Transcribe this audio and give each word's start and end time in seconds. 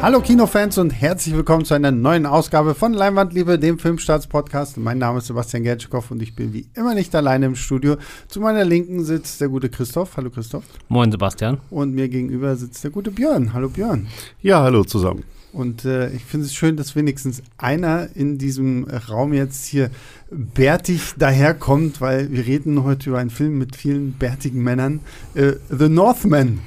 Hallo 0.00 0.20
Kinofans 0.20 0.78
und 0.78 0.90
herzlich 0.90 1.34
willkommen 1.34 1.64
zu 1.64 1.74
einer 1.74 1.90
neuen 1.90 2.24
Ausgabe 2.24 2.76
von 2.76 2.92
Leinwandliebe, 2.92 3.58
dem 3.58 3.80
Filmstarts-Podcast. 3.80 4.76
Mein 4.76 4.98
Name 4.98 5.18
ist 5.18 5.26
Sebastian 5.26 5.64
Gertschikow 5.64 6.08
und 6.12 6.22
ich 6.22 6.36
bin 6.36 6.52
wie 6.52 6.68
immer 6.74 6.94
nicht 6.94 7.12
alleine 7.16 7.46
im 7.46 7.56
Studio. 7.56 7.96
Zu 8.28 8.40
meiner 8.40 8.64
Linken 8.64 9.04
sitzt 9.04 9.40
der 9.40 9.48
gute 9.48 9.68
Christoph. 9.68 10.16
Hallo 10.16 10.30
Christoph. 10.30 10.62
Moin 10.88 11.10
Sebastian. 11.10 11.58
Und 11.70 11.96
mir 11.96 12.08
gegenüber 12.08 12.54
sitzt 12.54 12.84
der 12.84 12.92
gute 12.92 13.10
Björn. 13.10 13.52
Hallo 13.52 13.70
Björn. 13.70 14.06
Ja, 14.40 14.62
hallo 14.62 14.84
zusammen. 14.84 15.24
Und 15.52 15.84
äh, 15.84 16.10
ich 16.10 16.24
finde 16.24 16.46
es 16.46 16.54
schön, 16.54 16.76
dass 16.76 16.94
wenigstens 16.94 17.42
einer 17.56 18.14
in 18.14 18.38
diesem 18.38 18.86
Raum 19.08 19.32
jetzt 19.32 19.66
hier 19.66 19.90
bärtig 20.30 21.14
daherkommt, 21.18 22.00
weil 22.00 22.30
wir 22.30 22.46
reden 22.46 22.84
heute 22.84 23.10
über 23.10 23.18
einen 23.18 23.30
Film 23.30 23.58
mit 23.58 23.74
vielen 23.74 24.12
bärtigen 24.12 24.62
Männern. 24.62 25.00
Äh, 25.34 25.54
The 25.70 25.88
Northman 25.88 26.60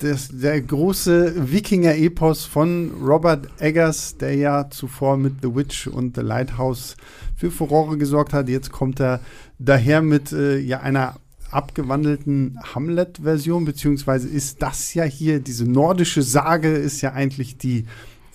das, 0.00 0.28
der 0.30 0.60
große 0.60 1.50
Wikinger-Epos 1.52 2.44
von 2.44 2.90
Robert 3.02 3.48
Eggers, 3.58 4.16
der 4.18 4.34
ja 4.34 4.70
zuvor 4.70 5.16
mit 5.16 5.36
The 5.42 5.54
Witch 5.54 5.86
und 5.86 6.16
The 6.16 6.22
Lighthouse 6.22 6.96
für 7.34 7.50
Furore 7.50 7.96
gesorgt 7.96 8.32
hat. 8.32 8.48
Jetzt 8.48 8.72
kommt 8.72 9.00
er 9.00 9.20
daher 9.58 10.02
mit 10.02 10.32
äh, 10.32 10.58
ja, 10.58 10.80
einer 10.80 11.16
abgewandelten 11.50 12.58
Hamlet-Version, 12.74 13.64
beziehungsweise 13.64 14.28
ist 14.28 14.60
das 14.60 14.92
ja 14.94 15.04
hier, 15.04 15.40
diese 15.40 15.64
nordische 15.64 16.22
Sage 16.22 16.68
ist 16.68 17.00
ja 17.00 17.12
eigentlich 17.12 17.56
die 17.56 17.86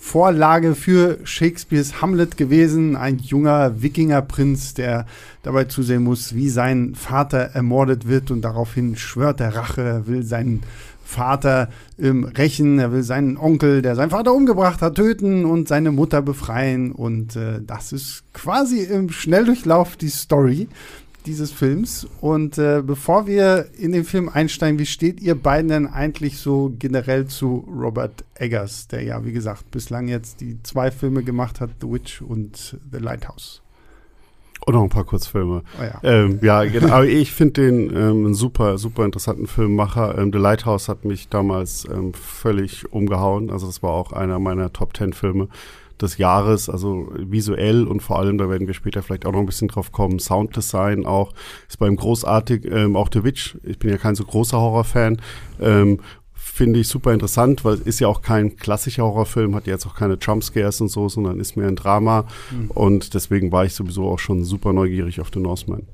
Vorlage 0.02 0.74
für 0.74 1.20
Shakespeares 1.22 2.02
Hamlet 2.02 2.36
gewesen. 2.36 2.96
Ein 2.96 3.18
junger 3.20 3.82
Wikingerprinz, 3.82 4.74
der 4.74 5.06
dabei 5.44 5.64
zusehen 5.66 6.02
muss, 6.02 6.34
wie 6.34 6.48
sein 6.48 6.96
Vater 6.96 7.38
ermordet 7.38 8.08
wird 8.08 8.32
und 8.32 8.42
daraufhin 8.42 8.96
schwört 8.96 9.40
er 9.40 9.54
Rache. 9.54 10.02
Will 10.06 10.24
seinen 10.24 10.64
Vater 11.12 11.68
ähm, 11.98 12.24
rächen, 12.24 12.78
er 12.78 12.90
will 12.92 13.02
seinen 13.02 13.36
Onkel, 13.36 13.82
der 13.82 13.94
seinen 13.94 14.10
Vater 14.10 14.34
umgebracht 14.34 14.82
hat, 14.82 14.96
töten 14.96 15.44
und 15.44 15.68
seine 15.68 15.92
Mutter 15.92 16.22
befreien. 16.22 16.92
Und 16.92 17.36
äh, 17.36 17.60
das 17.64 17.92
ist 17.92 18.24
quasi 18.32 18.80
im 18.82 19.10
Schnelldurchlauf 19.10 19.96
die 19.96 20.08
Story 20.08 20.68
dieses 21.26 21.52
Films. 21.52 22.06
Und 22.20 22.58
äh, 22.58 22.82
bevor 22.84 23.26
wir 23.26 23.66
in 23.78 23.92
den 23.92 24.04
Film 24.04 24.28
einsteigen, 24.28 24.78
wie 24.78 24.86
steht 24.86 25.20
ihr 25.20 25.34
beiden 25.34 25.68
denn 25.68 25.86
eigentlich 25.86 26.38
so 26.38 26.74
generell 26.78 27.26
zu 27.26 27.68
Robert 27.68 28.24
Eggers, 28.34 28.88
der 28.88 29.02
ja, 29.02 29.24
wie 29.24 29.32
gesagt, 29.32 29.70
bislang 29.70 30.08
jetzt 30.08 30.40
die 30.40 30.62
zwei 30.62 30.90
Filme 30.90 31.22
gemacht 31.22 31.60
hat, 31.60 31.70
The 31.80 31.90
Witch 31.90 32.22
und 32.22 32.78
The 32.90 32.98
Lighthouse? 32.98 33.61
Und 34.64 34.74
noch 34.74 34.82
ein 34.82 34.88
paar 34.88 35.04
Kurzfilme. 35.04 35.62
Oh 35.78 35.82
ja. 35.82 36.00
Ähm, 36.04 36.38
ja, 36.42 36.64
genau. 36.64 36.94
Aber 36.94 37.06
ich 37.06 37.32
finde 37.32 37.62
den 37.62 37.90
ähm, 37.90 38.26
einen 38.26 38.34
super, 38.34 38.78
super 38.78 39.04
interessanten 39.04 39.46
Filmmacher. 39.46 40.16
Ähm, 40.18 40.30
The 40.32 40.38
Lighthouse 40.38 40.88
hat 40.88 41.04
mich 41.04 41.28
damals 41.28 41.84
ähm, 41.92 42.14
völlig 42.14 42.92
umgehauen. 42.92 43.50
Also 43.50 43.66
das 43.66 43.82
war 43.82 43.90
auch 43.90 44.12
einer 44.12 44.38
meiner 44.38 44.72
Top 44.72 44.94
Ten 44.94 45.12
Filme 45.12 45.48
des 46.02 46.18
Jahres, 46.18 46.68
also 46.68 47.10
visuell 47.16 47.86
und 47.86 48.02
vor 48.02 48.18
allem, 48.18 48.36
da 48.38 48.50
werden 48.50 48.66
wir 48.66 48.74
später 48.74 49.02
vielleicht 49.02 49.24
auch 49.24 49.32
noch 49.32 49.40
ein 49.40 49.46
bisschen 49.46 49.68
drauf 49.68 49.92
kommen, 49.92 50.18
Sounddesign 50.18 51.06
auch, 51.06 51.32
ist 51.68 51.78
beim 51.78 51.96
großartig, 51.96 52.64
ähm, 52.70 52.96
auch 52.96 53.08
The 53.12 53.24
Witch, 53.24 53.56
ich 53.62 53.78
bin 53.78 53.90
ja 53.90 53.98
kein 53.98 54.14
so 54.14 54.24
großer 54.24 54.58
Horrorfan, 54.58 55.20
ähm, 55.60 56.00
finde 56.52 56.80
ich 56.80 56.88
super 56.88 57.14
interessant, 57.14 57.64
weil 57.64 57.74
es 57.74 57.80
ist 57.80 58.00
ja 58.00 58.08
auch 58.08 58.20
kein 58.20 58.56
klassischer 58.56 59.04
Horrorfilm, 59.04 59.54
hat 59.54 59.66
jetzt 59.66 59.86
auch 59.86 59.94
keine 59.94 60.18
Jumpscares 60.20 60.82
und 60.82 60.88
so, 60.88 61.08
sondern 61.08 61.40
ist 61.40 61.56
mehr 61.56 61.66
ein 61.66 61.76
Drama. 61.76 62.26
Mhm. 62.50 62.70
Und 62.72 63.14
deswegen 63.14 63.50
war 63.52 63.64
ich 63.64 63.74
sowieso 63.74 64.06
auch 64.06 64.18
schon 64.18 64.44
super 64.44 64.74
neugierig 64.74 65.18
auf 65.22 65.30
The 65.32 65.40
Northman. 65.40 65.86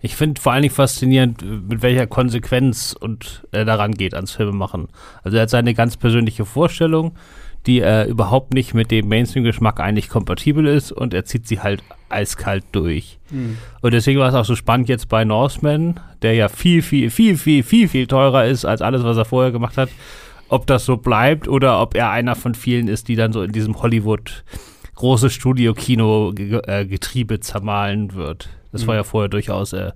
Ich 0.00 0.16
finde 0.16 0.40
vor 0.40 0.52
allen 0.52 0.62
Dingen 0.62 0.74
faszinierend, 0.74 1.68
mit 1.68 1.82
welcher 1.82 2.08
Konsequenz 2.08 2.96
und 2.98 3.46
er 3.52 3.64
daran 3.64 3.92
geht 3.92 4.12
ans 4.14 4.32
Filmemachen. 4.32 4.88
Also 5.22 5.36
er 5.36 5.44
hat 5.44 5.50
seine 5.50 5.72
ganz 5.72 5.96
persönliche 5.96 6.44
Vorstellung, 6.44 7.12
die 7.68 7.80
äh, 7.80 8.08
überhaupt 8.08 8.54
nicht 8.54 8.74
mit 8.74 8.90
dem 8.90 9.06
Mainstream-Geschmack 9.08 9.78
eigentlich 9.78 10.08
kompatibel 10.08 10.66
ist 10.66 10.90
und 10.90 11.12
er 11.12 11.26
zieht 11.26 11.46
sie 11.46 11.60
halt 11.60 11.82
eiskalt 12.08 12.64
durch. 12.72 13.18
Mhm. 13.30 13.58
Und 13.82 13.92
deswegen 13.92 14.18
war 14.18 14.30
es 14.30 14.34
auch 14.34 14.46
so 14.46 14.56
spannend 14.56 14.88
jetzt 14.88 15.10
bei 15.10 15.24
Norseman, 15.24 16.00
der 16.22 16.32
ja 16.34 16.48
viel, 16.48 16.80
viel, 16.82 17.10
viel, 17.10 17.36
viel, 17.36 17.62
viel, 17.62 17.88
viel 17.88 18.06
teurer 18.06 18.46
ist 18.46 18.64
als 18.64 18.80
alles, 18.80 19.04
was 19.04 19.18
er 19.18 19.26
vorher 19.26 19.52
gemacht 19.52 19.76
hat, 19.76 19.90
ob 20.48 20.66
das 20.66 20.86
so 20.86 20.96
bleibt 20.96 21.46
oder 21.46 21.82
ob 21.82 21.94
er 21.94 22.10
einer 22.10 22.34
von 22.34 22.54
vielen 22.54 22.88
ist, 22.88 23.08
die 23.08 23.16
dann 23.16 23.34
so 23.34 23.42
in 23.42 23.52
diesem 23.52 23.82
Hollywood 23.82 24.44
große 24.94 25.28
Studio-Kino-Getriebe 25.28 27.34
äh, 27.34 27.40
zermahlen 27.40 28.14
wird. 28.14 28.48
Das 28.72 28.82
mhm. 28.82 28.86
war 28.88 28.94
ja 28.94 29.04
vorher 29.04 29.28
durchaus 29.28 29.74
äh, 29.74 29.92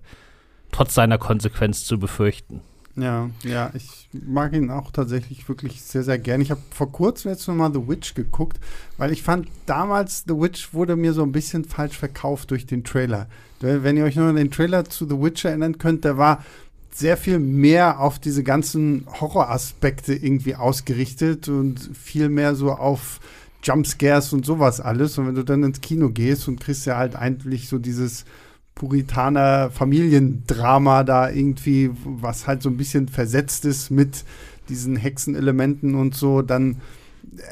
trotz 0.72 0.93
seiner 0.94 1.16
Konsequenz 1.16 1.87
zu 1.87 1.99
befürchten. 1.99 2.60
Ja, 2.94 3.30
ja, 3.42 3.70
ich 3.75 4.08
mag 4.12 4.53
ihn 4.53 4.70
auch 4.70 4.91
tatsächlich 4.91 5.48
wirklich 5.48 5.80
sehr, 5.80 6.03
sehr 6.03 6.19
gern. 6.19 6.42
Ich 6.42 6.50
habe 6.50 6.60
vor 6.70 6.92
kurzem 6.92 7.30
jetzt 7.30 7.48
nochmal 7.48 7.72
The 7.72 7.88
Witch 7.88 8.14
geguckt, 8.14 8.60
weil 8.98 9.12
ich 9.12 9.22
fand, 9.22 9.48
damals 9.64 10.25
The 10.26 10.34
Witch 10.34 10.75
wurde 10.75 10.94
mir 10.97 11.14
so 11.14 11.22
ein 11.22 11.32
bisschen 11.32 11.64
falsch 11.64 11.97
verkauft 11.97 12.50
durch 12.50 12.66
den 12.66 12.84
Trailer. 12.84 13.28
Wenn 13.60 13.97
ihr 13.97 14.04
euch 14.04 14.16
noch 14.16 14.26
an 14.26 14.36
den 14.36 14.50
Trailer 14.50 14.84
zu 14.84 15.08
The 15.08 15.19
Witch 15.19 15.44
erinnern 15.44 15.78
könnt, 15.78 16.04
der 16.04 16.19
war 16.19 16.44
sehr 16.91 17.16
viel 17.16 17.38
mehr 17.38 18.00
auf 18.00 18.19
diese 18.19 18.42
ganzen 18.42 19.06
Horroraspekte 19.20 20.12
irgendwie 20.14 20.56
ausgerichtet 20.56 21.48
und 21.48 21.78
viel 21.97 22.28
mehr 22.28 22.54
so 22.54 22.72
auf 22.72 23.20
Jumpscares 23.62 24.34
und 24.34 24.44
sowas 24.44 24.80
alles. 24.80 25.16
Und 25.16 25.28
wenn 25.28 25.34
du 25.34 25.44
dann 25.44 25.62
ins 25.62 25.80
Kino 25.80 26.10
gehst 26.10 26.47
und 26.48 26.60
kriegst 26.60 26.84
ja 26.84 26.98
halt 26.98 27.16
eigentlich 27.16 27.69
so 27.69 27.78
dieses 27.78 28.26
Puritaner 28.75 29.71
Familiendrama 29.71 31.05
da 31.05 31.31
irgendwie, 31.31 31.91
was 32.05 32.47
halt 32.47 32.62
so 32.62 32.69
ein 32.69 32.77
bisschen 32.77 33.09
versetzt 33.09 33.65
ist 33.65 33.91
mit 33.91 34.25
diesen 34.69 34.97
Hexenelementen 34.97 35.94
und 35.94 36.15
so, 36.15 36.43
dann 36.43 36.81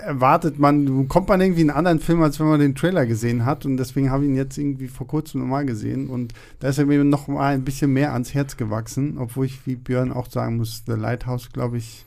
erwartet 0.04 0.58
man, 0.58 1.08
kommt 1.08 1.28
man 1.28 1.40
irgendwie 1.40 1.62
in 1.62 1.70
einen 1.70 1.78
anderen 1.78 2.00
Film, 2.00 2.22
als 2.22 2.38
wenn 2.40 2.48
man 2.48 2.60
den 2.60 2.74
Trailer 2.74 3.06
gesehen 3.06 3.44
hat. 3.44 3.64
Und 3.64 3.76
deswegen 3.76 4.10
habe 4.10 4.24
ich 4.24 4.30
ihn 4.30 4.36
jetzt 4.36 4.58
irgendwie 4.58 4.88
vor 4.88 5.06
kurzem 5.06 5.40
nochmal 5.40 5.64
gesehen. 5.64 6.08
Und 6.08 6.34
da 6.58 6.68
ist 6.68 6.78
er 6.78 6.86
mir 6.86 7.02
noch 7.04 7.28
mal 7.28 7.54
ein 7.54 7.64
bisschen 7.64 7.92
mehr 7.92 8.12
ans 8.12 8.34
Herz 8.34 8.56
gewachsen, 8.56 9.16
obwohl 9.18 9.46
ich, 9.46 9.66
wie 9.66 9.76
Björn 9.76 10.12
auch 10.12 10.30
sagen 10.30 10.56
muss, 10.56 10.82
The 10.86 10.92
Lighthouse, 10.92 11.50
glaube 11.52 11.78
ich, 11.78 12.04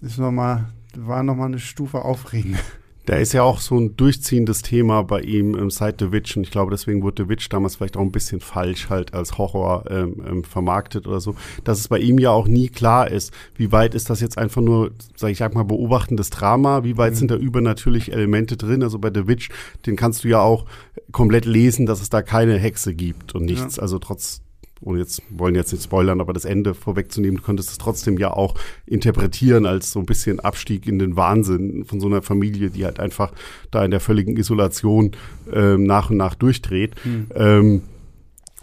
ist 0.00 0.18
noch 0.18 0.32
mal, 0.32 0.70
war 0.96 1.22
nochmal 1.22 1.48
eine 1.48 1.60
Stufe 1.60 2.04
aufregend. 2.04 2.58
Da 3.06 3.16
ist 3.16 3.32
ja 3.32 3.42
auch 3.42 3.60
so 3.60 3.76
ein 3.78 3.96
durchziehendes 3.96 4.62
Thema 4.62 5.02
bei 5.02 5.20
ihm 5.20 5.54
im 5.54 5.70
Side 5.70 5.96
The 5.98 6.12
Witch. 6.12 6.36
Und 6.36 6.44
ich 6.44 6.50
glaube, 6.50 6.70
deswegen 6.70 7.02
wurde 7.02 7.24
The 7.24 7.28
Witch 7.28 7.48
damals 7.48 7.76
vielleicht 7.76 7.96
auch 7.96 8.02
ein 8.02 8.12
bisschen 8.12 8.40
falsch 8.40 8.90
halt 8.90 9.14
als 9.14 9.38
Horror 9.38 9.84
ähm, 9.90 10.22
ähm, 10.26 10.44
vermarktet 10.44 11.06
oder 11.06 11.20
so, 11.20 11.34
dass 11.64 11.78
es 11.78 11.88
bei 11.88 11.98
ihm 11.98 12.18
ja 12.18 12.30
auch 12.30 12.46
nie 12.46 12.68
klar 12.68 13.10
ist, 13.10 13.32
wie 13.56 13.72
weit 13.72 13.94
ist 13.94 14.10
das 14.10 14.20
jetzt 14.20 14.38
einfach 14.38 14.62
nur, 14.62 14.92
sag 15.16 15.30
ich 15.30 15.38
sag 15.38 15.54
mal, 15.54 15.64
beobachtendes 15.64 16.30
Drama, 16.30 16.84
wie 16.84 16.96
weit 16.96 17.14
mhm. 17.14 17.16
sind 17.16 17.30
da 17.30 17.36
übernatürliche 17.36 18.12
Elemente 18.12 18.56
drin, 18.56 18.82
also 18.82 18.98
bei 18.98 19.10
The 19.12 19.26
Witch, 19.26 19.48
den 19.86 19.96
kannst 19.96 20.24
du 20.24 20.28
ja 20.28 20.40
auch 20.40 20.66
komplett 21.10 21.44
lesen, 21.44 21.86
dass 21.86 22.00
es 22.00 22.10
da 22.10 22.22
keine 22.22 22.58
Hexe 22.58 22.94
gibt 22.94 23.34
und 23.34 23.44
nichts, 23.44 23.76
ja. 23.76 23.82
also 23.82 23.98
trotz 23.98 24.42
ohne 24.82 24.98
jetzt, 24.98 25.22
wollen 25.30 25.54
jetzt 25.54 25.72
nicht 25.72 25.84
spoilern, 25.84 26.20
aber 26.20 26.32
das 26.32 26.44
Ende 26.44 26.74
vorwegzunehmen, 26.74 27.38
du 27.38 27.42
konntest 27.42 27.70
es 27.70 27.78
trotzdem 27.78 28.18
ja 28.18 28.32
auch 28.32 28.54
interpretieren 28.86 29.66
als 29.66 29.92
so 29.92 30.00
ein 30.00 30.06
bisschen 30.06 30.40
Abstieg 30.40 30.86
in 30.86 30.98
den 30.98 31.16
Wahnsinn 31.16 31.84
von 31.84 32.00
so 32.00 32.06
einer 32.06 32.22
Familie, 32.22 32.70
die 32.70 32.84
halt 32.84 33.00
einfach 33.00 33.32
da 33.70 33.84
in 33.84 33.90
der 33.90 34.00
völligen 34.00 34.36
Isolation 34.36 35.12
ähm, 35.52 35.84
nach 35.84 36.10
und 36.10 36.16
nach 36.16 36.34
durchdreht. 36.34 36.94
Mhm. 37.04 37.26
Ähm, 37.34 37.82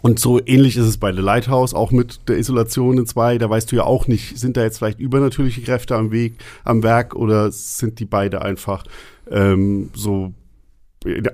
und 0.02 0.18
so 0.18 0.40
ähnlich 0.44 0.76
ist 0.76 0.86
es 0.86 0.96
bei 0.96 1.12
The 1.12 1.20
Lighthouse, 1.20 1.74
auch 1.74 1.90
mit 1.90 2.28
der 2.28 2.38
Isolation 2.38 2.98
in 2.98 3.06
zwei. 3.06 3.36
Da 3.36 3.50
weißt 3.50 3.70
du 3.70 3.76
ja 3.76 3.84
auch 3.84 4.08
nicht, 4.08 4.38
sind 4.38 4.56
da 4.56 4.62
jetzt 4.62 4.78
vielleicht 4.78 4.98
übernatürliche 4.98 5.60
Kräfte 5.60 5.94
am 5.94 6.10
Weg, 6.10 6.34
am 6.64 6.82
Werk 6.82 7.14
oder 7.14 7.52
sind 7.52 8.00
die 8.00 8.06
beide 8.06 8.42
einfach 8.42 8.84
ähm, 9.30 9.90
so 9.94 10.32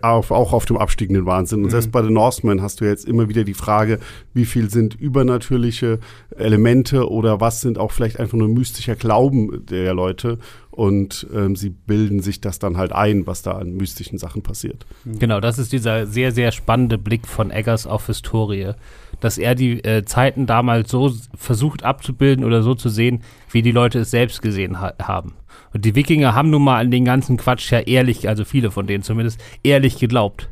auf, 0.03 0.31
auch 0.31 0.53
auf 0.53 0.65
dem 0.65 0.77
abstiegenden 0.77 1.27
Wahnsinn. 1.27 1.60
Und 1.60 1.66
mhm. 1.66 1.71
selbst 1.71 1.91
bei 1.91 2.00
The 2.00 2.10
Norseman 2.10 2.62
hast 2.62 2.81
du 2.81 2.84
jetzt 2.84 3.04
immer 3.04 3.28
wieder 3.28 3.43
die 3.43 3.54
Frage, 3.54 3.99
wie 4.32 4.44
viel 4.44 4.71
sind 4.71 4.94
übernatürliche 4.94 5.98
Elemente 6.36 7.10
oder 7.10 7.41
was 7.41 7.63
sind 7.63 7.77
auch 7.77 7.91
vielleicht 7.91 8.21
einfach 8.21 8.39
nur 8.39 8.48
mystischer 8.48 8.95
Glauben 8.95 9.66
der 9.66 9.92
Leute. 9.92 10.39
Und 10.71 11.27
ähm, 11.34 11.57
sie 11.57 11.71
bilden 11.71 12.21
sich 12.21 12.41
das 12.41 12.59
dann 12.60 12.77
halt 12.77 12.92
ein, 12.92 13.27
was 13.27 13.42
da 13.42 13.53
an 13.53 13.72
mystischen 13.72 14.18
Sachen 14.18 14.42
passiert. 14.42 14.86
Mhm. 15.04 15.18
Genau, 15.18 15.41
das 15.41 15.59
ist 15.59 15.72
dieser 15.72 16.07
sehr, 16.07 16.30
sehr 16.30 16.53
spannende 16.53 16.97
Blick 16.98 17.27
von 17.27 17.51
Eggers 17.51 17.86
auf 17.89 18.07
Historie. 18.07 18.72
Dass 19.21 19.39
er 19.39 19.54
die 19.54 19.83
äh, 19.84 20.04
Zeiten 20.04 20.47
damals 20.47 20.91
so 20.91 21.13
versucht 21.34 21.84
abzubilden 21.84 22.45
oder 22.45 22.63
so 22.63 22.74
zu 22.74 22.89
sehen, 22.89 23.22
wie 23.51 23.63
die 23.63 23.72
Leute 23.72 24.01
es 24.01 24.10
selbst 24.10 24.42
gesehen 24.42 24.80
ha 24.80 24.92
haben. 25.03 25.34
Und 25.72 25.84
die 25.84 25.95
Wikinger 25.95 26.34
haben 26.34 26.51
nun 26.51 26.63
mal 26.63 26.80
an 26.80 26.91
den 26.91 27.04
ganzen 27.04 27.36
Quatsch 27.36 27.71
ja 27.71 27.80
ehrlich, 27.80 28.28
also 28.28 28.45
viele 28.45 28.71
von 28.71 28.86
denen 28.86 29.03
zumindest, 29.03 29.42
ehrlich 29.63 29.98
geglaubt. 29.98 30.48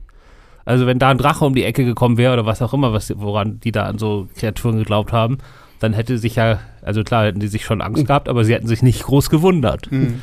Also 0.64 0.86
wenn 0.86 0.98
da 0.98 1.10
ein 1.10 1.18
Drache 1.18 1.44
um 1.44 1.54
die 1.54 1.64
Ecke 1.64 1.84
gekommen 1.84 2.16
wäre 2.16 2.32
oder 2.32 2.46
was 2.46 2.62
auch 2.62 2.72
immer, 2.72 2.92
was, 2.92 3.12
woran 3.16 3.60
die 3.60 3.72
da 3.72 3.84
an 3.84 3.98
so 3.98 4.28
Kreaturen 4.36 4.78
geglaubt 4.78 5.12
haben, 5.12 5.38
dann 5.84 5.92
hätte 5.92 6.18
sich 6.18 6.36
ja, 6.36 6.60
also 6.82 7.04
klar, 7.04 7.26
hätten 7.26 7.40
die 7.40 7.46
sich 7.46 7.64
schon 7.64 7.82
Angst 7.82 8.06
gehabt, 8.06 8.28
aber 8.28 8.44
sie 8.44 8.54
hätten 8.54 8.66
sich 8.66 8.82
nicht 8.82 9.02
groß 9.02 9.28
gewundert. 9.28 9.92
Mhm. 9.92 10.22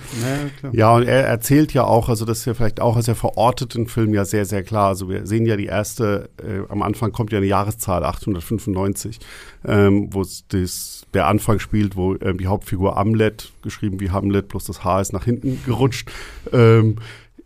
Ja, 0.64 0.70
ja, 0.72 0.96
und 0.96 1.04
er 1.04 1.26
erzählt 1.26 1.74
ja 1.74 1.84
auch, 1.84 2.10
also 2.10 2.26
das 2.26 2.40
ist 2.40 2.46
ja 2.46 2.54
vielleicht 2.56 2.82
auch 2.82 2.96
als 2.96 3.08
er 3.08 3.16
verortet 3.16 3.76
im 3.76 3.86
Film 3.86 4.14
ja 4.14 4.26
sehr, 4.26 4.46
sehr 4.46 4.64
klar. 4.64 4.88
Also 4.88 5.08
wir 5.08 5.28
sehen 5.28 5.46
ja 5.46 5.56
die 5.56 5.68
erste, 5.68 6.30
äh, 6.42 6.70
am 6.70 6.82
Anfang 6.82 7.12
kommt 7.12 7.32
ja 7.32 7.38
eine 7.38 7.48
Jahreszahl, 7.48 8.04
895, 8.04 9.20
ähm, 9.66 10.10
wo 10.12 10.26
das, 10.50 11.04
der 11.14 11.28
Anfang 11.28 11.60
spielt, 11.60 11.96
wo 11.96 12.16
ähm, 12.16 12.40
die 12.40 12.48
Hauptfigur 12.48 12.98
Amlet, 12.98 13.52
geschrieben 13.62 14.00
wie 14.00 14.10
Hamlet, 14.10 14.48
bloß 14.48 14.66
das 14.66 14.84
Haar 14.84 15.02
ist 15.02 15.14
nach 15.14 15.26
hinten 15.26 15.62
gerutscht, 15.66 16.10
ähm, 16.52 16.96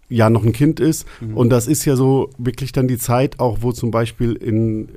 ja 0.07 0.29
noch 0.29 0.43
ein 0.45 0.53
Kind 0.53 0.79
ist. 0.79 1.05
Mhm. 1.19 1.35
Und 1.35 1.49
das 1.49 1.67
ist 1.67 1.83
ja 1.83 1.95
so 1.95 2.29
wirklich 2.37 2.71
dann 2.71 2.87
die 2.87 2.97
Zeit 2.97 3.39
auch, 3.39 3.57
wo 3.61 3.73
zum 3.73 3.91
Beispiel 3.91 4.33
in 4.33 4.89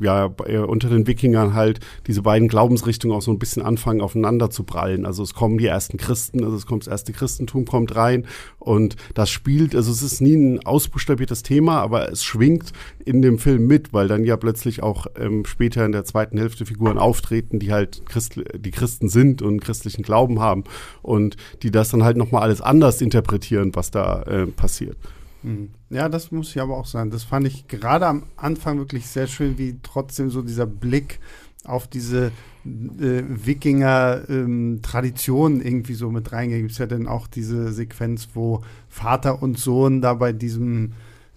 ja, 0.00 0.34
äh, 0.46 0.58
unter 0.58 0.88
den 0.88 1.06
Wikingern 1.06 1.54
halt 1.54 1.80
diese 2.06 2.22
beiden 2.22 2.48
Glaubensrichtungen 2.48 3.16
auch 3.16 3.22
so 3.22 3.30
ein 3.30 3.38
bisschen 3.38 3.62
anfangen 3.62 4.00
aufeinander 4.00 4.50
zu 4.50 4.62
prallen. 4.62 5.06
Also 5.06 5.22
es 5.22 5.34
kommen 5.34 5.58
die 5.58 5.66
ersten 5.66 5.96
Christen, 5.96 6.44
also 6.44 6.56
es 6.56 6.66
kommt 6.66 6.86
das 6.86 6.90
erste 6.90 7.12
Christentum 7.12 7.64
kommt 7.64 7.96
rein 7.96 8.26
und 8.58 8.96
das 9.14 9.30
spielt, 9.30 9.74
also 9.74 9.90
es 9.90 10.02
ist 10.02 10.20
nie 10.20 10.34
ein 10.34 10.64
ausbuchstabiertes 10.64 11.42
Thema, 11.42 11.80
aber 11.80 12.10
es 12.10 12.24
schwingt 12.24 12.72
in 13.04 13.22
dem 13.22 13.38
Film 13.38 13.66
mit, 13.66 13.92
weil 13.92 14.08
dann 14.08 14.24
ja 14.24 14.36
plötzlich 14.36 14.82
auch 14.82 15.06
ähm, 15.18 15.44
später 15.44 15.84
in 15.84 15.92
der 15.92 16.04
zweiten 16.04 16.38
Hälfte 16.38 16.66
Figuren 16.66 16.98
auftreten, 16.98 17.58
die 17.58 17.72
halt 17.72 18.06
Christ, 18.06 18.40
die 18.54 18.70
Christen 18.70 19.08
sind 19.08 19.42
und 19.42 19.60
christlichen 19.60 20.02
Glauben 20.02 20.40
haben 20.40 20.64
und 21.02 21.36
die 21.62 21.70
das 21.70 21.90
dann 21.90 22.04
halt 22.04 22.16
nochmal 22.16 22.42
alles 22.42 22.60
anders 22.60 23.00
interpretieren, 23.00 23.74
was 23.74 23.90
da 23.90 24.22
äh, 24.22 24.46
passiert. 24.46 24.96
Mhm. 25.42 25.70
Ja, 25.90 26.08
das 26.08 26.32
muss 26.32 26.50
ich 26.50 26.60
aber 26.60 26.76
auch 26.76 26.86
sagen. 26.86 27.10
Das 27.10 27.22
fand 27.24 27.46
ich 27.46 27.68
gerade 27.68 28.06
am 28.06 28.24
Anfang 28.36 28.78
wirklich 28.78 29.06
sehr 29.06 29.26
schön, 29.26 29.58
wie 29.58 29.78
trotzdem 29.82 30.30
so 30.30 30.40
dieser 30.42 30.66
Blick 30.66 31.20
auf 31.64 31.86
diese 31.86 32.32
äh, 32.64 33.22
Wikinger-Tradition 33.28 35.60
ähm, 35.60 35.66
irgendwie 35.66 35.94
so 35.94 36.10
mit 36.10 36.32
reingeht. 36.32 36.60
Gibt 36.60 36.72
es 36.72 36.78
ja 36.78 36.86
dann 36.86 37.06
auch 37.06 37.26
diese 37.26 37.70
Sequenz, 37.72 38.30
wo 38.34 38.62
Vater 38.88 39.42
und 39.42 39.58
Sohn 39.58 40.00
da 40.00 40.14
bei 40.14 40.32
diesem 40.32 40.92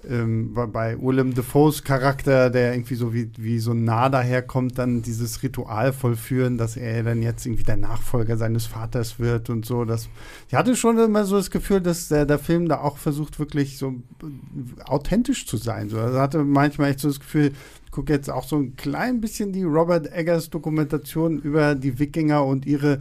ähm, 0.10 0.54
bei 0.54 0.98
Willem 1.00 1.34
Defoes 1.34 1.84
Charakter, 1.84 2.50
der 2.50 2.74
irgendwie 2.74 2.96
so 2.96 3.14
wie, 3.14 3.30
wie 3.38 3.60
so 3.60 3.74
nah 3.74 4.10
daherkommt, 4.10 4.78
dann 4.78 5.02
dieses 5.02 5.44
Ritual 5.44 5.94
vollführen, 5.94 6.58
dass 6.58 6.78
er 6.78 7.04
dann 7.04 7.22
jetzt 7.22 7.46
irgendwie 7.46 7.64
der 7.64 7.78
Nachfolger 7.78 8.38
seines 8.38 8.66
Vaters 8.66 9.20
wird 9.20 9.50
und 9.50 9.66
so. 9.66 9.86
Das, 9.86 10.10
ich 10.48 10.56
hatte 10.56 10.76
schon 10.76 10.98
immer 10.98 11.26
so 11.26 11.38
das 11.38 11.52
Gefühl, 11.52 11.82
dass 11.82 12.08
der, 12.08 12.26
der 12.26 12.40
Film 12.40 12.68
da 12.68 12.80
auch 12.82 12.98
versucht, 12.98 13.40
wirklich 13.40 13.78
so 13.78 13.96
authentisch 14.86 15.46
zu 15.46 15.58
sein. 15.58 15.90
So, 15.90 16.00
also 16.00 16.20
hatte 16.20 16.44
manchmal 16.44 16.92
echt 16.92 17.00
so 17.00 17.08
das 17.08 17.20
Gefühl, 17.20 17.52
gucke 17.92 18.14
jetzt 18.14 18.30
auch 18.30 18.46
so 18.46 18.58
ein 18.58 18.76
klein 18.76 19.22
bisschen 19.22 19.52
die 19.52 19.64
Robert 19.64 20.12
Eggers 20.12 20.50
Dokumentation 20.50 21.40
über 21.40 21.76
die 21.76 22.00
Wikinger 22.00 22.46
und 22.46 22.66
ihre 22.66 23.00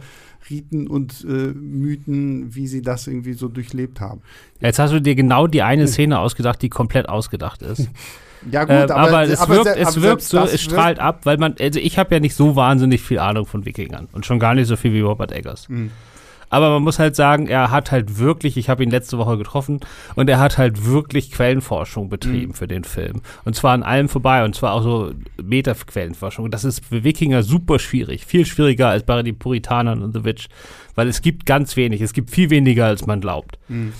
Riten 0.49 0.87
und 0.87 1.25
äh, 1.27 1.53
Mythen, 1.53 2.53
wie 2.53 2.67
sie 2.67 2.81
das 2.81 3.07
irgendwie 3.07 3.33
so 3.33 3.47
durchlebt 3.47 4.01
haben. 4.01 4.21
Jetzt 4.59 4.79
hast 4.79 4.91
du 4.91 5.01
dir 5.01 5.15
genau 5.15 5.47
die 5.47 5.61
eine 5.61 5.87
Szene 5.87 6.19
ausgedacht, 6.19 6.61
die 6.61 6.69
komplett 6.69 7.09
ausgedacht 7.09 7.61
ist. 7.61 7.89
Ja, 8.49 8.63
gut, 8.63 8.71
äh, 8.71 8.81
aber, 8.91 8.95
aber, 8.95 9.21
es 9.23 9.39
aber 9.39 9.55
wirkt, 9.57 9.77
es 9.77 10.01
wirkt 10.01 10.23
so, 10.23 10.39
es 10.39 10.61
strahlt 10.61 10.97
ab, 10.97 11.21
weil 11.25 11.37
man, 11.37 11.53
also 11.59 11.79
ich 11.79 11.99
habe 11.99 12.15
ja 12.15 12.19
nicht 12.19 12.35
so 12.35 12.55
wahnsinnig 12.55 13.01
viel 13.01 13.19
Ahnung 13.19 13.45
von 13.45 13.65
Wikingern 13.65 14.07
und 14.13 14.25
schon 14.25 14.39
gar 14.39 14.55
nicht 14.55 14.65
so 14.67 14.75
viel 14.75 14.93
wie 14.93 15.01
Robert 15.01 15.31
Eggers. 15.31 15.69
Mhm. 15.69 15.91
Aber 16.51 16.69
man 16.69 16.83
muss 16.83 16.99
halt 16.99 17.15
sagen, 17.15 17.47
er 17.47 17.71
hat 17.71 17.91
halt 17.91 18.19
wirklich, 18.19 18.57
ich 18.57 18.69
habe 18.69 18.83
ihn 18.83 18.91
letzte 18.91 19.17
Woche 19.17 19.37
getroffen 19.37 19.79
und 20.15 20.29
er 20.29 20.37
hat 20.37 20.57
halt 20.57 20.85
wirklich 20.85 21.31
Quellenforschung 21.31 22.09
betrieben 22.09 22.49
mhm. 22.49 22.53
für 22.53 22.67
den 22.67 22.83
Film. 22.83 23.21
Und 23.45 23.55
zwar 23.55 23.73
an 23.73 23.83
allem 23.83 24.09
vorbei 24.09 24.43
und 24.43 24.53
zwar 24.53 24.73
auch 24.73 24.83
so 24.83 25.11
Meta-Quellenforschung. 25.41 26.51
Das 26.51 26.65
ist 26.65 26.85
für 26.85 27.05
Wikinger 27.05 27.41
super 27.41 27.79
schwierig. 27.79 28.25
Viel 28.25 28.45
schwieriger 28.45 28.89
als 28.89 29.03
bei 29.03 29.23
den 29.23 29.39
Puritanern 29.39 30.03
und 30.03 30.13
The 30.13 30.25
Witch. 30.25 30.49
Weil 30.93 31.07
es 31.07 31.21
gibt 31.21 31.45
ganz 31.45 31.77
wenig. 31.77 32.01
Es 32.01 32.11
gibt 32.11 32.29
viel 32.29 32.49
weniger, 32.49 32.85
als 32.85 33.07
man 33.07 33.21
glaubt. 33.21 33.57
Mhm 33.69 33.93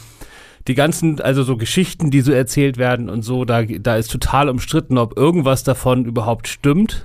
die 0.68 0.75
ganzen, 0.75 1.19
also 1.19 1.42
so 1.42 1.57
Geschichten, 1.57 2.12
die 2.12 2.21
so 2.21 2.31
erzählt 2.31 2.77
werden 2.77 3.09
und 3.09 3.24
so, 3.24 3.45
da, 3.45 3.63
da 3.63 3.95
ist 3.95 4.12
total 4.12 4.47
umstritten, 4.47 5.00
ob 5.00 5.18
irgendwas 5.18 5.63
davon 5.63 6.06
überhaupt 6.06 6.47
stimmt 6.47 7.04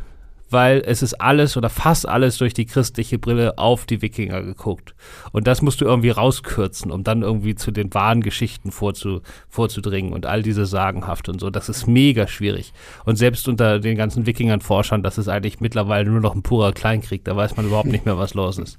weil 0.50 0.82
es 0.86 1.02
ist 1.02 1.14
alles 1.14 1.56
oder 1.56 1.68
fast 1.68 2.08
alles 2.08 2.38
durch 2.38 2.54
die 2.54 2.66
christliche 2.66 3.18
Brille 3.18 3.58
auf 3.58 3.86
die 3.86 4.02
Wikinger 4.02 4.42
geguckt. 4.42 4.94
Und 5.32 5.46
das 5.46 5.62
musst 5.62 5.80
du 5.80 5.84
irgendwie 5.84 6.10
rauskürzen, 6.10 6.90
um 6.90 7.04
dann 7.04 7.22
irgendwie 7.22 7.54
zu 7.54 7.70
den 7.70 7.92
wahren 7.94 8.22
Geschichten 8.22 8.70
vorzu, 8.70 9.22
vorzudringen 9.48 10.12
und 10.12 10.26
all 10.26 10.42
diese 10.42 10.66
sagenhaft 10.66 11.28
und 11.28 11.40
so. 11.40 11.50
Das 11.50 11.68
ist 11.68 11.86
mega 11.86 12.26
schwierig. 12.28 12.72
Und 13.04 13.16
selbst 13.16 13.48
unter 13.48 13.80
den 13.80 13.96
ganzen 13.96 14.26
Wikingern-Forschern, 14.26 15.02
das 15.02 15.18
ist 15.18 15.28
eigentlich 15.28 15.60
mittlerweile 15.60 16.10
nur 16.10 16.20
noch 16.20 16.34
ein 16.34 16.42
purer 16.42 16.72
Kleinkrieg. 16.72 17.24
Da 17.24 17.36
weiß 17.36 17.56
man 17.56 17.66
überhaupt 17.66 17.88
nicht 17.88 18.06
mehr, 18.06 18.18
was 18.18 18.34
los 18.34 18.58
ist. 18.58 18.78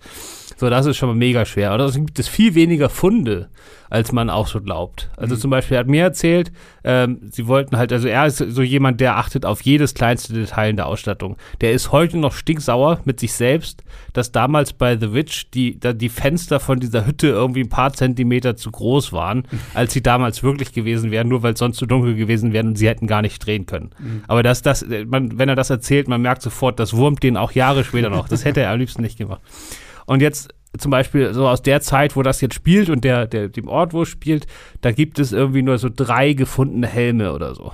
So, 0.55 0.71
das 0.71 0.87
ist 0.87 0.97
schon 0.97 1.09
mal 1.09 1.15
mega 1.15 1.45
schwer. 1.45 1.73
Oder 1.73 1.85
es 1.85 1.95
gibt 1.95 2.17
es 2.17 2.27
viel 2.27 2.55
weniger 2.55 2.89
Funde, 2.89 3.49
als 3.89 4.11
man 4.11 4.29
auch 4.29 4.47
so 4.47 4.59
glaubt. 4.59 5.09
Also 5.15 5.35
mhm. 5.35 5.39
zum 5.39 5.51
Beispiel 5.51 5.77
hat 5.77 5.87
mir 5.87 6.01
erzählt, 6.01 6.51
ähm, 6.83 7.19
sie 7.31 7.47
wollten 7.47 7.77
halt, 7.77 7.93
also 7.93 8.07
er 8.07 8.25
ist 8.25 8.37
so 8.37 8.63
jemand, 8.63 8.99
der 8.99 9.17
achtet 9.17 9.45
auf 9.45 9.61
jedes 9.61 9.93
kleinste 9.93 10.33
Detail 10.33 10.71
in 10.71 10.75
der 10.75 10.87
Ausstattung. 10.87 11.37
Der 11.61 11.71
ist 11.71 11.91
heute 11.91 12.17
noch 12.17 12.33
stinksauer 12.33 13.01
mit 13.05 13.19
sich 13.19 13.33
selbst, 13.33 13.83
dass 14.13 14.31
damals 14.31 14.73
bei 14.73 14.97
The 14.97 15.13
Witch 15.13 15.49
die, 15.51 15.79
da 15.79 15.93
die 15.93 16.09
Fenster 16.09 16.59
von 16.59 16.79
dieser 16.79 17.05
Hütte 17.05 17.27
irgendwie 17.27 17.61
ein 17.61 17.69
paar 17.69 17.93
Zentimeter 17.93 18.55
zu 18.55 18.71
groß 18.71 19.13
waren, 19.13 19.43
als 19.73 19.93
sie 19.93 20.01
damals 20.01 20.43
wirklich 20.43 20.73
gewesen 20.73 21.11
wären, 21.11 21.27
nur 21.27 21.43
weil 21.43 21.53
es 21.53 21.59
sonst 21.59 21.77
zu 21.77 21.85
dunkel 21.85 22.15
gewesen 22.15 22.53
wären 22.53 22.67
und 22.67 22.77
sie 22.77 22.87
hätten 22.87 23.07
gar 23.07 23.21
nicht 23.21 23.45
drehen 23.45 23.65
können. 23.65 23.91
Mhm. 23.99 24.23
Aber 24.27 24.43
dass 24.43 24.61
das, 24.61 24.85
man, 25.07 25.37
wenn 25.37 25.49
er 25.49 25.55
das 25.55 25.69
erzählt, 25.69 26.07
man 26.07 26.21
merkt 26.21 26.41
sofort, 26.41 26.79
das 26.79 26.93
wurmt 26.93 27.23
den 27.23 27.37
auch 27.37 27.51
Jahre 27.51 27.83
später 27.83 28.09
noch. 28.09 28.27
Das 28.29 28.45
hätte 28.45 28.61
er 28.61 28.71
am 28.71 28.79
liebsten 28.79 29.01
nicht 29.01 29.17
gemacht. 29.17 29.41
Und 30.05 30.21
jetzt 30.21 30.53
zum 30.77 30.91
Beispiel 30.91 31.33
so 31.33 31.47
aus 31.47 31.61
der 31.61 31.81
Zeit, 31.81 32.15
wo 32.15 32.23
das 32.23 32.41
jetzt 32.41 32.55
spielt 32.55 32.89
und 32.89 33.03
der, 33.03 33.27
der, 33.27 33.49
dem 33.49 33.67
Ort, 33.67 33.93
wo 33.93 34.03
es 34.03 34.09
spielt, 34.09 34.47
da 34.81 34.91
gibt 34.91 35.19
es 35.19 35.31
irgendwie 35.31 35.61
nur 35.61 35.77
so 35.77 35.89
drei 35.93 36.33
gefundene 36.33 36.87
Helme 36.87 37.33
oder 37.33 37.55
so. 37.55 37.71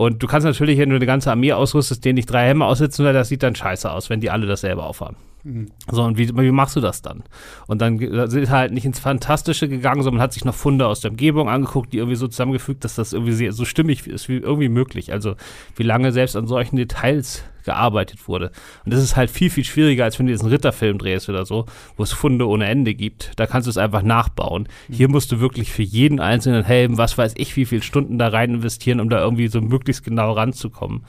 Und 0.00 0.22
du 0.22 0.26
kannst 0.26 0.46
natürlich, 0.46 0.78
wenn 0.78 0.88
du 0.88 0.96
eine 0.96 1.04
ganze 1.04 1.30
Armee 1.30 1.52
ausrüstest, 1.52 2.02
denen 2.06 2.14
nicht 2.14 2.30
drei 2.30 2.46
Helme 2.46 2.64
aussetzen, 2.64 3.04
das 3.04 3.28
sieht 3.28 3.42
dann 3.42 3.54
scheiße 3.54 3.92
aus, 3.92 4.08
wenn 4.08 4.18
die 4.18 4.30
alle 4.30 4.46
dasselbe 4.46 4.82
aufhaben. 4.82 5.16
Mhm. 5.42 5.68
So, 5.90 6.02
und 6.02 6.18
wie, 6.18 6.28
wie 6.28 6.50
machst 6.50 6.76
du 6.76 6.80
das 6.80 7.02
dann? 7.02 7.22
Und 7.66 7.80
dann 7.80 7.98
sind 8.28 8.50
halt 8.50 8.72
nicht 8.72 8.84
ins 8.84 8.98
Fantastische 8.98 9.68
gegangen, 9.68 10.02
sondern 10.02 10.22
hat 10.22 10.32
sich 10.32 10.44
noch 10.44 10.54
Funde 10.54 10.86
aus 10.86 11.00
der 11.00 11.10
Umgebung 11.10 11.48
angeguckt, 11.48 11.92
die 11.92 11.98
irgendwie 11.98 12.16
so 12.16 12.28
zusammengefügt, 12.28 12.84
dass 12.84 12.94
das 12.94 13.12
irgendwie 13.12 13.50
so 13.50 13.64
stimmig 13.64 14.06
ist 14.06 14.28
wie 14.28 14.36
irgendwie 14.36 14.68
möglich. 14.68 15.12
Also 15.12 15.34
wie 15.76 15.82
lange 15.82 16.12
selbst 16.12 16.36
an 16.36 16.46
solchen 16.46 16.76
Details 16.76 17.44
gearbeitet 17.64 18.26
wurde. 18.26 18.52
Und 18.84 18.92
das 18.92 19.02
ist 19.02 19.16
halt 19.16 19.30
viel, 19.30 19.50
viel 19.50 19.64
schwieriger, 19.64 20.04
als 20.04 20.18
wenn 20.18 20.26
du 20.26 20.32
jetzt 20.32 20.42
einen 20.42 20.50
Ritterfilm 20.50 20.98
drehst 20.98 21.28
oder 21.28 21.44
so, 21.44 21.66
wo 21.96 22.02
es 22.02 22.12
Funde 22.12 22.48
ohne 22.48 22.66
Ende 22.66 22.94
gibt. 22.94 23.32
Da 23.36 23.46
kannst 23.46 23.66
du 23.66 23.70
es 23.70 23.78
einfach 23.78 24.02
nachbauen. 24.02 24.68
Mhm. 24.88 24.94
Hier 24.94 25.08
musst 25.08 25.32
du 25.32 25.40
wirklich 25.40 25.70
für 25.70 25.82
jeden 25.82 26.20
einzelnen 26.20 26.64
Helm, 26.64 26.98
was 26.98 27.18
weiß 27.18 27.34
ich, 27.36 27.56
wie 27.56 27.66
viele 27.66 27.82
Stunden 27.82 28.18
da 28.18 28.28
rein 28.28 28.54
investieren, 28.54 29.00
um 29.00 29.08
da 29.08 29.20
irgendwie 29.20 29.48
so 29.48 29.60
möglichst 29.60 30.04
genau 30.04 30.32
ranzukommen. 30.32 31.04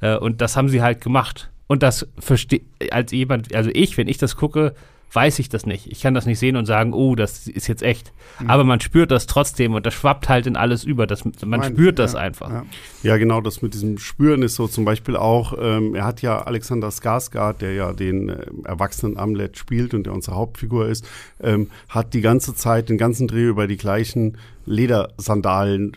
Äh, 0.00 0.16
und 0.16 0.40
das 0.40 0.56
haben 0.56 0.68
sie 0.68 0.82
halt 0.82 1.00
gemacht. 1.00 1.50
Und 1.68 1.82
das 1.82 2.08
verstehe, 2.18 2.62
als 2.90 3.12
jemand, 3.12 3.54
also 3.54 3.70
ich, 3.72 3.96
wenn 3.96 4.08
ich 4.08 4.18
das 4.18 4.36
gucke, 4.36 4.74
weiß 5.12 5.38
ich 5.38 5.48
das 5.48 5.64
nicht. 5.64 5.86
Ich 5.90 6.02
kann 6.02 6.14
das 6.14 6.26
nicht 6.26 6.38
sehen 6.38 6.56
und 6.56 6.66
sagen, 6.66 6.92
oh, 6.92 7.14
das 7.14 7.46
ist 7.46 7.66
jetzt 7.66 7.82
echt. 7.82 8.12
Mhm. 8.40 8.50
Aber 8.50 8.64
man 8.64 8.80
spürt 8.80 9.10
das 9.10 9.26
trotzdem 9.26 9.74
und 9.74 9.86
das 9.86 9.94
schwappt 9.94 10.28
halt 10.28 10.46
in 10.46 10.56
alles 10.56 10.84
über. 10.84 11.06
Das, 11.06 11.24
man 11.24 11.60
Meint, 11.60 11.66
spürt 11.66 11.98
das 11.98 12.14
einfach. 12.14 12.50
Ja. 12.50 12.64
ja. 13.02 13.16
genau, 13.16 13.40
das 13.40 13.62
mit 13.62 13.74
diesem 13.74 13.98
Spüren 13.98 14.42
ist 14.42 14.56
so 14.56 14.66
zum 14.66 14.84
Beispiel 14.84 15.16
auch, 15.16 15.54
ähm, 15.60 15.94
er 15.94 16.04
hat 16.04 16.20
ja 16.20 16.42
Alexander 16.42 16.88
Skarsgård, 16.88 17.58
der 17.60 17.74
ja 17.74 17.92
den 17.92 18.28
äh, 18.28 18.46
erwachsenen 18.64 19.16
Amlet 19.16 19.56
spielt 19.56 19.94
und 19.94 20.04
der 20.04 20.12
unsere 20.12 20.36
Hauptfigur 20.36 20.88
ist, 20.88 21.08
ähm, 21.40 21.70
hat 21.88 22.12
die 22.12 22.20
ganze 22.20 22.54
Zeit, 22.54 22.88
den 22.88 22.98
ganzen 22.98 23.28
Dreh 23.28 23.46
über 23.46 23.66
die 23.66 23.76
gleichen 23.76 24.36
Ledersandalen 24.66 25.92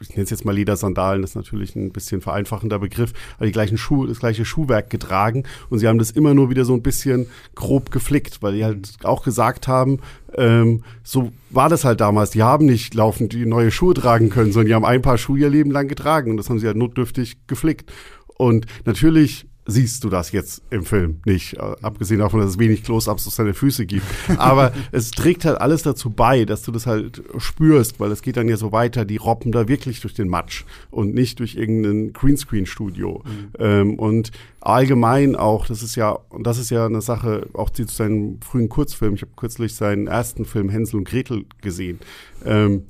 ich 0.00 0.10
nenne 0.10 0.22
es 0.22 0.30
jetzt 0.30 0.44
mal 0.44 0.54
Ledersandalen, 0.54 1.22
das 1.22 1.32
ist 1.32 1.36
natürlich 1.36 1.76
ein 1.76 1.92
bisschen 1.92 2.20
vereinfachender 2.20 2.78
Begriff, 2.78 3.12
aber 3.36 3.46
die 3.46 3.52
gleichen 3.52 3.78
Schuhe, 3.78 4.06
das 4.08 4.20
gleiche 4.20 4.44
Schuhwerk 4.44 4.90
getragen 4.90 5.44
und 5.68 5.78
sie 5.78 5.88
haben 5.88 5.98
das 5.98 6.10
immer 6.10 6.34
nur 6.34 6.50
wieder 6.50 6.64
so 6.64 6.74
ein 6.74 6.82
bisschen 6.82 7.26
grob 7.54 7.90
geflickt, 7.90 8.42
weil 8.42 8.54
die 8.54 8.64
halt 8.64 8.96
auch 9.04 9.22
gesagt 9.22 9.68
haben, 9.68 10.00
ähm, 10.36 10.82
so 11.02 11.32
war 11.50 11.68
das 11.68 11.84
halt 11.84 12.00
damals. 12.00 12.30
Die 12.30 12.42
haben 12.42 12.66
nicht 12.66 12.94
laufend 12.94 13.32
die 13.32 13.46
neue 13.46 13.70
Schuhe 13.70 13.94
tragen 13.94 14.30
können, 14.30 14.52
sondern 14.52 14.68
die 14.68 14.74
haben 14.74 14.84
ein 14.84 15.02
paar 15.02 15.18
Schuhe 15.18 15.38
ihr 15.40 15.50
Leben 15.50 15.70
lang 15.70 15.88
getragen 15.88 16.30
und 16.30 16.36
das 16.36 16.48
haben 16.48 16.58
sie 16.58 16.66
halt 16.66 16.76
notdürftig 16.76 17.46
geflickt. 17.46 17.92
Und 18.36 18.66
natürlich 18.86 19.49
siehst 19.70 20.04
du 20.04 20.08
das 20.08 20.32
jetzt 20.32 20.62
im 20.70 20.84
Film 20.84 21.20
nicht, 21.24 21.54
äh, 21.54 21.76
abgesehen 21.82 22.20
davon, 22.20 22.40
dass 22.40 22.50
es 22.50 22.58
wenig 22.58 22.82
Close-ups 22.82 23.26
auf 23.26 23.32
seine 23.32 23.54
Füße 23.54 23.86
gibt. 23.86 24.04
Aber 24.36 24.72
es 24.92 25.10
trägt 25.10 25.44
halt 25.44 25.60
alles 25.60 25.82
dazu 25.82 26.10
bei, 26.10 26.44
dass 26.44 26.62
du 26.62 26.72
das 26.72 26.86
halt 26.86 27.22
spürst, 27.38 28.00
weil 28.00 28.10
es 28.10 28.22
geht 28.22 28.36
dann 28.36 28.48
ja 28.48 28.56
so 28.56 28.72
weiter, 28.72 29.04
die 29.04 29.16
robben 29.16 29.52
da 29.52 29.68
wirklich 29.68 30.00
durch 30.00 30.14
den 30.14 30.28
Matsch 30.28 30.64
und 30.90 31.14
nicht 31.14 31.38
durch 31.40 31.54
irgendein 31.54 32.12
Greenscreen-Studio. 32.12 33.22
Mhm. 33.24 33.48
Ähm, 33.58 33.98
und 33.98 34.30
allgemein 34.60 35.36
auch, 35.36 35.66
das 35.66 35.82
ist 35.82 35.96
ja, 35.96 36.10
und 36.10 36.46
das 36.46 36.58
ist 36.58 36.70
ja 36.70 36.86
eine 36.86 37.00
Sache, 37.00 37.48
auch 37.54 37.70
zu 37.70 37.84
seinen 37.86 38.40
frühen 38.42 38.68
Kurzfilmen, 38.68 39.16
ich 39.16 39.22
habe 39.22 39.32
kürzlich 39.36 39.74
seinen 39.74 40.06
ersten 40.06 40.44
Film 40.44 40.68
Hänsel 40.68 40.96
und 40.96 41.04
Gretel 41.08 41.46
gesehen, 41.62 42.00
ähm, 42.44 42.86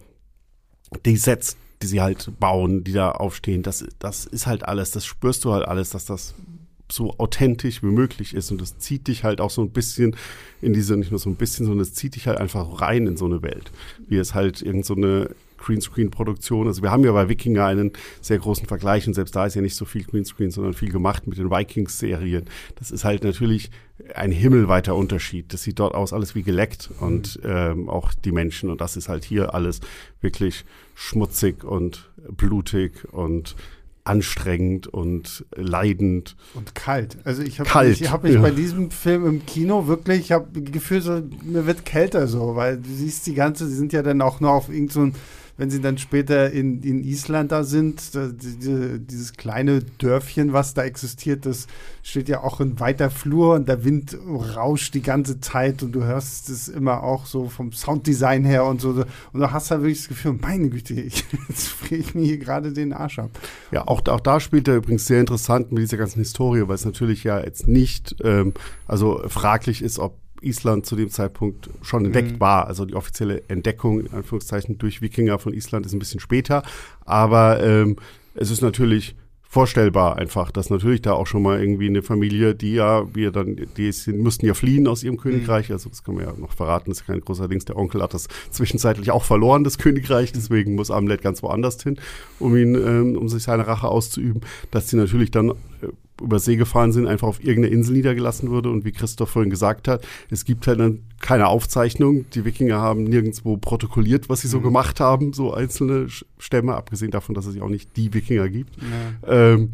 die 1.05 1.17
Sets, 1.17 1.57
die 1.83 1.87
sie 1.87 2.01
halt 2.01 2.31
bauen, 2.39 2.85
die 2.85 2.93
da 2.93 3.13
aufstehen, 3.13 3.63
das, 3.63 3.85
das 3.99 4.27
ist 4.27 4.47
halt 4.47 4.67
alles, 4.67 4.91
das 4.91 5.07
spürst 5.07 5.45
du 5.45 5.53
halt 5.53 5.67
alles, 5.67 5.91
dass 5.91 6.05
das 6.05 6.35
so 6.93 7.15
authentisch 7.19 7.83
wie 7.83 7.87
möglich 7.87 8.35
ist. 8.35 8.51
Und 8.51 8.61
das 8.61 8.79
zieht 8.79 9.07
dich 9.09 9.25
halt 9.25 9.41
auch 9.41 9.51
so 9.51 9.63
ein 9.63 9.71
bisschen 9.71 10.17
in 10.61 10.73
diese, 10.73 10.97
nicht 10.97 11.11
nur 11.11 11.21
so 11.21 11.31
ein 11.31 11.37
bisschen, 11.37 11.67
sondern 11.67 11.83
es 11.83 11.95
zieht 11.95 12.17
dich 12.17 12.27
halt 12.27 12.39
einfach 12.39 12.81
rein 12.81 13.07
in 13.07 13.17
so 13.17 13.27
eine 13.27 13.43
Welt. 13.43 13.71
Wie 14.09 14.17
es 14.17 14.35
halt 14.35 14.63
irgend 14.63 14.87
so 14.87 14.95
eine 14.95 15.31
Greenscreen-Produktion. 15.61 16.67
Also 16.67 16.83
wir 16.83 16.91
haben 16.91 17.05
ja 17.05 17.13
bei 17.13 17.29
Wikinger 17.29 17.67
einen 17.67 17.93
sehr 18.21 18.39
großen 18.39 18.67
Vergleich 18.67 19.07
und 19.07 19.15
selbst 19.15 19.37
da 19.37 19.47
ist 19.47 19.55
ja 19.55 19.63
nicht 19.63 19.77
so 19.77 19.85
viel 19.85 20.05
Greenscreen, 20.05 20.51
sondern 20.51 20.75
viel 20.75 20.91
gemacht 20.91 21.27
mit 21.27 21.39
den 21.39 21.51
Vikings-Serien. 21.51 22.47
Das 22.77 22.91
ist 22.91 23.05
halt 23.05 23.23
natürlich 23.25 23.71
ein 24.15 24.33
himmelweiter 24.33 24.97
Unterschied. 24.97 25.53
Das 25.53 25.63
sieht 25.63 25.79
dort 25.79 25.95
aus 25.95 26.13
alles 26.13 26.35
wie 26.35 26.43
geleckt 26.43 26.91
und 27.01 27.39
ähm, 27.45 27.89
auch 27.89 28.15
die 28.15 28.33
Menschen 28.33 28.71
und 28.71 28.81
das 28.81 28.97
ist 28.97 29.09
halt 29.09 29.25
hier 29.25 29.55
alles 29.55 29.81
wirklich 30.21 30.65
schmutzig 30.95 31.63
und 31.65 32.11
blutig 32.29 32.93
und 33.13 33.55
anstrengend 34.05 34.87
und 34.87 35.45
leidend. 35.55 36.37
Und 36.55 36.75
kalt. 36.75 37.19
Also 37.25 37.43
ich 37.43 37.61
habe 37.61 37.69
Kalt, 37.69 38.01
ich 38.01 38.11
hab 38.11 38.23
mich 38.23 38.35
ja. 38.35 38.41
bei 38.41 38.51
diesem 38.51 38.91
Film 38.91 39.27
im 39.27 39.47
Kino 39.47 39.87
wirklich, 39.87 40.21
ich 40.21 40.33
habe 40.33 40.49
das 40.53 40.73
Gefühl, 40.73 41.01
so, 41.03 41.23
mir 41.43 41.67
wird 41.67 41.85
kälter 41.85 42.27
so, 42.27 42.57
weil 42.57 42.79
du 42.79 42.89
siehst 42.89 43.27
die 43.27 43.35
ganze, 43.35 43.67
die 43.67 43.75
sind 43.75 43.93
ja 43.93 44.03
dann 44.03 44.23
auch 44.23 44.41
nur 44.41 44.51
auf 44.51 44.69
irgend 44.69 44.93
so 44.93 45.11
wenn 45.61 45.69
sie 45.69 45.83
dann 45.83 45.99
später 45.99 46.51
in, 46.51 46.83
in 46.83 47.05
Island 47.05 47.53
da 47.53 47.65
sind, 47.65 48.15
da, 48.15 48.29
die, 48.29 48.99
dieses 48.99 49.35
kleine 49.35 49.81
Dörfchen, 49.99 50.55
was 50.55 50.73
da 50.73 50.85
existiert, 50.85 51.45
das 51.45 51.67
steht 52.03 52.31
ja 52.31 52.43
auch 52.43 52.61
in 52.61 52.81
weiter 52.81 53.11
Flur 53.11 53.57
und 53.57 53.69
der 53.69 53.85
Wind 53.85 54.17
rauscht 54.57 54.95
die 54.95 55.03
ganze 55.03 55.39
Zeit 55.41 55.83
und 55.83 55.93
du 55.93 56.03
hörst 56.03 56.49
es 56.49 56.69
immer 56.69 57.03
auch 57.03 57.27
so 57.27 57.51
vom 57.51 57.73
Sounddesign 57.73 58.47
her 58.47 58.65
und 58.65 58.81
so. 58.81 59.05
Und 59.35 59.41
du 59.41 59.53
hast 59.53 59.71
halt 59.71 59.83
wirklich 59.83 59.99
das 59.99 60.09
Gefühl, 60.09 60.39
meine 60.41 60.71
Güte, 60.71 60.95
ich, 60.95 61.27
jetzt 61.51 61.69
friere 61.69 62.01
ich 62.01 62.15
mir 62.15 62.25
hier 62.25 62.39
gerade 62.39 62.73
den 62.73 62.95
Arsch 62.95 63.19
ab. 63.19 63.31
Ja, 63.71 63.87
auch, 63.87 64.01
auch 64.07 64.21
da 64.21 64.41
spielt 64.41 64.67
er 64.67 64.77
übrigens 64.77 65.05
sehr 65.05 65.21
interessant 65.21 65.73
mit 65.73 65.83
dieser 65.83 65.99
ganzen 65.99 66.21
Historie, 66.21 66.67
weil 66.69 66.77
es 66.77 66.87
natürlich 66.87 67.23
ja 67.23 67.39
jetzt 67.39 67.69
nicht, 67.69 68.17
ähm, 68.25 68.55
also 68.87 69.21
fraglich 69.29 69.83
ist, 69.83 69.99
ob 69.99 70.17
Island 70.43 70.87
zu 70.87 70.97
dem 70.97 71.11
Zeitpunkt 71.11 71.71
schon 71.83 72.05
entdeckt 72.05 72.33
Mhm. 72.33 72.41
war. 72.41 72.67
Also 72.67 72.85
die 72.85 72.95
offizielle 72.95 73.43
Entdeckung, 73.49 74.01
in 74.01 74.13
Anführungszeichen, 74.13 74.79
durch 74.79 75.03
Wikinger 75.03 75.39
von 75.39 75.53
Island 75.53 75.87
ist 75.87 75.93
ein 75.93 75.99
bisschen 75.99 76.21
später. 76.21 76.63
Aber 77.05 77.63
ähm, 77.63 77.97
es 78.35 78.51
ist 78.51 78.63
natürlich 78.63 79.17
vorstellbar 79.43 80.17
einfach, 80.17 80.53
dass 80.53 80.71
natürlich 80.71 81.03
da 81.03 81.13
auch 81.15 81.27
schon 81.27 81.43
mal 81.43 81.61
irgendwie 81.61 81.89
eine 81.89 82.03
Familie, 82.03 82.55
die 82.55 82.75
ja, 82.75 83.13
wir 83.13 83.33
dann, 83.33 83.57
die 83.77 83.93
mussten 84.13 84.47
ja 84.47 84.55
fliehen 84.55 84.87
aus 84.87 85.03
ihrem 85.03 85.17
Königreich, 85.17 85.73
also 85.73 85.91
das 85.91 86.05
kann 86.05 86.15
man 86.15 86.25
ja 86.25 86.33
noch 86.39 86.53
verraten, 86.53 86.89
das 86.91 87.01
ist 87.01 87.07
kein 87.09 87.21
großer 87.21 87.49
Dings, 87.49 87.65
der 87.65 87.77
Onkel 87.77 88.01
hat 88.01 88.15
das 88.15 88.29
zwischenzeitlich 88.53 89.11
auch 89.11 89.25
verloren, 89.25 89.65
das 89.65 89.77
Königreich, 89.77 90.31
deswegen 90.31 90.77
muss 90.77 90.93
Amlet 90.93 91.21
ganz 91.21 91.43
woanders 91.43 91.83
hin, 91.83 91.99
um 92.39 92.57
ihn, 92.57 92.77
ähm, 92.77 93.17
um 93.17 93.29
sich 93.29 93.43
seine 93.43 93.67
Rache 93.67 93.89
auszuüben, 93.89 94.43
dass 94.71 94.89
sie 94.89 94.97
natürlich 94.97 95.33
dann 95.33 95.51
äh, 95.51 95.55
über 96.21 96.39
See 96.39 96.57
gefahren 96.57 96.93
sind, 96.93 97.07
einfach 97.07 97.29
auf 97.29 97.43
irgendeine 97.43 97.75
Insel 97.75 97.95
niedergelassen 97.97 98.51
wurde. 98.51 98.71
Und 98.71 98.85
wie 98.85 98.93
Christoph 98.93 99.31
vorhin 99.31 99.51
gesagt 99.51 99.89
hat, 99.89 100.07
es 100.31 100.45
gibt 100.45 100.67
halt 100.67 100.81
dann 100.81 101.01
keine 101.21 101.49
Aufzeichnung. 101.49 102.27
Die 102.31 102.45
Wikinger 102.45 102.79
haben 102.79 103.05
nirgendwo 103.05 103.57
protokolliert, 103.57 104.29
was 104.29 104.41
sie 104.41 104.49
so 104.49 104.61
gemacht 104.61 105.01
haben, 105.01 105.33
so 105.33 105.53
einzelne 105.53 106.07
Stämme, 106.39 106.75
abgesehen 106.75 107.11
davon, 107.11 107.35
dass 107.35 107.47
es 107.47 107.57
ja 107.57 107.63
auch 107.63 107.69
nicht 107.69 107.97
die 107.97 108.13
Wikinger 108.15 108.49
gibt. 108.49 108.77
Ähm, 109.27 109.71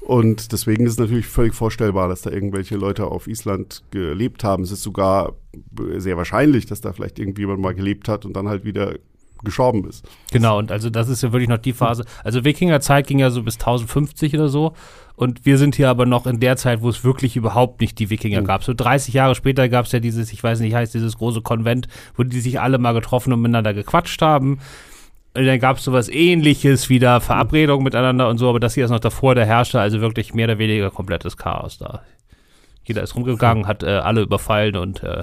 und 0.00 0.52
deswegen 0.52 0.86
ist 0.86 0.92
es 0.92 0.98
natürlich 0.98 1.26
völlig 1.26 1.54
vorstellbar, 1.54 2.08
dass 2.08 2.22
da 2.22 2.30
irgendwelche 2.30 2.76
Leute 2.76 3.06
auf 3.06 3.28
Island 3.28 3.84
gelebt 3.90 4.44
haben. 4.44 4.62
Es 4.62 4.72
ist 4.72 4.82
sogar 4.82 5.34
sehr 5.98 6.16
wahrscheinlich, 6.16 6.66
dass 6.66 6.80
da 6.80 6.92
vielleicht 6.92 7.18
irgendjemand 7.18 7.60
mal 7.60 7.74
gelebt 7.74 8.08
hat 8.08 8.24
und 8.24 8.34
dann 8.34 8.48
halt 8.48 8.64
wieder 8.64 8.94
gestorben 9.44 9.88
ist. 9.88 10.04
Genau, 10.32 10.58
und 10.58 10.70
also 10.72 10.90
das 10.90 11.08
ist 11.08 11.22
ja 11.22 11.32
wirklich 11.32 11.48
noch 11.48 11.58
die 11.58 11.72
Phase. 11.72 12.04
Also 12.24 12.44
Wikingerzeit 12.44 13.06
ging 13.06 13.18
ja 13.18 13.30
so 13.30 13.42
bis 13.42 13.54
1050 13.54 14.34
oder 14.34 14.48
so. 14.48 14.72
Und 15.16 15.44
wir 15.44 15.58
sind 15.58 15.74
hier 15.74 15.90
aber 15.90 16.06
noch 16.06 16.26
in 16.26 16.40
der 16.40 16.56
Zeit, 16.56 16.80
wo 16.80 16.88
es 16.88 17.04
wirklich 17.04 17.36
überhaupt 17.36 17.80
nicht 17.82 17.98
die 17.98 18.08
Wikinger 18.08 18.40
Mhm. 18.40 18.46
gab. 18.46 18.64
So 18.64 18.72
30 18.72 19.12
Jahre 19.12 19.34
später 19.34 19.68
gab 19.68 19.84
es 19.84 19.92
ja 19.92 20.00
dieses, 20.00 20.32
ich 20.32 20.42
weiß 20.42 20.60
nicht, 20.60 20.74
heißt 20.74 20.94
dieses 20.94 21.18
große 21.18 21.42
Konvent, 21.42 21.88
wo 22.16 22.22
die 22.22 22.40
sich 22.40 22.58
alle 22.60 22.78
mal 22.78 22.92
getroffen 22.92 23.32
und 23.32 23.40
miteinander 23.42 23.74
gequatscht 23.74 24.22
haben. 24.22 24.60
Und 25.36 25.46
dann 25.46 25.60
gab 25.60 25.76
es 25.76 25.84
sowas 25.84 26.08
ähnliches, 26.08 26.88
wieder 26.88 27.20
Verabredungen 27.20 27.84
miteinander 27.84 28.28
und 28.28 28.38
so, 28.38 28.48
aber 28.48 28.58
das 28.60 28.74
hier 28.74 28.84
ist 28.86 28.90
noch 28.90 28.98
davor, 28.98 29.34
der 29.34 29.46
herrschte 29.46 29.78
also 29.80 30.00
wirklich 30.00 30.34
mehr 30.34 30.46
oder 30.46 30.58
weniger 30.58 30.90
komplettes 30.90 31.36
Chaos 31.36 31.78
da. 31.78 32.02
Jeder 32.90 33.04
ist 33.04 33.14
rumgegangen, 33.14 33.68
hat 33.68 33.84
äh, 33.84 33.86
alle 33.86 34.22
überfallen 34.22 34.74
und 34.74 35.04
äh, 35.04 35.22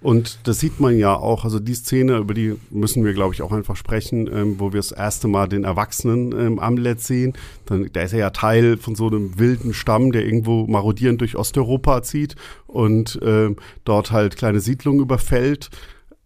Und 0.00 0.40
das 0.42 0.58
sieht 0.58 0.80
man 0.80 0.98
ja 0.98 1.14
auch, 1.14 1.44
also 1.44 1.60
die 1.60 1.74
Szene, 1.74 2.16
über 2.16 2.34
die 2.34 2.56
müssen 2.70 3.04
wir, 3.04 3.12
glaube 3.12 3.32
ich, 3.32 3.42
auch 3.42 3.52
einfach 3.52 3.76
sprechen, 3.76 4.28
ähm, 4.32 4.58
wo 4.58 4.72
wir 4.72 4.80
das 4.80 4.90
erste 4.90 5.28
Mal 5.28 5.46
den 5.48 5.62
Erwachsenen 5.62 6.32
ähm, 6.32 6.58
Amlet 6.58 7.00
sehen. 7.00 7.34
Dann, 7.66 7.88
da 7.92 8.00
ist 8.00 8.12
ja 8.12 8.30
Teil 8.30 8.76
von 8.76 8.96
so 8.96 9.06
einem 9.06 9.38
wilden 9.38 9.72
Stamm, 9.72 10.10
der 10.10 10.24
irgendwo 10.24 10.66
marodierend 10.66 11.20
durch 11.20 11.36
Osteuropa 11.36 12.02
zieht 12.02 12.34
und 12.66 13.20
ähm, 13.22 13.54
dort 13.84 14.10
halt 14.10 14.36
kleine 14.36 14.58
Siedlungen 14.58 15.00
überfällt. 15.00 15.70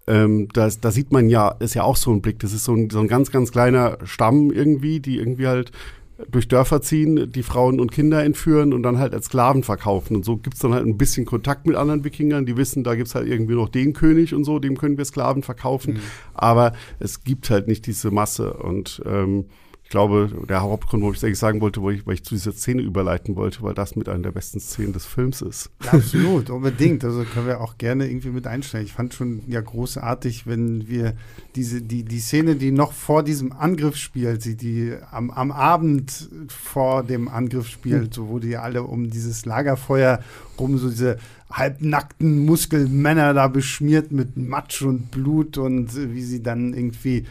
Ähm, 0.06 0.48
das, 0.54 0.80
da 0.80 0.90
sieht 0.90 1.12
man 1.12 1.28
ja, 1.28 1.48
ist 1.60 1.74
ja 1.74 1.82
auch 1.82 1.96
so 1.96 2.10
ein 2.10 2.22
Blick, 2.22 2.38
das 2.38 2.54
ist 2.54 2.64
so 2.64 2.72
ein, 2.72 2.88
so 2.88 3.00
ein 3.00 3.08
ganz, 3.08 3.30
ganz 3.30 3.52
kleiner 3.52 3.98
Stamm 4.04 4.50
irgendwie, 4.50 5.00
die 5.00 5.18
irgendwie 5.18 5.46
halt 5.46 5.72
durch 6.28 6.48
Dörfer 6.48 6.82
ziehen, 6.82 7.30
die 7.32 7.42
Frauen 7.42 7.80
und 7.80 7.92
Kinder 7.92 8.22
entführen 8.24 8.72
und 8.72 8.82
dann 8.82 8.98
halt 8.98 9.14
als 9.14 9.26
Sklaven 9.26 9.62
verkaufen. 9.62 10.16
Und 10.16 10.24
so 10.24 10.36
gibt's 10.36 10.60
dann 10.60 10.74
halt 10.74 10.86
ein 10.86 10.98
bisschen 10.98 11.26
Kontakt 11.26 11.66
mit 11.66 11.76
anderen 11.76 12.04
Wikingern, 12.04 12.46
die 12.46 12.56
wissen, 12.56 12.84
da 12.84 12.94
gibt's 12.94 13.14
halt 13.14 13.28
irgendwie 13.28 13.54
noch 13.54 13.68
den 13.68 13.92
König 13.92 14.34
und 14.34 14.44
so, 14.44 14.58
dem 14.58 14.76
können 14.76 14.98
wir 14.98 15.04
Sklaven 15.04 15.42
verkaufen. 15.42 16.00
Aber 16.34 16.72
es 16.98 17.24
gibt 17.24 17.50
halt 17.50 17.68
nicht 17.68 17.86
diese 17.86 18.10
Masse. 18.10 18.54
Und 18.54 19.02
ähm, 19.06 19.46
ich 19.90 19.92
glaube, 19.92 20.30
der 20.48 20.62
Hauptgrund, 20.62 21.02
wo 21.02 21.10
ich 21.10 21.20
eigentlich 21.24 21.40
sagen 21.40 21.60
wollte, 21.60 21.82
wo 21.82 21.90
ich, 21.90 22.06
weil 22.06 22.14
ich 22.14 22.22
zu 22.22 22.36
dieser 22.36 22.52
Szene 22.52 22.80
überleiten 22.80 23.34
wollte, 23.34 23.60
weil 23.62 23.74
das 23.74 23.96
mit 23.96 24.08
einer 24.08 24.22
der 24.22 24.30
besten 24.30 24.60
Szenen 24.60 24.92
des 24.92 25.04
Films 25.04 25.42
ist. 25.42 25.68
Ja, 25.82 25.94
absolut, 25.94 26.48
unbedingt. 26.48 27.02
Also 27.04 27.24
können 27.24 27.48
wir 27.48 27.60
auch 27.60 27.76
gerne 27.76 28.08
irgendwie 28.08 28.28
mit 28.28 28.46
einstellen. 28.46 28.84
Ich 28.84 28.92
fand 28.92 29.14
schon 29.14 29.42
ja 29.48 29.60
großartig, 29.60 30.46
wenn 30.46 30.86
wir 30.86 31.14
diese, 31.56 31.82
die, 31.82 32.04
die 32.04 32.20
Szene, 32.20 32.54
die 32.54 32.70
noch 32.70 32.92
vor 32.92 33.24
diesem 33.24 33.50
Angriff 33.50 33.96
spielt, 33.96 34.44
die, 34.44 34.54
die 34.54 34.94
am, 35.10 35.32
am 35.32 35.50
Abend 35.50 36.30
vor 36.46 37.02
dem 37.02 37.26
Angriff 37.26 37.66
spielt, 37.66 38.14
so 38.14 38.28
wo 38.28 38.38
die 38.38 38.58
alle 38.58 38.84
um 38.84 39.10
dieses 39.10 39.44
Lagerfeuer 39.44 40.20
rum, 40.56 40.78
so 40.78 40.88
diese 40.88 41.18
halbnackten 41.50 42.46
Muskelmänner 42.46 43.34
da 43.34 43.48
beschmiert 43.48 44.12
mit 44.12 44.36
Matsch 44.36 44.82
und 44.82 45.10
Blut 45.10 45.58
und 45.58 46.14
wie 46.14 46.22
sie 46.22 46.44
dann 46.44 46.74
irgendwie 46.74 47.26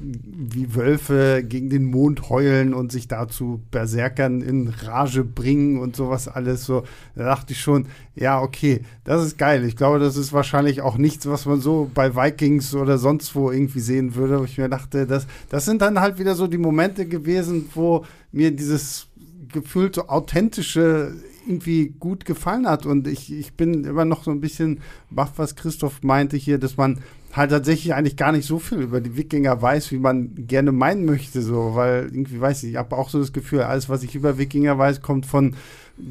wie 0.00 0.74
Wölfe 0.74 1.44
gegen 1.46 1.68
den 1.68 1.84
Mond 1.84 2.30
heulen 2.30 2.72
und 2.72 2.90
sich 2.90 3.06
dazu 3.06 3.60
Berserkern 3.70 4.40
in 4.40 4.68
Rage 4.68 5.24
bringen 5.24 5.78
und 5.78 5.94
sowas 5.94 6.26
alles 6.26 6.64
so. 6.64 6.84
Da 7.14 7.24
dachte 7.24 7.52
ich 7.52 7.60
schon, 7.60 7.86
ja, 8.14 8.40
okay, 8.40 8.80
das 9.04 9.24
ist 9.24 9.36
geil. 9.36 9.64
Ich 9.64 9.76
glaube, 9.76 9.98
das 9.98 10.16
ist 10.16 10.32
wahrscheinlich 10.32 10.80
auch 10.80 10.96
nichts, 10.96 11.26
was 11.26 11.44
man 11.44 11.60
so 11.60 11.90
bei 11.92 12.16
Vikings 12.16 12.74
oder 12.74 12.96
sonst 12.96 13.34
wo 13.34 13.50
irgendwie 13.50 13.80
sehen 13.80 14.14
würde. 14.14 14.40
Wo 14.40 14.44
ich 14.44 14.56
mir 14.56 14.68
dachte, 14.68 15.06
das, 15.06 15.26
das 15.50 15.66
sind 15.66 15.82
dann 15.82 16.00
halt 16.00 16.18
wieder 16.18 16.34
so 16.34 16.46
die 16.46 16.58
Momente 16.58 17.06
gewesen, 17.06 17.68
wo 17.74 18.04
mir 18.32 18.50
dieses 18.50 19.08
gefühlt 19.52 19.96
so 19.96 20.08
authentische 20.08 21.14
irgendwie 21.46 21.94
gut 21.98 22.24
gefallen 22.24 22.66
hat. 22.66 22.86
Und 22.86 23.06
ich, 23.06 23.32
ich 23.32 23.54
bin 23.54 23.84
immer 23.84 24.04
noch 24.04 24.24
so 24.24 24.30
ein 24.30 24.40
bisschen 24.40 24.80
baff, 25.10 25.32
was 25.36 25.56
Christoph 25.56 26.02
meinte 26.02 26.36
hier, 26.36 26.58
dass 26.58 26.76
man 26.76 27.00
halt 27.32 27.50
tatsächlich 27.50 27.94
eigentlich 27.94 28.16
gar 28.16 28.32
nicht 28.32 28.46
so 28.46 28.58
viel 28.58 28.78
über 28.78 29.00
die 29.00 29.16
Wikinger 29.16 29.60
weiß, 29.62 29.92
wie 29.92 29.98
man 29.98 30.32
gerne 30.46 30.72
meinen 30.72 31.04
möchte, 31.04 31.42
so, 31.42 31.74
weil 31.74 32.04
irgendwie 32.04 32.40
weiß 32.40 32.64
ich, 32.64 32.70
ich 32.70 32.76
habe 32.76 32.96
auch 32.96 33.08
so 33.08 33.18
das 33.20 33.32
Gefühl, 33.32 33.62
alles, 33.62 33.88
was 33.88 34.02
ich 34.02 34.14
über 34.14 34.38
Wikinger 34.38 34.78
weiß, 34.78 35.00
kommt 35.00 35.26
von 35.26 35.54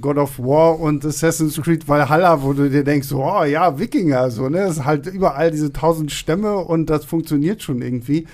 God 0.02 0.18
of 0.18 0.40
War 0.40 0.80
und 0.80 1.06
Assassin's 1.06 1.60
Creed 1.62 1.88
Valhalla, 1.88 2.42
wo 2.44 2.54
du 2.54 2.70
dir 2.70 2.84
denkst, 2.84 3.12
oh 3.12 3.44
ja, 3.44 3.80
Wikinger, 3.80 4.32
so, 4.32 4.50
ne, 4.50 4.60
es 4.60 4.78
ist 4.78 4.86
halt 4.86 5.08
überall 5.08 5.52
diese 5.52 5.74
tausend 5.74 6.12
Stämme 6.12 6.58
und 6.58 6.90
das 6.90 7.06
funktioniert 7.06 7.62
schon 7.62 7.82
irgendwie 7.82 8.26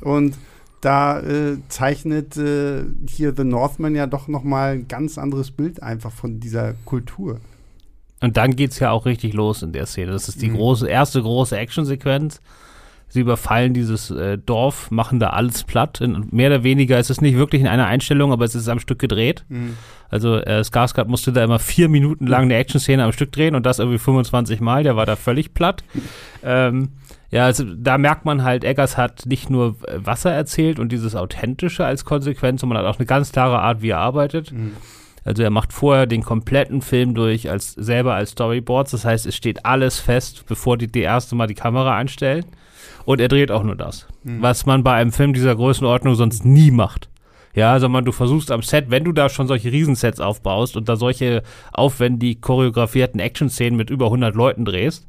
und 0.00 0.34
da 0.80 1.20
äh, 1.20 1.56
zeichnet 1.68 2.36
äh, 2.36 2.84
hier 3.08 3.34
The 3.36 3.44
Northman 3.44 3.96
ja 3.96 4.06
doch 4.06 4.28
noch 4.28 4.44
mal 4.44 4.74
ein 4.74 4.88
ganz 4.88 5.18
anderes 5.18 5.50
Bild 5.50 5.82
einfach 5.82 6.12
von 6.12 6.38
dieser 6.38 6.74
Kultur. 6.84 7.40
Und 8.20 8.36
dann 8.36 8.56
geht's 8.56 8.78
ja 8.80 8.90
auch 8.90 9.06
richtig 9.06 9.32
los 9.32 9.62
in 9.62 9.72
der 9.72 9.86
Szene. 9.86 10.12
Das 10.12 10.28
ist 10.28 10.42
die 10.42 10.50
große, 10.50 10.88
erste 10.88 11.22
große 11.22 11.56
Actionsequenz. 11.56 12.40
Sie 13.10 13.20
überfallen 13.20 13.72
dieses 13.72 14.10
äh, 14.10 14.36
Dorf, 14.36 14.90
machen 14.90 15.18
da 15.18 15.30
alles 15.30 15.64
platt. 15.64 16.00
In, 16.02 16.26
mehr 16.30 16.50
oder 16.50 16.62
weniger 16.62 16.98
ist 16.98 17.08
es 17.08 17.22
nicht 17.22 17.38
wirklich 17.38 17.62
in 17.62 17.68
einer 17.68 17.86
Einstellung, 17.86 18.32
aber 18.32 18.44
es 18.44 18.54
ist 18.54 18.68
am 18.68 18.80
Stück 18.80 18.98
gedreht. 18.98 19.46
Also 20.10 20.36
äh, 20.36 20.60
Skarsgård 20.62 21.06
musste 21.06 21.32
da 21.32 21.42
immer 21.42 21.58
vier 21.58 21.88
Minuten 21.88 22.26
lang 22.26 22.44
eine 22.44 22.56
Action-Szene 22.56 23.02
am 23.02 23.12
Stück 23.12 23.32
drehen 23.32 23.54
und 23.54 23.64
das 23.64 23.78
irgendwie 23.78 23.98
25 23.98 24.60
Mal. 24.60 24.82
Der 24.82 24.96
war 24.96 25.06
da 25.06 25.16
völlig 25.16 25.54
platt. 25.54 25.84
ähm, 26.42 26.90
ja, 27.30 27.44
also 27.44 27.64
da 27.64 27.98
merkt 27.98 28.24
man 28.24 28.42
halt, 28.42 28.64
Eggers 28.64 28.96
hat 28.96 29.24
nicht 29.26 29.48
nur 29.48 29.76
äh, 29.86 30.04
Wasser 30.04 30.32
erzählt 30.32 30.78
und 30.78 30.92
dieses 30.92 31.14
Authentische 31.14 31.86
als 31.86 32.04
Konsequenz, 32.04 32.60
sondern 32.60 32.78
hat 32.78 32.86
auch 32.86 32.98
eine 32.98 33.06
ganz 33.06 33.32
klare 33.32 33.60
Art, 33.60 33.80
wie 33.80 33.90
er 33.90 33.98
arbeitet. 33.98 34.52
Also 35.28 35.42
er 35.42 35.50
macht 35.50 35.74
vorher 35.74 36.06
den 36.06 36.22
kompletten 36.22 36.80
Film 36.80 37.14
durch 37.14 37.50
als 37.50 37.72
selber 37.72 38.14
als 38.14 38.30
Storyboards. 38.30 38.92
Das 38.92 39.04
heißt, 39.04 39.26
es 39.26 39.36
steht 39.36 39.66
alles 39.66 39.98
fest, 39.98 40.46
bevor 40.48 40.78
die 40.78 40.86
die 40.90 41.02
erste 41.02 41.36
Mal 41.36 41.46
die 41.46 41.54
Kamera 41.54 41.94
einstellen. 41.94 42.46
Und 43.04 43.20
er 43.20 43.28
dreht 43.28 43.50
auch 43.50 43.62
nur 43.62 43.76
das, 43.76 44.06
was 44.22 44.64
man 44.64 44.82
bei 44.82 44.94
einem 44.94 45.12
Film 45.12 45.34
dieser 45.34 45.54
Größenordnung 45.54 46.14
sonst 46.14 46.46
nie 46.46 46.70
macht. 46.70 47.10
Ja, 47.54 47.78
sondern 47.78 48.06
du 48.06 48.12
versuchst 48.12 48.50
am 48.50 48.62
Set, 48.62 48.86
wenn 48.88 49.04
du 49.04 49.12
da 49.12 49.28
schon 49.28 49.48
solche 49.48 49.70
Riesensets 49.70 50.18
aufbaust 50.18 50.78
und 50.78 50.88
da 50.88 50.96
solche 50.96 51.42
aufwendig 51.72 52.40
choreografierten 52.40 53.20
Action-Szenen 53.20 53.76
mit 53.76 53.90
über 53.90 54.06
100 54.06 54.34
Leuten 54.34 54.64
drehst, 54.64 55.06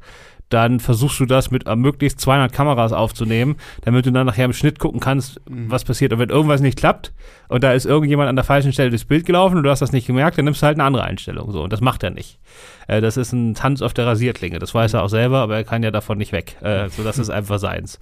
dann 0.50 0.80
versuchst 0.80 1.18
du 1.20 1.26
das 1.26 1.50
mit 1.50 1.66
äh, 1.66 1.76
möglichst 1.76 2.20
200 2.20 2.52
Kameras 2.52 2.92
aufzunehmen, 2.92 3.56
damit 3.82 4.04
du 4.04 4.12
dann 4.12 4.26
nachher 4.26 4.44
im 4.44 4.52
Schnitt 4.52 4.78
gucken 4.78 5.00
kannst, 5.00 5.40
mhm. 5.48 5.70
was 5.70 5.84
passiert. 5.84 6.12
Und 6.12 6.18
wenn 6.18 6.28
irgendwas 6.28 6.60
nicht 6.60 6.78
klappt 6.78 7.12
und 7.48 7.64
da 7.64 7.72
ist 7.72 7.86
irgendjemand 7.86 8.28
an 8.28 8.36
der 8.36 8.44
falschen 8.44 8.72
Stelle 8.72 8.90
durchs 8.90 9.04
Bild 9.04 9.24
gelaufen 9.24 9.56
und 9.56 9.62
du 9.62 9.70
hast 9.70 9.80
das 9.80 9.92
nicht 9.92 10.06
gemerkt, 10.06 10.36
dann 10.36 10.44
nimmst 10.44 10.60
du 10.62 10.66
halt 10.66 10.76
eine 10.76 10.84
andere 10.84 11.04
Einstellung. 11.04 11.52
So, 11.52 11.62
und 11.62 11.72
das 11.72 11.80
macht 11.80 12.02
er 12.02 12.10
nicht. 12.10 12.38
Äh, 12.90 13.00
das 13.00 13.16
ist 13.16 13.32
ein 13.32 13.54
Tanz 13.54 13.82
auf 13.82 13.94
der 13.94 14.06
Rasierklinge. 14.06 14.58
Das 14.58 14.74
weiß 14.74 14.94
er 14.94 15.04
auch 15.04 15.08
selber, 15.08 15.38
aber 15.38 15.56
er 15.56 15.64
kann 15.64 15.82
ja 15.82 15.92
davon 15.92 16.18
nicht 16.18 16.32
weg. 16.32 16.56
Äh, 16.60 16.88
so, 16.88 17.04
das 17.04 17.18
ist 17.18 17.30
einfach 17.30 17.58
seins. 17.58 18.00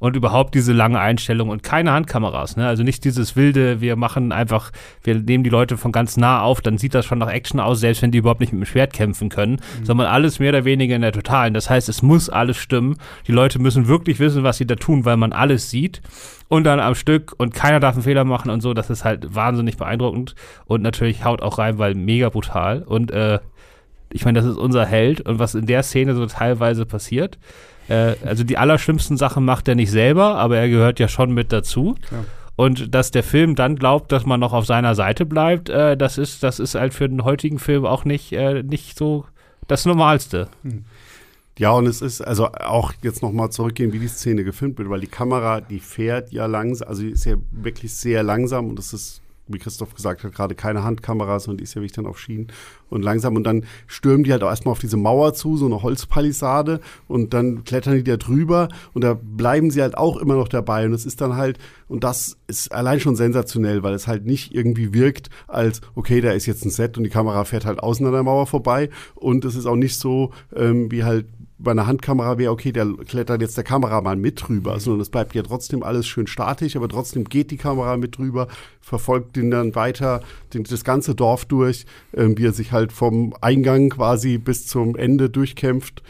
Und 0.00 0.16
überhaupt 0.16 0.54
diese 0.54 0.72
lange 0.72 0.98
Einstellung 0.98 1.48
und 1.48 1.62
keine 1.62 1.92
Handkameras. 1.92 2.56
Ne? 2.56 2.66
Also 2.66 2.82
nicht 2.82 3.04
dieses 3.04 3.36
wilde, 3.36 3.80
wir 3.80 3.94
machen 3.96 4.32
einfach, 4.32 4.72
wir 5.02 5.14
nehmen 5.14 5.44
die 5.44 5.50
Leute 5.50 5.78
von 5.78 5.92
ganz 5.92 6.16
nah 6.16 6.42
auf, 6.42 6.60
dann 6.60 6.76
sieht 6.76 6.94
das 6.94 7.06
schon 7.06 7.18
nach 7.18 7.30
Action 7.30 7.60
aus, 7.60 7.80
selbst 7.80 8.02
wenn 8.02 8.10
die 8.10 8.18
überhaupt 8.18 8.40
nicht 8.40 8.52
mit 8.52 8.62
dem 8.62 8.66
Schwert 8.66 8.92
kämpfen 8.92 9.28
können, 9.28 9.52
mhm. 9.52 9.86
sondern 9.86 10.08
alles 10.08 10.38
mehr 10.38 10.50
oder 10.50 10.64
weniger 10.64 10.96
in 10.96 11.02
der 11.02 11.12
Totalen. 11.12 11.54
Das 11.54 11.70
heißt, 11.70 11.88
es 11.88 12.02
muss 12.02 12.28
alles 12.28 12.56
stimmen. 12.56 12.96
Die 13.26 13.32
Leute 13.32 13.58
müssen 13.58 13.86
wirklich 13.86 14.18
wissen, 14.18 14.42
was 14.42 14.58
sie 14.58 14.66
da 14.66 14.74
tun, 14.74 15.04
weil 15.04 15.16
man 15.16 15.32
alles 15.32 15.70
sieht 15.70 16.02
und 16.48 16.64
dann 16.64 16.80
am 16.80 16.94
Stück 16.94 17.32
und 17.38 17.54
keiner 17.54 17.80
darf 17.80 17.94
einen 17.94 18.02
Fehler 18.02 18.24
machen 18.24 18.50
und 18.50 18.60
so. 18.60 18.74
Das 18.74 18.90
ist 18.90 19.04
halt 19.04 19.34
wahnsinnig 19.34 19.76
beeindruckend 19.76 20.34
und 20.66 20.82
natürlich 20.82 21.24
haut 21.24 21.42
auch 21.42 21.58
rein, 21.58 21.78
weil 21.78 21.94
mega 21.94 22.28
brutal 22.28 22.82
und 22.82 23.10
äh, 23.12 23.38
ich 24.10 24.24
meine, 24.24 24.40
das 24.40 24.48
ist 24.48 24.56
unser 24.56 24.86
Held 24.86 25.20
und 25.22 25.38
was 25.38 25.54
in 25.54 25.66
der 25.66 25.82
Szene 25.82 26.14
so 26.14 26.26
teilweise 26.26 26.86
passiert. 26.86 27.38
Äh, 27.88 28.14
also 28.24 28.44
die 28.44 28.58
allerschlimmsten 28.58 29.16
Sachen 29.16 29.44
macht 29.44 29.68
er 29.68 29.74
nicht 29.74 29.90
selber, 29.90 30.36
aber 30.36 30.56
er 30.58 30.68
gehört 30.68 30.98
ja 30.98 31.08
schon 31.08 31.32
mit 31.32 31.52
dazu. 31.52 31.96
Ja. 32.10 32.24
Und 32.56 32.94
dass 32.94 33.10
der 33.10 33.22
Film 33.22 33.54
dann 33.54 33.76
glaubt, 33.76 34.12
dass 34.12 34.24
man 34.24 34.40
noch 34.40 34.54
auf 34.54 34.64
seiner 34.64 34.94
Seite 34.94 35.26
bleibt, 35.26 35.68
äh, 35.68 35.96
das 35.96 36.16
ist, 36.16 36.42
das 36.42 36.58
ist 36.58 36.74
halt 36.74 36.94
für 36.94 37.08
den 37.08 37.22
heutigen 37.24 37.58
Film 37.58 37.84
auch 37.84 38.04
nicht, 38.04 38.32
äh, 38.32 38.62
nicht 38.62 38.96
so 38.96 39.26
das 39.68 39.84
Normalste. 39.84 40.48
Hm. 40.62 40.84
Ja, 41.58 41.70
und 41.70 41.86
es 41.86 42.02
ist 42.02 42.20
also 42.20 42.48
auch 42.52 42.92
jetzt 43.02 43.22
nochmal 43.22 43.50
zurückgehen, 43.50 43.92
wie 43.92 43.98
die 43.98 44.08
Szene 44.08 44.44
gefilmt 44.44 44.78
wird, 44.78 44.90
weil 44.90 45.00
die 45.00 45.06
Kamera, 45.06 45.60
die 45.60 45.80
fährt 45.80 46.30
ja 46.30 46.46
langsam, 46.46 46.88
also 46.88 47.02
die 47.02 47.10
ist 47.10 47.24
ja 47.24 47.36
wirklich 47.50 47.94
sehr 47.94 48.22
langsam 48.22 48.68
und 48.68 48.78
es 48.78 48.92
ist 48.92 49.22
wie 49.48 49.58
Christoph 49.58 49.94
gesagt 49.94 50.24
hat, 50.24 50.32
gerade 50.34 50.54
keine 50.54 50.82
Handkameras 50.82 51.48
und 51.48 51.58
die 51.58 51.64
ist 51.64 51.74
ja 51.74 51.80
wirklich 51.80 51.92
dann 51.92 52.06
auf 52.06 52.18
Schienen. 52.18 52.48
Und 52.88 53.02
langsam 53.02 53.36
und 53.36 53.44
dann 53.44 53.64
stürmen 53.86 54.24
die 54.24 54.32
halt 54.32 54.42
auch 54.42 54.48
erstmal 54.48 54.72
auf 54.72 54.78
diese 54.78 54.96
Mauer 54.96 55.34
zu, 55.34 55.56
so 55.56 55.66
eine 55.66 55.82
Holzpalisade 55.82 56.80
und 57.08 57.34
dann 57.34 57.64
klettern 57.64 57.94
die 57.94 58.04
da 58.04 58.16
drüber 58.16 58.68
und 58.92 59.02
da 59.02 59.14
bleiben 59.14 59.70
sie 59.70 59.82
halt 59.82 59.96
auch 59.96 60.16
immer 60.16 60.34
noch 60.34 60.48
dabei. 60.48 60.84
Und 60.86 60.92
es 60.92 61.06
ist 61.06 61.20
dann 61.20 61.36
halt, 61.36 61.58
und 61.88 62.04
das 62.04 62.36
ist 62.46 62.72
allein 62.72 63.00
schon 63.00 63.16
sensationell, 63.16 63.82
weil 63.82 63.94
es 63.94 64.06
halt 64.06 64.24
nicht 64.26 64.54
irgendwie 64.54 64.92
wirkt 64.92 65.30
als, 65.46 65.80
okay, 65.94 66.20
da 66.20 66.30
ist 66.30 66.46
jetzt 66.46 66.64
ein 66.64 66.70
Set 66.70 66.96
und 66.96 67.04
die 67.04 67.10
Kamera 67.10 67.44
fährt 67.44 67.64
halt 67.64 67.80
außen 67.80 68.06
an 68.06 68.12
der 68.12 68.22
Mauer 68.22 68.46
vorbei. 68.46 68.90
Und 69.14 69.44
es 69.44 69.54
ist 69.54 69.66
auch 69.66 69.76
nicht 69.76 69.98
so, 69.98 70.32
ähm, 70.54 70.90
wie 70.90 71.04
halt 71.04 71.26
bei 71.58 71.70
einer 71.70 71.86
Handkamera 71.86 72.38
wäre, 72.38 72.52
okay, 72.52 72.72
der 72.72 72.86
klettert 73.06 73.40
jetzt 73.40 73.56
der 73.56 73.64
Kameramann 73.64 74.20
mit 74.20 74.46
drüber, 74.46 74.74
mhm. 74.74 74.80
sondern 74.80 75.00
es 75.00 75.10
bleibt 75.10 75.34
ja 75.34 75.42
trotzdem 75.42 75.82
alles 75.82 76.06
schön 76.06 76.26
statisch, 76.26 76.76
aber 76.76 76.88
trotzdem 76.88 77.24
geht 77.24 77.50
die 77.50 77.56
Kamera 77.56 77.96
mit 77.96 78.18
drüber, 78.18 78.48
verfolgt 78.80 79.36
ihn 79.36 79.50
dann 79.50 79.74
weiter, 79.74 80.22
den, 80.52 80.64
das 80.64 80.84
ganze 80.84 81.14
Dorf 81.14 81.44
durch, 81.46 81.86
ähm, 82.14 82.36
wie 82.36 82.46
er 82.46 82.52
sich 82.52 82.72
halt 82.72 82.92
vom 82.92 83.34
Eingang 83.40 83.90
quasi 83.90 84.38
bis 84.38 84.66
zum 84.66 84.96
Ende 84.96 85.30
durchkämpft. 85.30 86.02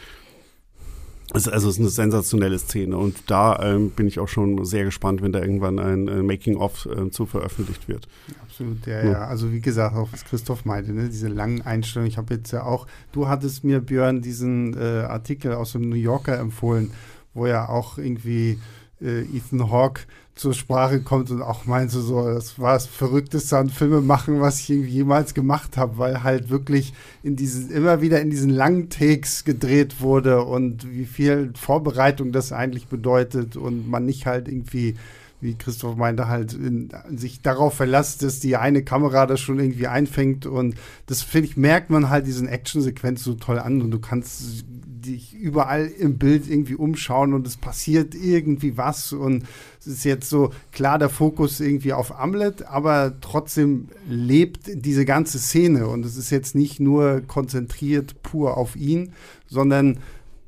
Also 1.33 1.51
es 1.51 1.65
ist 1.65 1.79
eine 1.79 1.89
sensationelle 1.89 2.57
Szene 2.57 2.97
und 2.97 3.29
da 3.29 3.59
ähm, 3.61 3.89
bin 3.89 4.07
ich 4.07 4.19
auch 4.19 4.29
schon 4.29 4.63
sehr 4.63 4.85
gespannt, 4.85 5.21
wenn 5.21 5.33
da 5.33 5.41
irgendwann 5.41 5.77
ein 5.77 6.07
äh, 6.07 6.23
Making-of 6.23 6.85
äh, 6.85 7.11
zu 7.11 7.25
veröffentlicht 7.25 7.89
wird. 7.89 8.07
Absolut, 8.41 8.85
ja, 8.87 9.03
ja, 9.03 9.11
ja. 9.11 9.27
Also 9.27 9.51
wie 9.51 9.59
gesagt, 9.59 9.95
auch 9.95 10.07
was 10.13 10.23
Christoph 10.23 10.63
meinte, 10.63 10.93
ne, 10.93 11.09
diese 11.09 11.27
langen 11.27 11.61
Einstellungen. 11.63 12.09
Ich 12.09 12.17
habe 12.17 12.35
jetzt 12.35 12.51
ja 12.51 12.63
auch, 12.63 12.87
du 13.11 13.27
hattest 13.27 13.65
mir, 13.65 13.81
Björn, 13.81 14.21
diesen 14.21 14.73
äh, 14.77 15.01
Artikel 15.01 15.53
aus 15.53 15.73
dem 15.73 15.89
New 15.89 15.97
Yorker 15.97 16.39
empfohlen, 16.39 16.91
wo 17.33 17.45
ja 17.45 17.67
auch 17.67 17.97
irgendwie 17.97 18.57
äh, 19.01 19.23
Ethan 19.23 19.69
Hawke 19.69 20.03
zur 20.37 20.53
Sprache 20.53 21.01
kommt 21.01 21.31
und 21.31 21.41
auch 21.41 21.65
meinte 21.65 21.99
so, 21.99 22.25
das 22.25 22.59
war 22.59 22.73
das 22.73 22.85
Verrückteste 22.85 23.57
an 23.57 23.69
Filme 23.69 24.01
machen, 24.01 24.39
was 24.39 24.59
ich 24.59 24.69
jemals 24.69 25.33
gemacht 25.33 25.77
habe, 25.77 25.97
weil 25.97 26.23
halt 26.23 26.49
wirklich 26.49 26.93
in 27.23 27.35
diesen, 27.35 27.71
immer 27.71 28.01
wieder 28.01 28.21
in 28.21 28.29
diesen 28.29 28.49
langen 28.49 28.89
Takes 28.89 29.43
gedreht 29.43 29.99
wurde 29.99 30.43
und 30.43 30.89
wie 30.91 31.05
viel 31.05 31.51
Vorbereitung 31.59 32.31
das 32.31 32.51
eigentlich 32.51 32.87
bedeutet 32.87 33.57
und 33.57 33.89
man 33.89 34.05
nicht 34.05 34.25
halt 34.25 34.47
irgendwie 34.47 34.95
wie 35.39 35.55
Christoph 35.55 35.95
meinte, 35.95 36.27
halt 36.27 36.53
in, 36.53 36.89
sich 37.15 37.41
darauf 37.41 37.75
verlässt, 37.75 38.23
dass 38.23 38.39
die 38.39 38.57
eine 38.57 38.83
Kamera 38.83 39.25
das 39.27 39.39
schon 39.39 39.59
irgendwie 39.59 39.87
einfängt. 39.87 40.45
Und 40.45 40.75
das 41.05 41.21
finde 41.21 41.49
ich, 41.49 41.57
merkt 41.57 41.89
man 41.89 42.09
halt 42.09 42.25
diesen 42.25 42.47
Action-Sequenz 42.47 43.23
so 43.23 43.35
toll 43.35 43.59
an. 43.59 43.81
Und 43.81 43.91
du 43.91 43.99
kannst 43.99 44.65
dich 45.07 45.33
überall 45.33 45.85
im 45.85 46.17
Bild 46.17 46.49
irgendwie 46.49 46.75
umschauen 46.75 47.33
und 47.33 47.45
es 47.47 47.57
passiert 47.57 48.15
irgendwie 48.15 48.77
was. 48.77 49.13
Und 49.13 49.43
es 49.79 49.87
ist 49.87 50.03
jetzt 50.03 50.29
so 50.29 50.51
klar 50.71 50.97
der 50.97 51.09
Fokus 51.09 51.59
irgendwie 51.59 51.93
auf 51.93 52.19
Amlet, 52.19 52.63
aber 52.63 53.13
trotzdem 53.21 53.89
lebt 54.07 54.61
diese 54.73 55.05
ganze 55.05 55.37
Szene. 55.37 55.87
Und 55.87 56.05
es 56.05 56.17
ist 56.17 56.31
jetzt 56.31 56.55
nicht 56.55 56.79
nur 56.79 57.21
konzentriert 57.21 58.21
pur 58.23 58.57
auf 58.57 58.75
ihn, 58.75 59.13
sondern 59.47 59.99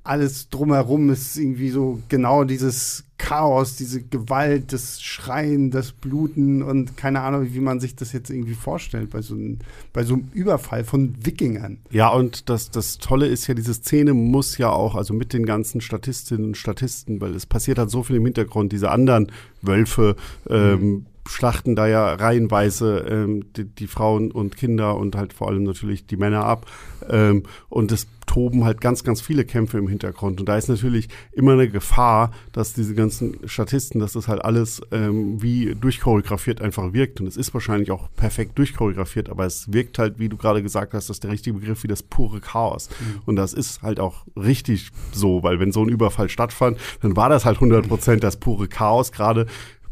alles 0.03 0.49
drumherum 0.49 1.09
ist 1.09 1.37
irgendwie 1.37 1.69
so 1.69 1.99
genau 2.09 2.43
dieses 2.43 3.03
Chaos, 3.17 3.75
diese 3.75 4.01
Gewalt, 4.01 4.71
das 4.71 5.01
Schreien, 5.01 5.71
das 5.71 5.91
Bluten 5.91 6.63
und 6.63 6.95
keine 6.95 7.19
Ahnung, 7.19 7.53
wie 7.53 7.59
man 7.59 7.79
sich 7.79 7.95
das 7.95 8.13
jetzt 8.13 8.29
irgendwie 8.29 8.53
vorstellt 8.53 9.09
bei 9.09 9.21
so 9.21 9.35
einem, 9.35 9.59
bei 9.91 10.03
so 10.03 10.15
einem 10.15 10.29
Überfall 10.33 10.85
von 10.85 11.13
Wikingern. 11.21 11.79
Ja, 11.91 12.09
und 12.09 12.49
das, 12.49 12.71
das 12.71 12.97
Tolle 12.97 13.27
ist 13.27 13.47
ja, 13.47 13.53
diese 13.53 13.73
Szene 13.73 14.13
muss 14.13 14.57
ja 14.57 14.71
auch, 14.71 14.95
also 14.95 15.13
mit 15.13 15.33
den 15.33 15.45
ganzen 15.45 15.81
Statistinnen 15.81 16.47
und 16.47 16.57
Statisten, 16.57 17.19
weil 17.19 17.35
es 17.35 17.45
passiert 17.45 17.77
halt 17.77 17.91
so 17.91 18.03
viel 18.03 18.15
im 18.15 18.25
Hintergrund, 18.25 18.71
diese 18.71 18.89
anderen 18.89 19.31
Wölfe, 19.61 20.15
ähm, 20.49 20.79
mhm 20.79 21.05
schlachten 21.29 21.75
da 21.75 21.87
ja 21.87 22.13
reihenweise 22.15 23.05
ähm, 23.07 23.53
die, 23.53 23.65
die, 23.65 23.85
Frauen 23.85 24.31
und 24.31 24.57
Kinder 24.57 24.97
und 24.97 25.15
halt 25.15 25.31
vor 25.31 25.47
allem 25.47 25.63
natürlich 25.63 26.07
die 26.07 26.17
Männer 26.17 26.43
ab. 26.43 26.65
Ähm, 27.07 27.43
und 27.69 27.91
es 27.91 28.07
toben 28.29 28.63
halt 28.63 28.79
ganz, 28.79 29.03
ganz 29.03 29.21
viele 29.21 29.43
Kämpfe 29.43 29.79
im 29.79 29.87
Hintergrund. 29.87 30.39
Und 30.39 30.47
da 30.47 30.55
ist 30.55 30.69
natürlich 30.69 31.09
immer 31.31 31.53
eine 31.53 31.67
Gefahr, 31.67 32.29
dass 32.51 32.73
diese 32.73 32.93
ganzen 32.93 33.39
Statisten, 33.49 33.99
dass 33.99 34.13
das 34.13 34.27
halt 34.27 34.45
alles 34.45 34.83
ähm, 34.91 35.41
wie 35.41 35.73
durchchoreografiert 35.73 36.61
einfach 36.61 36.93
wirkt. 36.93 37.19
Und 37.19 37.25
es 37.25 37.37
ist 37.37 37.55
wahrscheinlich 37.55 37.89
auch 37.89 38.07
perfekt 38.15 38.55
durchchoreografiert, 38.59 39.29
aber 39.29 39.47
es 39.47 39.73
wirkt 39.73 39.97
halt, 39.97 40.19
wie 40.19 40.29
du 40.29 40.37
gerade 40.37 40.61
gesagt 40.61 40.93
hast, 40.93 41.09
das 41.09 41.15
ist 41.15 41.23
der 41.23 41.31
richtige 41.31 41.57
Begriff, 41.57 41.81
wie 41.81 41.87
das 41.87 42.03
pure 42.03 42.39
Chaos. 42.39 42.91
Mhm. 42.91 43.21
Und 43.25 43.35
das 43.35 43.53
ist 43.53 43.81
halt 43.81 43.99
auch 43.99 44.27
richtig 44.35 44.91
so, 45.11 45.41
weil 45.41 45.59
wenn 45.59 45.71
so 45.71 45.81
ein 45.81 45.89
Überfall 45.89 46.29
stattfand, 46.29 46.77
dann 47.01 47.15
war 47.15 47.29
das 47.29 47.45
halt 47.45 47.57
100 47.57 47.87
Prozent 47.87 48.23
das 48.23 48.37
pure 48.37 48.67
Chaos, 48.67 49.11
gerade 49.11 49.47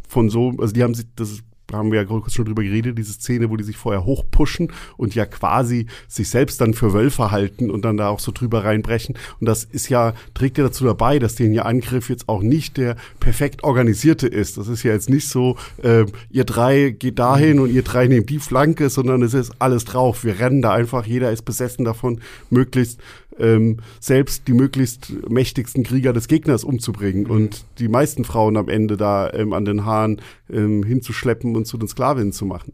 von 0.08 0.30
so, 0.30 0.54
also 0.60 0.76
die 0.76 0.84
haben 0.84 0.94
sich, 0.94 1.08
das 1.16 1.42
haben 1.72 1.92
wir 1.92 2.02
ja 2.02 2.06
kurz 2.06 2.34
schon 2.34 2.46
drüber 2.46 2.64
geredet, 2.64 2.98
diese 2.98 3.14
Szene, 3.14 3.50
wo 3.50 3.58
die 3.58 3.64
sich 3.64 3.78
vorher 3.78 4.06
hochpushen 4.06 4.72
und 4.96 5.16
ja 5.16 5.26
quasi 5.26 5.88
sich 6.08 6.30
selbst 6.30 6.62
dann 6.62 6.74
für 6.74 6.94
Wölfe 6.94 7.32
halten 7.32 7.70
und 7.70 7.84
dann 7.84 7.98
da 7.98 8.10
auch 8.10 8.20
so 8.20 8.32
drüber 8.32 8.64
reinbrechen. 8.64 9.18
Und 9.40 9.48
das 9.48 9.64
ist 9.64 9.90
ja, 9.90 10.14
trägt 10.34 10.58
ja 10.58 10.64
dazu 10.64 10.86
dabei, 10.86 11.20
dass 11.20 11.36
den 11.36 11.54
ihr 11.54 11.66
Angriff 11.66 12.10
jetzt 12.10 12.30
auch 12.30 12.42
nicht 12.42 12.78
der 12.78 12.96
perfekt 13.20 13.64
organisierte 13.64 14.28
ist. 14.28 14.58
Das 14.58 14.68
ist 14.68 14.84
ja 14.84 14.94
jetzt 14.94 15.10
nicht 15.10 15.28
so, 15.28 15.58
äh, 15.84 16.06
ihr 16.30 16.46
drei 16.46 16.92
geht 16.92 17.20
dahin 17.20 17.60
und 17.60 17.72
ihr 17.72 17.84
drei 17.84 18.08
nehmt 18.08 18.30
die 18.30 18.40
Flanke, 18.40 18.90
sondern 18.90 19.22
es 19.22 19.34
ist 19.34 19.54
alles 19.60 19.86
drauf. 19.86 20.24
Wir 20.24 20.40
rennen 20.40 20.62
da 20.62 20.74
einfach, 20.74 21.06
jeder 21.06 21.32
ist 21.32 21.44
besessen 21.44 21.86
davon, 21.86 22.22
möglichst 22.50 23.00
ähm, 23.40 23.78
selbst 24.00 24.48
die 24.48 24.54
möglichst 24.54 25.12
mächtigsten 25.30 25.84
Krieger 25.84 26.14
des 26.14 26.28
Gegners 26.28 26.64
umzubringen 26.64 27.24
mhm. 27.24 27.32
und 27.32 27.66
die 27.80 27.88
meisten 27.88 28.24
Frauen 28.26 28.58
am 28.58 28.70
Ende 28.70 28.98
da 28.98 29.32
ähm, 29.32 29.54
an 29.54 29.66
den 29.66 29.86
Haaren 29.86 30.22
ähm, 30.52 30.84
hinzuschleppen 30.84 31.56
und 31.58 31.66
zu 31.66 31.78
den 31.78 31.88
Sklavinnen 31.88 32.32
zu 32.32 32.46
machen. 32.46 32.74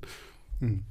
Mhm. 0.59 0.81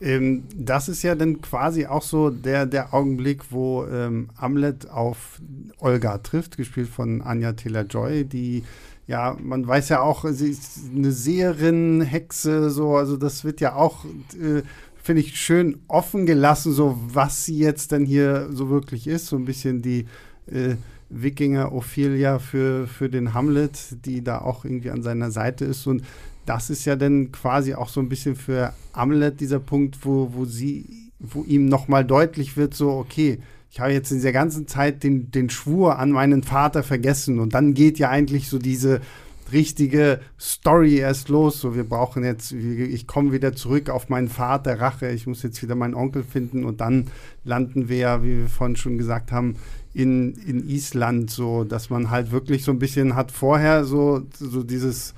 Ähm, 0.00 0.42
das 0.56 0.88
ist 0.88 1.02
ja 1.02 1.14
dann 1.14 1.40
quasi 1.40 1.86
auch 1.86 2.02
so 2.02 2.30
der, 2.30 2.66
der 2.66 2.92
Augenblick, 2.92 3.50
wo 3.50 3.84
ähm, 3.86 4.30
Amlet 4.36 4.88
auf 4.90 5.40
Olga 5.78 6.18
trifft, 6.18 6.56
gespielt 6.56 6.88
von 6.88 7.22
Anja 7.22 7.52
Taylor-Joy, 7.52 8.24
die 8.24 8.64
ja, 9.08 9.36
man 9.42 9.66
weiß 9.66 9.88
ja 9.88 10.00
auch, 10.00 10.24
sie 10.30 10.50
ist 10.50 10.78
eine 10.94 11.10
Seherin, 11.10 12.02
Hexe, 12.02 12.70
so, 12.70 12.96
also 12.96 13.16
das 13.16 13.44
wird 13.44 13.60
ja 13.60 13.74
auch 13.74 14.04
äh, 14.40 14.62
finde 15.02 15.20
ich, 15.20 15.38
schön 15.38 15.80
offen 15.88 16.26
gelassen, 16.26 16.72
so 16.72 16.96
was 17.08 17.44
sie 17.44 17.58
jetzt 17.58 17.92
denn 17.92 18.06
hier 18.06 18.48
so 18.52 18.70
wirklich 18.70 19.06
ist. 19.06 19.26
So 19.26 19.36
ein 19.36 19.44
bisschen 19.44 19.82
die 19.82 20.06
äh, 20.46 20.76
Wikinger 21.10 21.72
Ophelia 21.72 22.38
für, 22.38 22.86
für 22.86 23.10
den 23.10 23.34
Hamlet, 23.34 24.06
die 24.06 24.22
da 24.22 24.38
auch 24.38 24.64
irgendwie 24.64 24.90
an 24.90 25.02
seiner 25.02 25.30
Seite 25.30 25.64
ist. 25.64 25.86
Und 25.86 26.02
das 26.46 26.70
ist 26.70 26.84
ja 26.84 26.96
dann 26.96 27.32
quasi 27.32 27.74
auch 27.74 27.88
so 27.88 28.00
ein 28.00 28.08
bisschen 28.08 28.36
für 28.36 28.72
Hamlet 28.92 29.40
dieser 29.40 29.60
Punkt, 29.60 30.04
wo, 30.04 30.30
wo 30.32 30.44
sie, 30.44 31.10
wo 31.18 31.44
ihm 31.44 31.66
nochmal 31.66 32.04
deutlich 32.04 32.56
wird, 32.56 32.74
so, 32.74 32.90
okay, 32.90 33.38
ich 33.70 33.80
habe 33.80 33.92
jetzt 33.92 34.10
in 34.10 34.18
dieser 34.18 34.32
ganzen 34.32 34.66
Zeit 34.68 35.02
den, 35.02 35.30
den 35.30 35.48
Schwur 35.48 35.98
an 35.98 36.10
meinen 36.10 36.42
Vater 36.42 36.82
vergessen. 36.82 37.38
Und 37.38 37.54
dann 37.54 37.72
geht 37.72 37.98
ja 37.98 38.10
eigentlich 38.10 38.50
so 38.50 38.58
diese 38.58 39.00
richtige 39.50 40.20
Story 40.38 40.96
erst 40.96 41.30
los. 41.30 41.60
So, 41.60 41.74
wir 41.74 41.84
brauchen 41.84 42.22
jetzt, 42.22 42.52
ich 42.52 43.06
komme 43.06 43.32
wieder 43.32 43.54
zurück 43.54 43.88
auf 43.88 44.10
meinen 44.10 44.30
der 44.66 44.80
Rache, 44.80 45.10
ich 45.10 45.26
muss 45.26 45.42
jetzt 45.42 45.62
wieder 45.62 45.74
meinen 45.74 45.94
Onkel 45.94 46.22
finden 46.22 46.64
und 46.64 46.82
dann 46.82 47.06
landen 47.44 47.88
wir 47.88 47.96
ja, 47.96 48.22
wie 48.22 48.40
wir 48.40 48.48
vorhin 48.48 48.76
schon 48.76 48.98
gesagt 48.98 49.32
haben, 49.32 49.56
in, 49.94 50.34
in 50.34 50.68
Island, 50.68 51.30
so 51.30 51.64
dass 51.64 51.90
man 51.90 52.10
halt 52.10 52.30
wirklich 52.30 52.64
so 52.64 52.72
ein 52.72 52.78
bisschen 52.78 53.14
hat 53.14 53.30
vorher 53.30 53.84
so, 53.84 54.22
so 54.38 54.62
dieses 54.62 55.14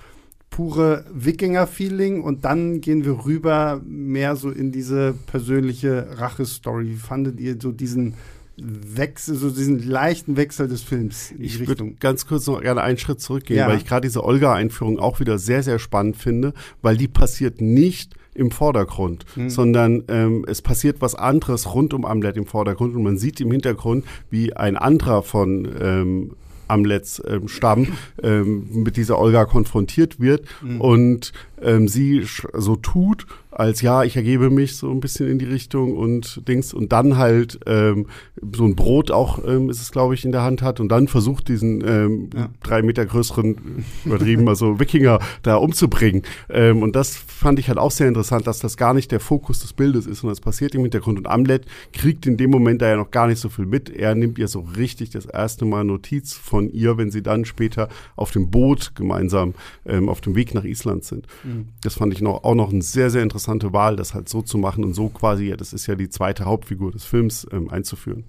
pure 0.55 1.05
Wikinger-Feeling 1.13 2.23
und 2.23 2.45
dann 2.45 2.81
gehen 2.81 3.05
wir 3.05 3.25
rüber 3.25 3.81
mehr 3.85 4.37
so 4.37 4.51
in 4.51 4.71
diese 4.71 5.13
persönliche 5.27 6.07
Rache-Story. 6.19 6.91
Wie 6.91 6.95
fandet 6.95 7.41
ihr 7.41 7.57
so 7.61 7.73
diesen 7.73 8.15
Wechsel, 8.57 9.35
so 9.35 9.51
diesen 9.51 9.85
leichten 9.85 10.37
Wechsel 10.37 10.69
des 10.69 10.83
Films 10.83 11.33
in 11.33 11.39
die 11.39 11.45
ich 11.47 11.59
Richtung. 11.59 11.89
würde 11.89 11.99
ganz 11.99 12.29
kurz 12.29 12.47
noch 12.47 12.63
gerne 12.63 12.83
einen 12.83 12.99
Schritt 12.99 13.21
zurückgehen, 13.21 13.59
ja. 13.59 13.67
weil 13.67 13.79
ich 13.79 13.85
gerade 13.85 14.07
diese 14.07 14.23
Olga-Einführung 14.23 15.01
auch 15.01 15.19
wieder 15.19 15.39
sehr, 15.39 15.65
sehr 15.65 15.81
spannend 15.81 16.17
finde, 16.17 16.55
weil 16.83 16.97
die 16.97 17.09
passiert 17.09 17.61
nicht 17.61 18.15
im 18.33 18.53
Vordergrund, 18.53 19.25
mhm. 19.35 19.51
sondern 19.51 20.05
ähm, 20.07 20.45
es 20.47 20.63
passiert 20.63 21.01
was 21.01 21.17
anderes 21.17 21.75
rund 21.75 21.93
um 21.95 22.05
Amlet 22.05 22.37
im 22.37 22.47
Vordergrund 22.47 22.95
und 22.95 23.03
man 23.03 23.19
sieht 23.19 23.41
im 23.41 23.51
Hintergrund, 23.51 24.05
wie 24.31 24.55
ein 24.55 24.77
anderer 24.77 25.25
von 25.25 25.69
ähm, 25.81 26.37
Amlets 26.69 27.23
ähm, 27.27 27.49
Stamm 27.49 27.89
ähm, 28.23 28.83
mit 28.83 28.97
dieser 28.97 29.19
Olga 29.19 29.45
konfrontiert 29.45 30.21
wird 30.21 30.47
mhm. 30.63 30.81
und 30.81 31.33
ähm, 31.63 31.89
sie 31.89 32.27
so 32.53 32.77
tut, 32.77 33.27
als 33.55 33.83
ja, 33.83 34.03
ich 34.03 34.17
ergebe 34.17 34.51
mich 34.51 34.77
so 34.77 34.91
ein 34.91 34.99
bisschen 34.99 35.29
in 35.31 35.39
die 35.39 35.45
Richtung 35.45 35.97
und 35.97 36.47
Dings 36.49 36.75
und 36.75 36.93
dann 36.93 37.17
halt 37.17 37.61
ähm, 37.67 38.07
so 38.53 38.65
ein 38.65 38.75
Brot 38.75 39.13
auch 39.13 39.45
ähm, 39.47 39.71
ist 39.71 39.81
es, 39.81 39.93
glaube 39.93 40.15
ich, 40.15 40.25
in 40.25 40.33
der 40.33 40.43
Hand 40.43 40.61
hat 40.61 40.81
und 40.81 40.89
dann 40.89 41.07
versucht, 41.07 41.49
diesen 41.49 41.87
ähm, 41.87 42.31
ja. 42.35 42.49
drei 42.65 42.83
Meter 42.83 43.07
größeren, 43.07 43.85
übertrieben, 44.05 44.49
also 44.49 44.81
Wikinger 44.81 45.21
da 45.43 45.57
umzubringen. 45.57 46.23
Ähm, 46.51 46.83
und 46.83 46.97
das 46.97 47.17
fand 47.17 47.61
ich 47.61 47.69
halt 47.69 47.79
auch 47.79 47.93
sehr 47.93 48.09
interessant, 48.09 48.47
dass 48.49 48.59
das 48.59 48.77
gar 48.77 48.93
nicht 48.93 49.13
der 49.13 49.21
Fokus 49.21 49.61
des 49.61 49.73
Bildes 49.73 50.07
ist, 50.07 50.21
sondern 50.21 50.33
es 50.33 50.41
passiert 50.41 50.75
im 50.75 50.83
Hintergrund. 50.83 51.19
Und 51.19 51.29
Amlet 51.29 51.65
kriegt 51.93 52.27
in 52.27 52.37
dem 52.37 52.51
Moment 52.51 52.83
da 52.83 52.89
ja 52.89 52.97
noch 52.97 53.13
gar 53.13 53.29
nicht 53.29 53.39
so 53.39 53.49
viel 53.49 53.67
mit. 53.67 53.89
Er 53.89 54.17
nimmt 54.17 54.37
ihr 54.39 54.49
so 54.49 54.67
richtig 54.77 55.11
das 55.11 55.27
erste 55.27 55.65
Mal 55.65 55.85
Notiz 55.85 56.35
von 56.35 56.69
ihr, 56.71 56.99
wenn 56.99 57.13
sie 57.13 57.23
dann 57.23 57.45
später 57.45 57.89
auf 58.17 58.33
dem 58.33 58.51
Boot 58.51 58.97
gemeinsam 58.97 59.55
ähm, 59.87 60.09
auf 60.09 60.21
dem 60.21 60.35
Weg 60.35 60.55
nach 60.55 60.65
Island 60.65 61.05
sind. 61.05 61.29
Mhm. 61.45 61.69
Das 61.83 61.95
fand 61.95 62.13
ich 62.13 62.21
noch, 62.21 62.43
auch 62.43 62.57
noch 62.57 62.73
ein 62.73 62.83
sehr, 62.83 63.11
sehr 63.11 63.23
interessantes 63.23 63.44
interessante 63.45 63.73
Wahl, 63.73 63.97
das 63.97 64.15
halt 64.15 64.29
so 64.29 64.43
zu 64.43 64.59
machen 64.59 64.85
und 64.85 64.95
so 64.95 65.09
quasi, 65.09 65.55
das 65.57 65.73
ist 65.73 65.87
ja 65.87 65.95
die 65.95 66.09
zweite 66.09 66.45
Hauptfigur 66.45 66.93
des 66.93 67.05
Films, 67.05 67.47
ähm, 67.53 67.71
einzuführen. 67.71 68.25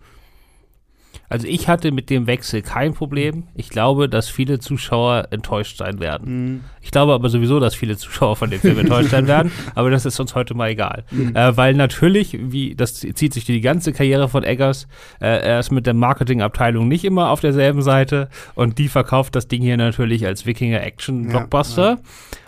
Also 1.30 1.48
ich 1.48 1.70
hatte 1.70 1.92
mit 1.92 2.10
dem 2.10 2.28
Wechsel 2.28 2.62
kein 2.62 2.94
Problem. 2.94 3.44
Ich 3.56 3.70
glaube, 3.70 4.10
dass 4.10 4.28
viele 4.28 4.60
Zuschauer 4.60 5.30
enttäuscht 5.32 5.78
sein 5.78 6.00
werden. 6.00 6.28
Mhm. 6.28 6.62
Ich 6.82 6.92
glaube 6.92 7.14
aber 7.14 7.30
sowieso, 7.30 7.60
dass 7.62 7.74
viele 7.74 7.96
Zuschauer 7.96 8.36
von 8.36 8.50
dem 8.50 8.60
Film 8.60 8.78
enttäuscht 8.78 9.10
sein 9.12 9.26
werden. 9.26 9.52
Aber 9.76 9.90
das 9.90 10.06
ist 10.06 10.20
uns 10.20 10.36
heute 10.36 10.54
mal 10.54 10.70
egal. 10.70 11.06
Mhm. 11.10 11.36
Äh, 11.36 11.58
weil 11.58 11.74
natürlich, 11.74 12.38
wie 12.40 12.76
das 12.76 12.96
zieht 12.96 13.34
sich 13.34 13.46
die 13.46 13.62
ganze 13.62 13.94
Karriere 13.94 14.28
von 14.28 14.44
Eggers, 14.44 14.88
äh, 15.20 15.26
er 15.26 15.60
ist 15.60 15.72
mit 15.72 15.88
der 15.88 15.94
Marketingabteilung 15.94 16.88
nicht 16.88 17.06
immer 17.06 17.30
auf 17.32 17.40
derselben 17.40 17.82
Seite 17.82 18.30
und 18.54 18.78
die 18.78 18.90
verkauft 18.90 19.36
das 19.36 19.48
Ding 19.48 19.62
hier 19.62 19.78
natürlich 19.78 20.28
als 20.28 20.46
Wikinger-Action-Blockbuster. 20.46 21.82
Ja, 21.82 21.96
ja. 21.96 22.02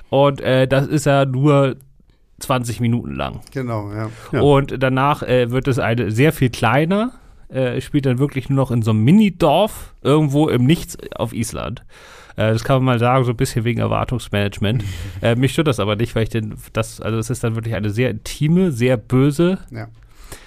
Und 0.10 0.42
äh, 0.42 0.68
das 0.68 0.88
ist 0.88 1.06
ja 1.06 1.26
nur 1.26 1.78
20 2.40 2.80
Minuten 2.80 3.16
lang. 3.16 3.42
Genau, 3.52 3.92
ja. 3.92 4.10
ja. 4.32 4.42
Und 4.42 4.76
danach 4.82 5.24
äh, 5.24 5.52
wird 5.52 5.68
es 5.68 5.80
eine 5.80 6.12
sehr 6.12 6.34
viel 6.34 6.50
kleiner, 6.50 7.14
äh, 7.50 7.82
spielt 7.82 8.06
dann 8.06 8.20
wirklich 8.20 8.50
nur 8.50 8.58
noch 8.58 8.72
in 8.72 8.82
so 8.82 8.92
einem 8.92 9.04
Mini-Dorf 9.04 9.94
irgendwo 10.02 10.48
im 10.48 10.66
Nichts 10.66 10.98
auf 11.16 11.34
Island. 11.34 11.84
Äh, 12.36 12.54
das 12.54 12.64
kann 12.64 12.78
man 12.78 12.86
mal 12.86 13.00
sagen, 13.00 13.26
so 13.26 13.32
ein 13.32 13.38
bisschen 13.38 13.66
wegen 13.66 13.80
Erwartungsmanagement. 13.80 14.84
äh, 15.22 15.36
mich 15.36 15.52
stört 15.54 15.68
das 15.68 15.80
aber 15.80 15.96
nicht, 15.96 16.16
weil 16.16 16.24
ich 16.24 16.30
den, 16.30 16.56
das, 16.74 17.02
also 17.02 17.18
es 17.18 17.30
ist 17.30 17.44
dann 17.44 17.56
wirklich 17.56 17.76
eine 17.76 17.90
sehr 17.90 18.12
intime, 18.12 18.72
sehr 18.72 18.98
böse 18.98 19.60
ja. 19.72 19.88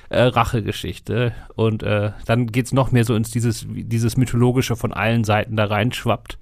Äh, 0.09 0.23
Rachegeschichte. 0.23 1.33
Und 1.57 1.83
äh, 1.83 2.13
dann 2.27 2.47
geht 2.47 2.67
es 2.67 2.73
noch 2.73 2.93
mehr 2.93 3.05
so 3.05 3.15
ins 3.15 3.31
dieses, 3.31 3.67
dieses 3.69 4.17
Mythologische 4.17 4.77
von 4.77 4.93
allen 4.93 5.25
Seiten 5.25 5.57
da 5.57 5.65
reinschwappt. 5.65 6.39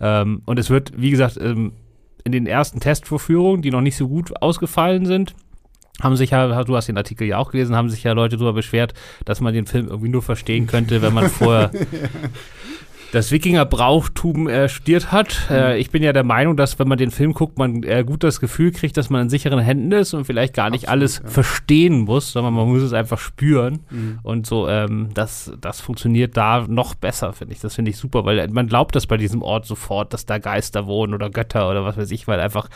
Ähm, 0.00 0.42
und 0.44 0.58
es 0.58 0.68
wird, 0.68 0.92
wie 0.96 1.10
gesagt, 1.10 1.38
ähm, 1.40 1.72
in 2.26 2.32
den 2.32 2.46
ersten 2.48 2.80
Testvorführungen, 2.80 3.62
die 3.62 3.70
noch 3.70 3.80
nicht 3.80 3.96
so 3.96 4.08
gut 4.08 4.42
ausgefallen 4.42 5.06
sind, 5.06 5.36
haben 6.02 6.16
sich 6.16 6.30
ja, 6.30 6.64
du 6.64 6.76
hast 6.76 6.88
den 6.88 6.98
Artikel 6.98 7.26
ja 7.26 7.38
auch 7.38 7.52
gelesen, 7.52 7.76
haben 7.76 7.88
sich 7.88 8.02
ja 8.02 8.12
Leute 8.12 8.36
darüber 8.36 8.52
beschwert, 8.52 8.94
dass 9.24 9.40
man 9.40 9.54
den 9.54 9.66
Film 9.66 9.86
irgendwie 9.86 10.08
nur 10.08 10.22
verstehen 10.22 10.66
könnte, 10.66 11.02
wenn 11.02 11.14
man 11.14 11.30
vorher 11.30 11.70
das 13.16 13.32
Wikinger-Brauchtum 13.32 14.46
äh, 14.46 14.68
studiert 14.68 15.10
hat. 15.10 15.48
Äh, 15.50 15.72
mhm. 15.72 15.80
ich 15.80 15.90
bin 15.90 16.02
ja 16.02 16.12
der 16.12 16.22
Meinung, 16.22 16.56
dass 16.56 16.78
wenn 16.78 16.86
man 16.86 16.98
den 16.98 17.10
Film 17.10 17.32
guckt, 17.32 17.58
man 17.58 17.82
äh, 17.82 18.04
gut 18.04 18.22
das 18.22 18.40
Gefühl 18.40 18.72
kriegt, 18.72 18.96
dass 18.98 19.08
man 19.08 19.22
in 19.22 19.30
sicheren 19.30 19.58
Händen 19.58 19.90
ist 19.92 20.12
und 20.12 20.26
vielleicht 20.26 20.54
gar 20.54 20.68
nicht 20.68 20.88
Absolut, 20.88 20.92
alles 20.92 21.20
ja. 21.24 21.30
verstehen 21.30 22.00
muss, 22.00 22.32
sondern 22.32 22.52
man 22.52 22.68
muss 22.68 22.82
es 22.82 22.92
einfach 22.92 23.18
spüren. 23.18 23.80
Mhm. 23.90 24.18
Und 24.22 24.46
so, 24.46 24.68
ähm, 24.68 25.08
das, 25.14 25.50
das 25.60 25.80
funktioniert 25.80 26.36
da 26.36 26.66
noch 26.68 26.94
besser, 26.94 27.32
finde 27.32 27.54
ich. 27.54 27.60
Das 27.60 27.74
finde 27.74 27.90
ich 27.90 27.96
super, 27.96 28.26
weil 28.26 28.46
man 28.48 28.66
glaubt 28.66 28.94
das 28.94 29.06
bei 29.06 29.16
diesem 29.16 29.40
Ort 29.40 29.64
sofort, 29.64 30.12
dass 30.12 30.26
da 30.26 30.36
Geister 30.36 30.86
wohnen 30.86 31.14
oder 31.14 31.30
Götter 31.30 31.70
oder 31.70 31.84
was 31.84 31.96
weiß 31.96 32.10
ich, 32.10 32.28
weil 32.28 32.38
einfach 32.38 32.68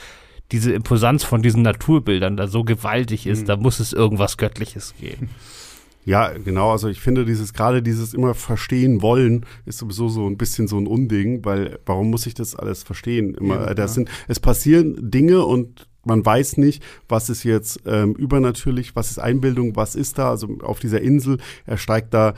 diese 0.53 0.73
Imposanz 0.73 1.23
von 1.23 1.43
diesen 1.43 1.63
Naturbildern 1.63 2.39
da 2.39 2.49
so 2.49 2.65
gewaltig 2.65 3.27
ist, 3.27 3.43
mhm. 3.43 3.47
da 3.47 3.57
muss 3.57 3.79
es 3.79 3.93
irgendwas 3.93 4.39
Göttliches 4.39 4.95
geben. 4.99 5.29
Ja, 6.11 6.33
genau. 6.45 6.73
Also 6.73 6.89
ich 6.89 7.01
finde 7.01 7.25
dieses, 7.25 7.53
gerade 7.53 7.83
dieses 7.83 8.15
immer 8.15 8.35
verstehen 8.35 9.01
wollen, 9.01 9.47
ist 9.65 9.79
sowieso 9.79 10.09
so 10.09 10.27
ein 10.27 10.37
bisschen 10.37 10.67
so 10.67 10.77
ein 10.77 10.89
Unding, 10.89 11.45
weil 11.45 11.79
warum 11.87 12.11
muss 12.11 12.27
ich 12.27 12.35
das 12.35 12.57
alles 12.57 12.83
verstehen? 12.83 13.35
Immer, 13.35 13.67
ja, 13.67 13.75
das 13.75 13.93
ja. 13.93 13.95
sind, 13.95 14.11
es 14.27 14.41
passieren 14.41 14.97
Dinge 15.09 15.45
und 15.45 15.87
man 16.05 16.27
weiß 16.27 16.57
nicht, 16.57 16.83
was 17.09 17.31
ist 17.31 17.45
jetzt 17.45 17.83
ähm, 17.87 18.15
übernatürlich, 18.15 18.97
was 18.97 19.13
ist 19.13 19.21
Einbildung, 19.21 19.77
was 19.77 19.95
ist 19.95 20.19
da. 20.19 20.31
Also 20.31 20.59
auf 20.63 20.81
dieser 20.81 21.01
Insel, 21.01 21.39
er 21.65 21.77
steigt 21.77 22.13
da 22.13 22.35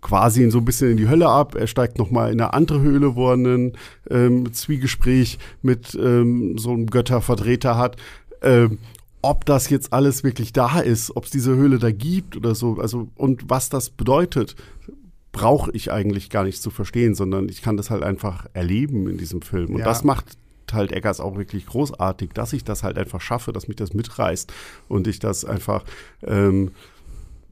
quasi 0.00 0.48
so 0.52 0.58
ein 0.58 0.64
bisschen 0.64 0.92
in 0.92 0.96
die 0.96 1.08
Hölle 1.08 1.28
ab. 1.28 1.56
Er 1.56 1.66
steigt 1.66 1.98
nochmal 1.98 2.30
in 2.30 2.40
eine 2.40 2.54
andere 2.54 2.82
Höhle, 2.82 3.16
wo 3.16 3.30
er 3.30 3.36
ein 3.36 3.72
ähm, 4.10 4.52
Zwiegespräch 4.52 5.40
mit 5.60 5.98
ähm, 6.00 6.56
so 6.56 6.70
einem 6.70 6.86
Göttervertreter 6.86 7.76
hat. 7.76 7.96
Ähm, 8.42 8.78
ob 9.22 9.44
das 9.46 9.70
jetzt 9.70 9.92
alles 9.92 10.24
wirklich 10.24 10.52
da 10.52 10.80
ist, 10.80 11.16
ob 11.16 11.24
es 11.24 11.30
diese 11.30 11.54
Höhle 11.54 11.78
da 11.78 11.92
gibt 11.92 12.36
oder 12.36 12.54
so, 12.54 12.78
also 12.78 13.08
und 13.16 13.48
was 13.48 13.68
das 13.68 13.90
bedeutet, 13.90 14.56
brauche 15.30 15.70
ich 15.72 15.90
eigentlich 15.90 16.28
gar 16.28 16.44
nicht 16.44 16.60
zu 16.60 16.70
verstehen, 16.70 17.14
sondern 17.14 17.48
ich 17.48 17.62
kann 17.62 17.76
das 17.76 17.88
halt 17.88 18.02
einfach 18.02 18.46
erleben 18.52 19.08
in 19.08 19.16
diesem 19.16 19.40
Film. 19.40 19.70
Und 19.70 19.78
ja. 19.78 19.84
das 19.84 20.04
macht 20.04 20.36
halt 20.72 20.92
Eggers 20.92 21.20
auch 21.20 21.36
wirklich 21.36 21.66
großartig, 21.66 22.30
dass 22.32 22.52
ich 22.52 22.64
das 22.64 22.82
halt 22.82 22.98
einfach 22.98 23.20
schaffe, 23.20 23.52
dass 23.52 23.68
mich 23.68 23.76
das 23.76 23.94
mitreißt 23.94 24.52
und 24.88 25.06
ich 25.06 25.18
das 25.18 25.44
einfach 25.44 25.84
ähm, 26.22 26.72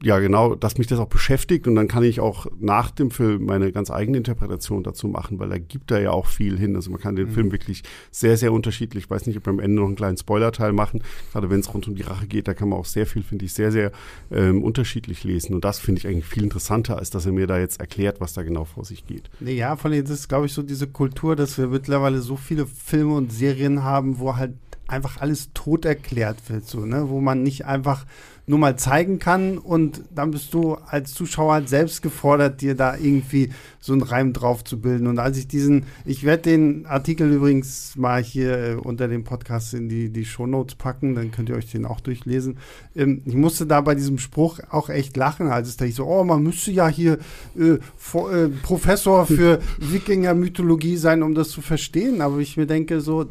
ja, 0.03 0.19
genau, 0.19 0.55
dass 0.55 0.77
mich 0.77 0.87
das 0.87 0.99
auch 0.99 1.07
beschäftigt 1.07 1.67
und 1.67 1.75
dann 1.75 1.87
kann 1.87 2.03
ich 2.03 2.19
auch 2.19 2.47
nach 2.59 2.89
dem 2.89 3.11
Film 3.11 3.45
meine 3.45 3.71
ganz 3.71 3.91
eigene 3.91 4.17
Interpretation 4.17 4.83
dazu 4.83 5.07
machen, 5.07 5.37
weil 5.37 5.49
da 5.49 5.59
gibt 5.59 5.91
er 5.91 6.01
ja 6.01 6.11
auch 6.11 6.25
viel 6.25 6.57
hin. 6.57 6.75
Also 6.75 6.89
man 6.89 6.99
kann 6.99 7.15
den 7.15 7.27
mhm. 7.27 7.33
Film 7.33 7.51
wirklich 7.51 7.83
sehr, 8.09 8.35
sehr 8.35 8.51
unterschiedlich, 8.51 9.05
ich 9.05 9.09
weiß 9.09 9.27
nicht, 9.27 9.37
ob 9.37 9.45
wir 9.45 9.51
am 9.51 9.59
Ende 9.59 9.81
noch 9.81 9.87
einen 9.87 9.95
kleinen 9.95 10.17
Spoilerteil 10.17 10.73
machen, 10.73 11.03
gerade 11.31 11.49
wenn 11.49 11.59
es 11.59 11.71
rund 11.73 11.87
um 11.87 11.95
die 11.95 12.01
Rache 12.01 12.25
geht, 12.25 12.47
da 12.47 12.53
kann 12.53 12.69
man 12.69 12.79
auch 12.79 12.85
sehr 12.85 13.05
viel, 13.05 13.21
finde 13.21 13.45
ich, 13.45 13.53
sehr, 13.53 13.71
sehr 13.71 13.91
ähm, 14.31 14.63
unterschiedlich 14.63 15.23
lesen 15.23 15.53
und 15.53 15.63
das 15.63 15.79
finde 15.79 15.99
ich 15.99 16.07
eigentlich 16.07 16.25
viel 16.25 16.43
interessanter, 16.43 16.97
als 16.97 17.11
dass 17.11 17.25
er 17.25 17.31
mir 17.31 17.45
da 17.45 17.59
jetzt 17.59 17.79
erklärt, 17.79 18.19
was 18.19 18.33
da 18.33 18.41
genau 18.41 18.65
vor 18.65 18.85
sich 18.85 19.05
geht. 19.05 19.29
Nee, 19.39 19.53
ja, 19.53 19.75
von 19.75 19.91
allem 19.91 20.05
ist, 20.05 20.29
glaube 20.29 20.47
ich, 20.47 20.53
so 20.53 20.63
diese 20.63 20.87
Kultur, 20.87 21.35
dass 21.35 21.57
wir 21.57 21.67
mittlerweile 21.67 22.21
so 22.21 22.35
viele 22.35 22.65
Filme 22.65 23.13
und 23.13 23.31
Serien 23.31 23.83
haben, 23.83 24.19
wo 24.19 24.35
halt 24.35 24.53
einfach 24.87 25.21
alles 25.21 25.49
tot 25.53 25.85
erklärt 25.85 26.37
wird, 26.49 26.67
so, 26.67 26.85
ne? 26.85 27.09
wo 27.09 27.21
man 27.21 27.43
nicht 27.43 27.65
einfach 27.65 28.05
nur 28.47 28.59
mal 28.59 28.75
zeigen 28.77 29.19
kann 29.19 29.57
und 29.57 30.01
dann 30.13 30.31
bist 30.31 30.53
du 30.53 30.75
als 30.75 31.13
Zuschauer 31.13 31.53
halt 31.53 31.69
selbst 31.69 32.01
gefordert, 32.01 32.61
dir 32.61 32.75
da 32.75 32.97
irgendwie 32.97 33.49
so 33.79 33.93
einen 33.93 34.01
Reim 34.01 34.33
drauf 34.33 34.63
zu 34.63 34.79
bilden. 34.79 35.07
Und 35.07 35.19
als 35.19 35.37
ich 35.37 35.47
diesen, 35.47 35.85
ich 36.05 36.23
werde 36.23 36.43
den 36.43 36.85
Artikel 36.85 37.31
übrigens 37.31 37.95
mal 37.95 38.21
hier 38.21 38.57
äh, 38.57 38.75
unter 38.75 39.07
dem 39.07 39.23
Podcast 39.23 39.73
in 39.73 39.89
die, 39.89 40.09
die 40.09 40.25
Shownotes 40.25 40.75
packen, 40.75 41.15
dann 41.15 41.31
könnt 41.31 41.49
ihr 41.49 41.55
euch 41.55 41.71
den 41.71 41.85
auch 41.85 41.99
durchlesen. 41.99 42.57
Ähm, 42.95 43.21
ich 43.25 43.35
musste 43.35 43.65
da 43.65 43.81
bei 43.81 43.95
diesem 43.95 44.17
Spruch 44.17 44.59
auch 44.69 44.89
echt 44.89 45.17
lachen, 45.17 45.47
als 45.47 45.67
es 45.67 45.77
da 45.77 45.85
ich 45.85 45.95
so, 45.95 46.05
oh, 46.05 46.23
man 46.23 46.43
müsste 46.43 46.71
ja 46.71 46.87
hier 46.87 47.19
äh, 47.57 47.77
vor, 47.97 48.33
äh, 48.33 48.49
Professor 48.49 49.25
für 49.25 49.59
Wikinger-Mythologie 49.79 50.97
sein, 50.97 51.23
um 51.23 51.33
das 51.33 51.49
zu 51.49 51.61
verstehen. 51.61 52.21
Aber 52.21 52.37
ich 52.39 52.57
mir 52.57 52.67
denke 52.67 53.01
so, 53.01 53.25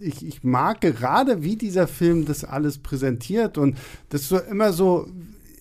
ich, 0.00 0.26
ich 0.26 0.42
mag 0.42 0.80
gerade, 0.80 1.42
wie 1.42 1.56
dieser 1.56 1.86
Film 1.86 2.24
das 2.24 2.44
alles 2.44 2.78
präsentiert 2.78 3.58
und 3.58 3.76
das 4.08 4.28
so 4.28 4.38
immer 4.38 4.72
so 4.72 5.06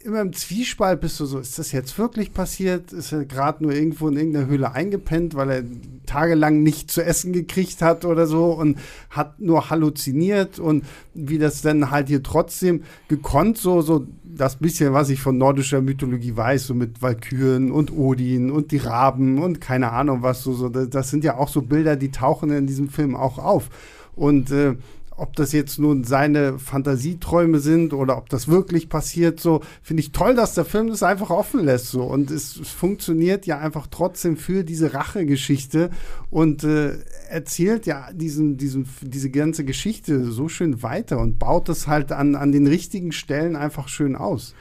immer 0.04 0.22
im 0.22 0.32
Zwiespalt 0.32 1.02
bist 1.02 1.20
du 1.20 1.26
so, 1.26 1.40
ist 1.40 1.60
das 1.60 1.74
jetzt 1.74 1.98
wirklich 1.98 2.34
passiert? 2.34 2.94
Ist 2.94 3.12
er 3.12 3.26
gerade 3.26 3.62
nur 3.62 3.74
irgendwo 3.74 4.08
in 4.08 4.16
irgendeiner 4.16 4.48
Höhle 4.48 4.72
eingepennt, 4.72 5.36
weil 5.36 5.50
er 5.50 5.64
tagelang 6.06 6.64
nicht 6.64 6.90
zu 6.90 7.04
essen 7.04 7.34
gekriegt 7.34 7.82
hat 7.82 8.06
oder 8.06 8.26
so 8.26 8.54
und 8.54 8.80
hat 9.10 9.42
nur 9.42 9.70
halluziniert 9.70 10.58
und 10.58 10.86
wie 11.14 11.38
das 11.38 11.62
dann 11.62 11.92
halt 11.92 12.08
hier 12.08 12.24
trotzdem 12.24 12.84
gekonnt, 13.10 13.58
so, 13.58 13.82
so 13.82 14.08
das 14.24 14.56
bisschen, 14.56 14.94
was 14.94 15.10
ich 15.10 15.20
von 15.20 15.38
nordischer 15.38 15.82
Mythologie 15.82 16.36
weiß, 16.36 16.68
so 16.68 16.74
mit 16.74 17.02
Valkyren 17.02 17.70
und 17.70 17.92
Odin 17.92 18.52
und 18.52 18.72
die 18.72 18.78
Raben 18.78 19.40
und 19.40 19.60
keine 19.60 19.92
Ahnung 19.92 20.22
was, 20.22 20.44
so, 20.44 20.54
so 20.54 20.70
das 20.70 21.10
sind 21.10 21.26
ja 21.26 21.36
auch 21.36 21.50
so 21.50 21.62
Bilder, 21.62 21.98
die 21.98 22.12
tauchen 22.12 22.52
in 22.52 22.68
diesem 22.68 22.88
Film 22.88 23.16
auch 23.16 23.38
auf. 23.38 23.70
Und 24.16 24.52
äh, 24.52 24.76
ob 25.20 25.36
das 25.36 25.52
jetzt 25.52 25.80
nun 25.80 26.04
seine 26.04 26.58
Fantasieträume 26.60 27.60
sind 27.60 27.94
oder 27.94 28.18
ob 28.18 28.30
das 28.30 28.48
wirklich 28.48 28.90
passiert, 28.90 29.40
so 29.40 29.62
finde 29.82 30.02
ich 30.02 30.12
toll, 30.12 30.34
dass 30.34 30.56
der 30.56 30.66
Film 30.66 30.88
das 30.88 31.04
einfach 31.04 31.30
offen 31.30 31.66
lässt 31.66 31.88
so 31.88 32.04
und 32.04 32.32
es, 32.32 32.56
es 32.56 32.70
funktioniert 32.70 33.46
ja 33.46 33.60
einfach 33.60 33.88
trotzdem 33.88 34.38
für 34.38 34.64
diese 34.64 34.94
Rachegeschichte 34.94 35.90
und 36.30 36.64
äh, 36.64 36.98
erzählt 37.30 37.86
ja 37.86 38.10
diesen, 38.14 38.58
diesen, 38.58 38.88
diese 39.02 39.30
ganze 39.30 39.66
Geschichte 39.66 40.32
so 40.32 40.48
schön 40.48 40.82
weiter 40.84 41.20
und 41.20 41.38
baut 41.38 41.70
es 41.70 41.88
halt 41.88 42.12
an, 42.12 42.36
an 42.36 42.52
den 42.52 42.68
richtigen 42.68 43.12
Stellen 43.12 43.56
einfach 43.56 43.90
schön 43.90 44.16
aus. 44.16 44.56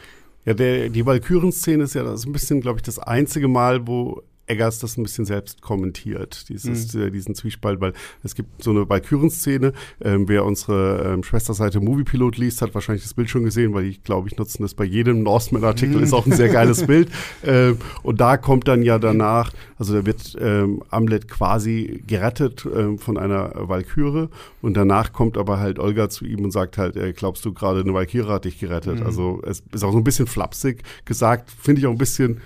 Ja, 0.45 0.55
der, 0.55 0.89
die 0.89 1.05
Valkyren-Szene 1.05 1.85
ist 1.85 1.95
ja 1.95 2.03
das 2.03 2.25
ein 2.25 2.33
bisschen, 2.33 2.61
glaube 2.61 2.79
ich, 2.79 2.83
das 2.83 2.99
einzige 2.99 3.49
Mal, 3.49 3.87
wo 3.87 4.23
Eggers 4.49 4.79
das 4.79 4.97
ein 4.97 5.03
bisschen 5.03 5.25
selbst 5.25 5.63
kommentiert, 5.63 6.49
dieses, 6.49 6.95
mhm. 6.95 7.03
äh, 7.03 7.11
diesen 7.11 7.35
Zwiespalt, 7.35 7.81
weil 7.81 7.93
es 8.23 8.35
gibt 8.35 8.63
so 8.63 8.71
eine 8.71 8.89
Valkyren-Szene. 8.89 9.73
Ähm, 10.03 10.29
wer 10.29 10.45
unsere 10.45 11.13
ähm, 11.13 11.23
Schwesterseite 11.23 11.81
Moviepilot 11.81 12.37
liest, 12.39 12.63
hat 12.63 12.75
wahrscheinlich 12.75 13.03
das 13.05 13.15
Bild 13.15 13.31
schon 13.31 13.45
gesehen, 13.45 13.75
weil 13.75 13.85
ich 13.85 14.03
glaube, 14.03 14.29
ich 14.29 14.37
nutze 14.37 14.59
das 14.59 14.75
bei 14.75 14.85
jedem 14.85 15.23
Norseman-Artikel, 15.23 15.99
mhm. 15.99 16.03
ist 16.03 16.13
auch 16.13 16.27
ein 16.27 16.33
sehr 16.33 16.49
geiles 16.49 16.87
Bild. 16.87 17.11
Ähm, 17.45 17.79
und 18.03 18.21
da 18.21 18.37
kommt 18.37 18.69
dann 18.69 18.83
ja 18.83 18.99
danach, 18.99 19.53
also 19.79 19.95
da 19.95 20.07
wird 20.07 20.37
ähm, 20.41 20.83
Amlet 20.91 21.29
quasi 21.29 22.03
gerettet 22.07 22.67
ähm, 22.75 22.99
von 22.99 23.19
einer 23.19 23.53
Valkyre 23.55 24.31
und 24.63 24.77
danach 24.77 25.13
kommt 25.13 25.37
aber 25.37 25.59
halt 25.59 25.79
Olga 25.79 26.09
zu 26.09 26.25
ihm 26.25 26.45
und 26.45 26.51
sagt 26.51 26.79
halt, 26.79 26.97
äh, 26.97 27.13
glaubst 27.13 27.45
du 27.45 27.53
gerade, 27.53 27.81
eine 27.81 27.95
Valkyre 27.95 28.33
hat 28.33 28.45
dich 28.45 28.59
gerettet? 28.59 29.01
Mhm. 29.01 29.07
Also 29.07 29.43
es 29.45 29.63
ist 29.73 29.85
auch 29.85 29.93
so 29.93 29.99
ein 29.99 30.05
bisschen 30.05 30.27
flapsig 30.27 30.83
gesagt, 31.05 31.51
finde 31.51 31.81
ich 31.81 31.87
auch 31.87 31.93
ein 31.93 31.99
bisschen 31.99 32.41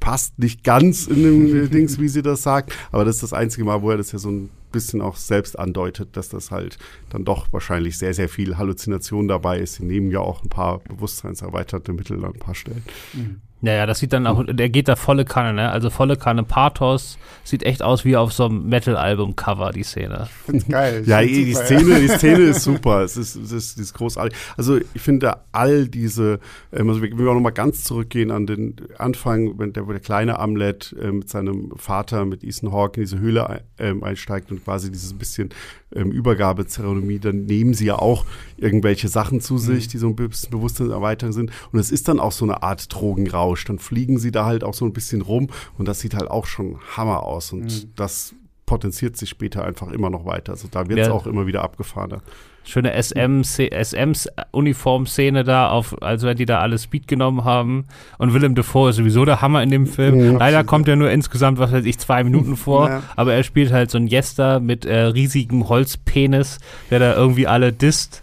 passt 0.00 0.38
nicht 0.38 0.64
ganz 0.64 1.06
in 1.06 1.22
dem 1.22 1.70
Dings, 1.70 1.98
wie 1.98 2.08
sie 2.08 2.22
das 2.22 2.42
sagt, 2.42 2.72
aber 2.92 3.04
das 3.04 3.16
ist 3.16 3.22
das 3.22 3.32
einzige 3.32 3.64
Mal, 3.64 3.82
wo 3.82 3.90
er 3.90 3.96
das 3.96 4.12
ja 4.12 4.18
so 4.18 4.30
ein 4.30 4.50
bisschen 4.72 5.00
auch 5.00 5.16
selbst 5.16 5.58
andeutet, 5.58 6.16
dass 6.16 6.28
das 6.28 6.50
halt 6.50 6.78
dann 7.10 7.24
doch 7.24 7.52
wahrscheinlich 7.52 7.96
sehr, 7.96 8.12
sehr 8.12 8.28
viel 8.28 8.58
Halluzination 8.58 9.28
dabei 9.28 9.60
ist. 9.60 9.74
Sie 9.74 9.84
nehmen 9.84 10.10
ja 10.10 10.18
auch 10.18 10.42
ein 10.42 10.48
paar 10.48 10.80
bewusstseinserweiterte 10.80 11.92
Mittel 11.92 12.24
an 12.24 12.32
ein 12.32 12.38
paar 12.38 12.56
Stellen. 12.56 12.82
Mhm. 13.12 13.40
Naja, 13.64 13.86
das 13.86 13.98
sieht 13.98 14.12
dann 14.12 14.26
auch, 14.26 14.44
der 14.46 14.68
geht 14.68 14.88
da 14.88 14.94
volle 14.94 15.24
Kanne, 15.24 15.54
ne? 15.54 15.70
Also 15.70 15.88
volle 15.88 16.18
Kanne 16.18 16.42
Pathos, 16.42 17.16
sieht 17.44 17.62
echt 17.62 17.82
aus 17.82 18.04
wie 18.04 18.14
auf 18.14 18.30
so 18.30 18.44
einem 18.44 18.68
Metal-Album-Cover, 18.68 19.70
die 19.70 19.84
Szene. 19.84 20.28
Geil. 20.68 21.02
ja, 21.06 21.22
die 21.22 21.54
super, 21.54 21.64
Szene, 21.64 22.00
die 22.00 22.08
Szene 22.08 22.42
ist 22.42 22.62
super. 22.62 23.00
Es 23.00 23.16
ist, 23.16 23.36
es 23.36 23.52
ist, 23.52 23.72
es 23.72 23.78
ist 23.78 23.94
großartig. 23.94 24.36
Also 24.58 24.76
ich 24.76 25.00
finde 25.00 25.38
all 25.52 25.88
diese, 25.88 26.40
ähm, 26.74 26.90
also 26.90 27.00
wir, 27.00 27.16
wir 27.16 27.30
auch 27.30 27.34
nochmal 27.34 27.52
ganz 27.52 27.84
zurückgehen 27.84 28.30
an 28.30 28.46
den 28.46 28.76
Anfang, 28.98 29.58
wenn 29.58 29.72
der, 29.72 29.86
wo 29.86 29.92
der 29.92 30.00
kleine 30.00 30.38
Amlet 30.38 30.94
äh, 31.00 31.10
mit 31.10 31.30
seinem 31.30 31.72
Vater, 31.76 32.26
mit 32.26 32.44
Ethan 32.44 32.70
Hawke 32.70 33.00
in 33.00 33.06
diese 33.06 33.18
Höhle 33.18 33.62
äh, 33.78 33.94
einsteigt 34.02 34.50
und 34.50 34.62
quasi 34.62 34.92
dieses 34.92 35.14
bisschen 35.14 35.54
ähm, 35.94 36.10
Übergabezeremonie, 36.10 37.18
dann 37.18 37.44
nehmen 37.44 37.74
sie 37.74 37.86
ja 37.86 37.96
auch 37.96 38.24
irgendwelche 38.56 39.08
Sachen 39.08 39.40
zu 39.40 39.58
sich, 39.58 39.86
mhm. 39.86 39.90
die 39.90 39.98
so 39.98 40.08
ein 40.08 40.16
bisschen 40.16 40.50
Bewusstseinserweiterung 40.50 41.32
sind. 41.32 41.50
Und 41.72 41.78
es 41.78 41.90
ist 41.90 42.08
dann 42.08 42.20
auch 42.20 42.32
so 42.32 42.44
eine 42.44 42.62
Art 42.62 42.92
Drogenrausch. 42.92 43.53
Dann 43.56 43.78
fliegen 43.78 44.18
sie 44.18 44.32
da 44.32 44.46
halt 44.46 44.64
auch 44.64 44.74
so 44.74 44.84
ein 44.84 44.92
bisschen 44.92 45.22
rum 45.22 45.48
und 45.78 45.86
das 45.86 46.00
sieht 46.00 46.14
halt 46.14 46.30
auch 46.30 46.46
schon 46.46 46.78
Hammer 46.96 47.22
aus. 47.22 47.52
Und 47.52 47.64
mhm. 47.64 47.92
das 47.96 48.34
potenziert 48.66 49.16
sich 49.16 49.28
später 49.28 49.64
einfach 49.64 49.92
immer 49.92 50.10
noch 50.10 50.24
weiter. 50.24 50.52
Also 50.52 50.68
da 50.70 50.88
wird 50.88 50.98
es 50.98 51.08
ja. 51.08 51.12
auch 51.12 51.26
immer 51.26 51.46
wieder 51.46 51.62
abgefahrener 51.62 52.22
schöne 52.64 52.92
SM-Uniform-Szene 53.02 55.44
da, 55.44 55.68
auf, 55.68 56.02
also 56.02 56.26
wenn 56.26 56.36
die 56.36 56.46
da 56.46 56.58
alle 56.60 56.78
Speed 56.78 57.06
genommen 57.06 57.44
haben. 57.44 57.84
Und 58.18 58.34
Willem 58.34 58.56
Dafoe 58.56 58.90
ist 58.90 58.96
sowieso 58.96 59.24
der 59.24 59.40
Hammer 59.40 59.62
in 59.62 59.70
dem 59.70 59.86
Film. 59.86 60.18
Ja, 60.18 60.32
Leider 60.38 60.64
kommt 60.64 60.88
er 60.88 60.96
nur 60.96 61.10
insgesamt, 61.10 61.58
was 61.58 61.70
weiß 61.72 61.84
ich, 61.84 61.98
zwei 61.98 62.24
Minuten 62.24 62.56
vor. 62.56 62.88
Ja. 62.88 63.02
Aber 63.16 63.34
er 63.34 63.44
spielt 63.44 63.70
halt 63.72 63.90
so 63.90 63.98
ein 63.98 64.06
Jester 64.06 64.60
mit 64.60 64.86
äh, 64.86 65.02
riesigem 65.04 65.68
Holzpenis, 65.68 66.58
der 66.90 66.98
da 66.98 67.14
irgendwie 67.14 67.46
alle 67.46 67.72
disst. 67.72 68.22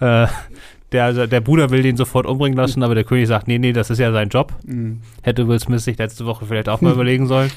äh, 0.00 0.26
der, 0.92 1.04
also 1.04 1.26
der 1.26 1.40
Bruder 1.40 1.70
will 1.70 1.82
den 1.82 1.96
sofort 1.96 2.26
umbringen 2.26 2.56
lassen, 2.56 2.82
aber 2.82 2.94
der 2.94 3.04
König 3.04 3.28
sagt, 3.28 3.46
nee, 3.46 3.58
nee, 3.58 3.72
das 3.72 3.90
ist 3.90 3.98
ja 3.98 4.10
sein 4.12 4.28
Job. 4.28 4.52
Mhm. 4.66 5.00
Hätte 5.22 5.46
Will 5.46 5.60
Smith 5.60 5.84
sich 5.84 5.98
letzte 5.98 6.26
Woche 6.26 6.46
vielleicht 6.46 6.68
auch 6.68 6.80
mal 6.80 6.92
überlegen 6.94 7.26
sollen. 7.26 7.50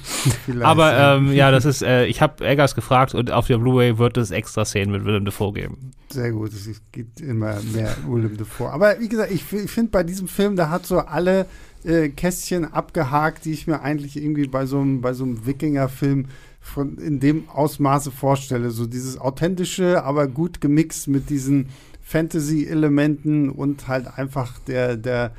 aber 0.62 0.92
ja. 0.92 1.16
Ähm, 1.16 1.34
ja, 1.34 1.52
das 1.52 1.66
ist, 1.66 1.82
äh, 1.82 2.06
ich 2.06 2.22
habe 2.22 2.46
Eggers 2.46 2.76
gefragt 2.76 3.16
und 3.16 3.32
auf 3.32 3.48
der 3.48 3.58
Blu-ray 3.58 3.98
wird 3.98 4.18
es 4.18 4.32
extra 4.32 4.66
Szenen 4.66 4.92
mit 4.92 5.06
Willem 5.06 5.26
Dafoe 5.26 5.54
geben. 5.54 5.92
Sehr 6.12 6.32
gut, 6.32 6.54
es 6.54 6.70
gibt 6.92 7.22
immer 7.22 7.58
mehr 7.74 7.96
Willem 8.08 8.38
Dafoe. 8.38 8.70
Aber 8.70 9.00
wie 9.00 9.10
gesagt, 9.10 9.32
ich, 9.32 9.52
ich 9.52 9.72
finde 9.72 9.92
bei 9.92 10.04
diesem 10.04 10.28
Film, 10.28 10.56
da 10.56 10.70
hat 10.70 10.86
so 10.86 11.00
alle 11.00 11.48
äh, 11.84 12.10
Kästchen 12.10 12.72
abgehakt, 12.72 13.46
die 13.46 13.52
ich 13.52 13.68
mir 13.68 13.82
eigentlich 13.82 14.16
irgendwie 14.16 14.48
bei 14.48 14.66
so 14.66 14.80
einem, 14.80 15.02
bei 15.02 15.14
so 15.14 15.24
einem 15.24 15.46
Wikinger-Film 15.46 16.28
von, 16.60 16.98
in 16.98 17.20
dem 17.20 17.50
Ausmaße 17.50 18.12
vorstelle. 18.12 18.72
So 18.72 18.86
dieses 18.86 19.18
authentische, 19.18 20.04
aber 20.04 20.28
gut 20.28 20.62
gemixt 20.62 21.08
mit 21.08 21.30
diesen 21.30 21.70
Fantasy-Elementen 22.04 23.50
und 23.50 23.88
halt 23.88 24.18
einfach 24.18 24.60
der, 24.60 24.98
der 24.98 25.32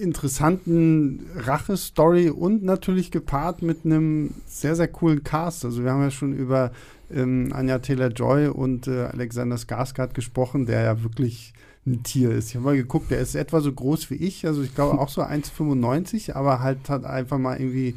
interessanten 0.00 1.26
Rache-Story 1.34 2.30
und 2.30 2.62
natürlich 2.62 3.10
gepaart 3.10 3.62
mit 3.62 3.84
einem 3.84 4.30
sehr, 4.46 4.74
sehr 4.74 4.88
coolen 4.88 5.22
Cast. 5.22 5.64
Also 5.64 5.84
wir 5.84 5.90
haben 5.90 6.02
ja 6.02 6.10
schon 6.10 6.32
über 6.32 6.72
ähm, 7.12 7.52
Anja 7.52 7.78
Taylor-Joy 7.78 8.48
und 8.48 8.88
äh, 8.88 9.04
Alexander 9.04 9.56
Skarsgård 9.56 10.14
gesprochen, 10.14 10.66
der 10.66 10.82
ja 10.82 11.02
wirklich 11.02 11.52
ein 11.86 12.02
Tier 12.02 12.30
ist. 12.32 12.48
Ich 12.48 12.56
habe 12.56 12.64
mal 12.64 12.76
geguckt, 12.76 13.10
der 13.10 13.20
ist 13.20 13.34
etwa 13.34 13.60
so 13.60 13.72
groß 13.72 14.10
wie 14.10 14.16
ich, 14.16 14.46
also 14.46 14.62
ich 14.62 14.74
glaube 14.74 14.98
auch 14.98 15.08
so 15.08 15.22
1,95, 15.22 16.32
aber 16.32 16.60
halt 16.60 16.88
hat 16.88 17.04
einfach 17.04 17.38
mal 17.38 17.58
irgendwie 17.60 17.94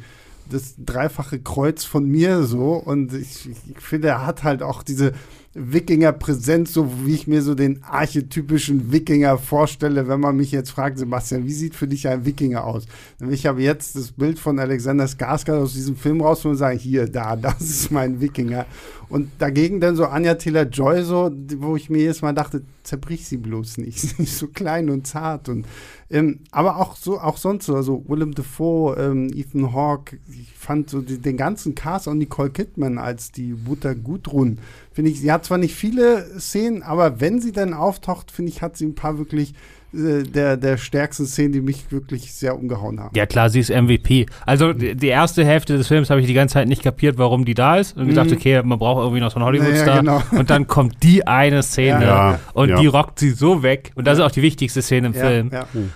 das 0.48 0.74
dreifache 0.78 1.40
Kreuz 1.40 1.84
von 1.84 2.06
mir 2.06 2.42
so 2.42 2.74
und 2.74 3.12
ich, 3.14 3.48
ich 3.48 3.80
finde, 3.80 4.08
er 4.08 4.26
hat 4.26 4.42
halt 4.44 4.62
auch 4.62 4.82
diese 4.82 5.12
Wikinger-Präsenz, 5.52 6.72
so 6.72 6.88
wie 7.04 7.14
ich 7.14 7.26
mir 7.26 7.42
so 7.42 7.56
den 7.56 7.82
archetypischen 7.82 8.92
Wikinger 8.92 9.36
vorstelle, 9.36 10.06
wenn 10.06 10.20
man 10.20 10.36
mich 10.36 10.52
jetzt 10.52 10.70
fragt, 10.70 10.98
Sebastian, 10.98 11.44
wie 11.44 11.52
sieht 11.52 11.74
für 11.74 11.88
dich 11.88 12.06
ein 12.06 12.24
Wikinger 12.24 12.64
aus? 12.64 12.86
Ich 13.28 13.46
habe 13.46 13.60
jetzt 13.60 13.96
das 13.96 14.12
Bild 14.12 14.38
von 14.38 14.60
Alexander 14.60 15.06
Skarsgård 15.06 15.58
aus 15.58 15.72
diesem 15.72 15.96
Film 15.96 16.20
raus 16.20 16.44
und 16.44 16.54
sage, 16.54 16.78
hier, 16.78 17.08
da, 17.08 17.34
das 17.36 17.62
ist 17.62 17.90
mein 17.90 18.20
Wikinger. 18.20 18.66
Und 19.10 19.28
dagegen 19.38 19.80
dann 19.80 19.96
so 19.96 20.06
Anja 20.06 20.36
Taylor-Joy, 20.36 21.02
so, 21.02 21.30
wo 21.58 21.74
ich 21.74 21.90
mir 21.90 21.98
jedes 21.98 22.22
Mal 22.22 22.32
dachte, 22.32 22.62
zerbrich 22.84 23.26
sie 23.26 23.36
bloß 23.38 23.78
nicht. 23.78 24.00
Sie 24.00 24.22
ist 24.22 24.38
so 24.38 24.46
klein 24.46 24.88
und 24.88 25.06
zart. 25.06 25.48
Und, 25.48 25.66
ähm, 26.10 26.40
aber 26.52 26.76
auch 26.76 26.96
so, 26.96 27.20
auch 27.20 27.36
sonst 27.36 27.66
so, 27.66 27.74
also 27.74 28.04
Willem 28.06 28.34
Dafoe, 28.34 28.96
ähm, 28.96 29.30
Ethan 29.34 29.72
Hawke, 29.72 30.18
ich 30.28 30.52
fand 30.56 30.90
so 30.90 31.00
die, 31.00 31.18
den 31.18 31.36
ganzen 31.36 31.74
Cast 31.74 32.06
und 32.06 32.18
Nicole 32.18 32.50
Kidman 32.50 32.98
als 32.98 33.32
die 33.32 33.52
Mutter 33.52 33.96
Gudrun, 33.96 34.58
finde 34.92 35.10
ich, 35.10 35.20
sie 35.20 35.32
hat 35.32 35.44
zwar 35.44 35.58
nicht 35.58 35.74
viele 35.74 36.38
Szenen, 36.38 36.82
aber 36.82 37.20
wenn 37.20 37.40
sie 37.40 37.52
dann 37.52 37.74
auftaucht, 37.74 38.30
finde 38.30 38.52
ich, 38.52 38.62
hat 38.62 38.76
sie 38.76 38.86
ein 38.86 38.94
paar 38.94 39.18
wirklich 39.18 39.54
der, 39.92 40.56
der 40.56 40.76
stärksten 40.76 41.26
Szenen, 41.26 41.52
die 41.52 41.60
mich 41.60 41.90
wirklich 41.90 42.32
sehr 42.32 42.56
umgehauen 42.56 43.00
haben. 43.00 43.16
Ja 43.16 43.26
klar, 43.26 43.50
sie 43.50 43.60
ist 43.60 43.70
MVP. 43.70 44.26
Also 44.46 44.72
die 44.72 45.08
erste 45.08 45.44
Hälfte 45.44 45.76
des 45.76 45.88
Films 45.88 46.10
habe 46.10 46.20
ich 46.20 46.26
die 46.26 46.34
ganze 46.34 46.54
Zeit 46.54 46.68
nicht 46.68 46.82
kapiert, 46.82 47.18
warum 47.18 47.44
die 47.44 47.54
da 47.54 47.76
ist. 47.76 47.96
Und 47.96 48.06
mhm. 48.06 48.14
dachte, 48.14 48.34
okay, 48.34 48.62
man 48.62 48.78
braucht 48.78 49.00
irgendwie 49.00 49.20
noch 49.20 49.30
so 49.30 49.36
einen 49.36 49.46
Hollywood-Star. 49.46 49.96
Ja, 49.96 50.00
genau. 50.00 50.22
Und 50.32 50.50
dann 50.50 50.66
kommt 50.66 51.02
die 51.02 51.26
eine 51.26 51.62
Szene 51.62 52.04
ja, 52.04 52.40
und 52.52 52.68
ja. 52.68 52.80
die 52.80 52.86
rockt 52.86 53.18
sie 53.18 53.30
so 53.30 53.62
weg. 53.62 53.92
Und 53.94 54.06
das 54.06 54.18
ist 54.18 54.24
auch 54.24 54.30
die 54.30 54.42
wichtigste 54.42 54.82
Szene 54.82 55.08
im 55.08 55.14
Film. 55.14 55.50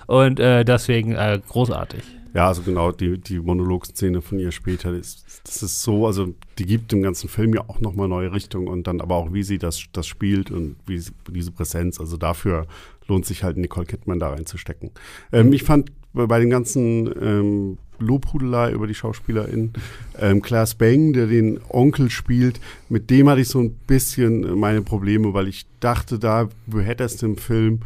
Und 0.07 0.41
äh, 0.41 0.65
deswegen 0.65 1.13
äh, 1.13 1.41
großartig. 1.49 2.03
Ja, 2.35 2.49
also 2.49 2.63
genau, 2.63 2.91
die, 2.91 3.19
die 3.19 3.39
Monologszene 3.39 4.21
von 4.21 4.41
ihr 4.41 4.51
später, 4.51 4.93
das, 4.93 5.24
das 5.45 5.63
ist 5.63 5.83
so, 5.83 6.07
also 6.07 6.35
die 6.59 6.65
gibt 6.65 6.91
dem 6.91 7.03
ganzen 7.03 7.29
Film 7.29 7.55
ja 7.55 7.63
auch 7.69 7.81
nochmal 7.81 8.09
neue 8.09 8.33
Richtung 8.33 8.67
und 8.67 8.87
dann 8.87 9.01
aber 9.01 9.17
auch, 9.17 9.33
wie 9.33 9.43
sie 9.43 9.59
das, 9.59 9.85
das 9.93 10.07
spielt 10.07 10.51
und 10.51 10.77
wie 10.87 10.99
sie, 10.99 11.13
diese 11.31 11.53
Präsenz, 11.53 12.01
also 12.01 12.17
dafür 12.17 12.67
lohnt 13.07 13.27
sich 13.27 13.45
halt 13.45 13.59
Nicole 13.59 13.87
Kidman 13.87 14.19
da 14.19 14.31
reinzustecken. 14.31 14.91
Ähm, 15.33 15.53
ich 15.53 15.63
fand 15.63 15.93
bei 16.15 16.39
den 16.39 16.49
ganzen 16.49 17.13
ähm, 17.21 17.79
Lobhudelei 17.99 18.73
über 18.73 18.87
die 18.87 18.95
Schauspielerin, 18.95 19.73
ähm, 20.19 20.41
Claire 20.41 20.69
Bang, 20.79 21.13
der 21.13 21.27
den 21.27 21.61
Onkel 21.69 22.11
spielt, 22.11 22.61
mit 22.89 23.11
dem 23.11 23.29
hatte 23.29 23.43
ich 23.43 23.49
so 23.49 23.61
ein 23.61 23.75
bisschen 23.87 24.59
meine 24.59 24.81
Probleme, 24.81 25.35
weil 25.35 25.49
ich 25.49 25.67
dachte, 25.81 26.19
da 26.19 26.49
hätte 26.73 27.05
es 27.05 27.17
dem 27.17 27.37
Film 27.37 27.81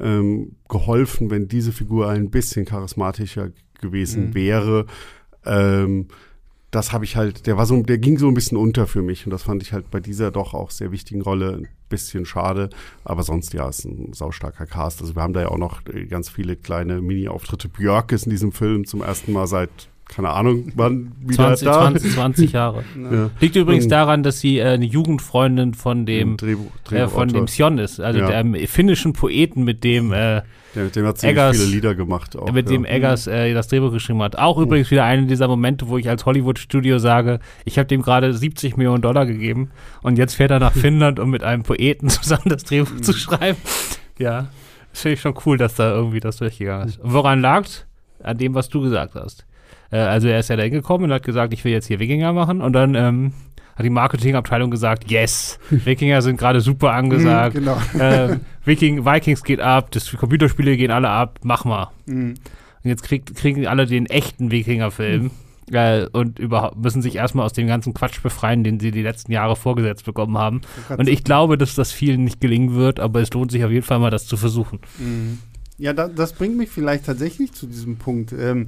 ähm, 0.00 0.52
geholfen, 0.68 1.30
wenn 1.30 1.48
diese 1.48 1.72
Figur 1.72 2.08
ein 2.08 2.30
bisschen 2.30 2.64
charismatischer 2.64 3.50
gewesen 3.80 4.28
mhm. 4.28 4.34
wäre. 4.34 4.86
Ähm, 5.44 6.06
das 6.72 6.92
habe 6.92 7.04
ich 7.04 7.16
halt, 7.16 7.46
der 7.46 7.58
war 7.58 7.66
so, 7.66 7.82
der 7.82 7.98
ging 7.98 8.18
so 8.18 8.26
ein 8.28 8.34
bisschen 8.34 8.56
unter 8.56 8.86
für 8.86 9.02
mich 9.02 9.26
und 9.26 9.30
das 9.30 9.42
fand 9.42 9.62
ich 9.62 9.74
halt 9.74 9.90
bei 9.90 10.00
dieser 10.00 10.30
doch 10.30 10.54
auch 10.54 10.70
sehr 10.70 10.90
wichtigen 10.90 11.20
Rolle 11.20 11.58
ein 11.58 11.68
bisschen 11.90 12.24
schade. 12.24 12.70
Aber 13.04 13.22
sonst 13.22 13.52
ja, 13.52 13.68
ist 13.68 13.84
ein 13.84 14.14
saustarker 14.14 14.64
Cast. 14.64 15.02
Also 15.02 15.14
wir 15.14 15.22
haben 15.22 15.34
da 15.34 15.42
ja 15.42 15.48
auch 15.48 15.58
noch 15.58 15.86
äh, 15.86 16.06
ganz 16.06 16.30
viele 16.30 16.56
kleine 16.56 17.02
Mini-Auftritte. 17.02 17.68
Björk 17.68 18.12
ist 18.12 18.24
in 18.24 18.30
diesem 18.30 18.52
Film 18.52 18.86
zum 18.86 19.02
ersten 19.02 19.32
Mal 19.32 19.46
seit 19.46 19.90
keine 20.14 20.30
Ahnung, 20.30 20.70
wann 20.76 21.12
wieder 21.20 21.54
20, 21.56 21.64
da. 21.66 21.72
20, 21.80 22.12
20 22.12 22.52
Jahre. 22.52 22.84
Ja. 23.12 23.30
Liegt 23.40 23.56
übrigens 23.56 23.86
Mhm. 23.86 23.90
daran, 23.90 24.22
dass 24.22 24.40
sie 24.40 24.58
äh, 24.58 24.64
eine 24.64 24.84
Jugendfreundin 24.84 25.74
von 25.74 26.06
dem, 26.06 26.36
Drehbuch, 26.36 26.70
äh, 26.90 27.08
von 27.08 27.28
dem. 27.28 27.46
Sion 27.48 27.78
ist, 27.78 28.00
also 28.00 28.18
Ja. 28.20 28.42
dem 28.42 28.54
finnischen 28.66 29.12
Poeten, 29.12 29.64
mit 29.64 29.82
dem 29.84 30.12
äh, 30.12 30.42
Ja, 30.74 30.84
mit 30.84 30.96
dem 30.96 31.06
hat 31.06 31.18
ziemlich 31.18 31.36
Eggers- 31.38 31.58
viele 31.58 31.70
Lieder 31.74 31.94
gemacht. 31.94 32.36
Auch, 32.36 32.50
mit 32.52 32.66
ja. 32.70 32.76
dem 32.76 32.84
Eggers 32.84 33.26
äh, 33.26 33.52
das 33.54 33.68
Drehbuch 33.68 33.92
geschrieben 33.92 34.22
hat. 34.22 34.38
Auch 34.38 34.56
übrigens 34.58 34.90
wieder 34.90 35.04
einer 35.04 35.26
dieser 35.26 35.46
Momente, 35.48 35.88
wo 35.88 35.98
ich 35.98 36.08
als 36.08 36.24
Hollywood-Studio 36.24 36.98
sage, 36.98 37.40
ich 37.64 37.78
habe 37.78 37.86
dem 37.88 38.00
gerade 38.02 38.32
70 38.32 38.76
Millionen 38.78 39.02
Dollar 39.02 39.26
gegeben 39.26 39.70
und 40.02 40.16
jetzt 40.18 40.34
fährt 40.34 40.50
er 40.50 40.60
nach 40.60 40.72
Finnland, 40.76 41.18
um 41.20 41.30
mit 41.30 41.42
einem 41.44 41.62
Poeten 41.62 42.08
zusammen 42.08 42.44
das 42.46 42.64
Drehbuch 42.64 43.00
zu 43.00 43.12
schreiben. 43.12 43.58
Ja, 44.18 44.48
das 44.92 45.00
finde 45.02 45.14
ich 45.14 45.20
schon 45.20 45.34
cool, 45.46 45.56
dass 45.58 45.74
da 45.74 45.92
irgendwie 45.94 46.20
das 46.20 46.36
durchgegangen 46.36 46.88
ist. 46.88 47.00
Woran 47.02 47.40
lag's? 47.40 47.86
An 48.22 48.38
dem, 48.38 48.54
was 48.54 48.68
du 48.68 48.80
gesagt 48.82 49.14
hast. 49.14 49.44
Äh, 49.92 49.98
also 49.98 50.26
er 50.26 50.40
ist 50.40 50.48
ja 50.48 50.56
da 50.56 50.64
hingekommen 50.64 51.04
und 51.04 51.14
hat 51.14 51.22
gesagt, 51.22 51.52
ich 51.52 51.64
will 51.64 51.72
jetzt 51.72 51.86
hier 51.86 52.00
Wikinger 52.00 52.32
machen 52.32 52.60
und 52.60 52.72
dann 52.72 52.96
ähm, 52.96 53.32
hat 53.76 53.84
die 53.84 53.90
Marketingabteilung 53.90 54.70
gesagt, 54.70 55.10
yes, 55.10 55.60
Wikinger 55.70 56.22
sind 56.22 56.38
gerade 56.38 56.60
super 56.60 56.92
angesagt. 56.92 57.54
Mhm, 57.54 57.58
genau. 57.60 57.78
äh, 57.98 58.38
Viking, 58.64 59.04
Vikings 59.04 59.44
geht 59.44 59.60
ab, 59.60 59.90
das, 59.92 60.10
Computerspiele 60.10 60.76
gehen 60.76 60.90
alle 60.90 61.10
ab, 61.10 61.38
mach 61.42 61.64
mal. 61.64 61.90
Mhm. 62.06 62.34
Und 62.84 62.88
jetzt 62.88 63.04
kriegt, 63.04 63.36
kriegen 63.36 63.66
alle 63.68 63.86
den 63.86 64.06
echten 64.06 64.50
Wikinger-Film 64.50 65.30
äh, 65.70 66.06
und 66.12 66.40
überhaupt 66.40 66.78
müssen 66.78 67.00
sich 67.00 67.14
erstmal 67.14 67.46
aus 67.46 67.52
dem 67.52 67.68
ganzen 67.68 67.94
Quatsch 67.94 68.20
befreien, 68.22 68.64
den 68.64 68.80
sie 68.80 68.90
die 68.90 69.02
letzten 69.02 69.30
Jahre 69.30 69.54
vorgesetzt 69.54 70.04
bekommen 70.04 70.36
haben. 70.36 70.62
Und 70.88 71.08
ich 71.08 71.22
glaube, 71.22 71.56
dass 71.56 71.76
das 71.76 71.92
vielen 71.92 72.24
nicht 72.24 72.40
gelingen 72.40 72.74
wird, 72.74 72.98
aber 72.98 73.20
es 73.20 73.32
lohnt 73.32 73.52
sich 73.52 73.64
auf 73.64 73.70
jeden 73.70 73.84
Fall 73.84 74.00
mal, 74.00 74.10
das 74.10 74.26
zu 74.26 74.36
versuchen. 74.36 74.80
Ja, 75.78 75.92
da, 75.92 76.08
das 76.08 76.32
bringt 76.32 76.56
mich 76.56 76.70
vielleicht 76.70 77.06
tatsächlich 77.06 77.52
zu 77.52 77.66
diesem 77.66 77.96
Punkt. 77.96 78.32
Ähm, 78.32 78.66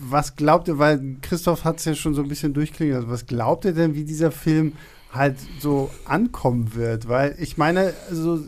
was 0.00 0.36
glaubt 0.36 0.68
ihr, 0.68 0.78
weil 0.78 1.16
Christoph 1.22 1.64
hat 1.64 1.78
es 1.78 1.84
ja 1.84 1.94
schon 1.94 2.14
so 2.14 2.22
ein 2.22 2.28
bisschen 2.28 2.52
durchklingen 2.52 2.96
lassen, 2.96 3.10
was 3.10 3.26
glaubt 3.26 3.64
ihr 3.64 3.72
denn, 3.72 3.94
wie 3.94 4.04
dieser 4.04 4.30
Film 4.30 4.72
halt 5.12 5.36
so 5.60 5.90
ankommen 6.04 6.74
wird? 6.74 7.08
Weil 7.08 7.36
ich 7.38 7.56
meine, 7.56 7.94
also 8.08 8.40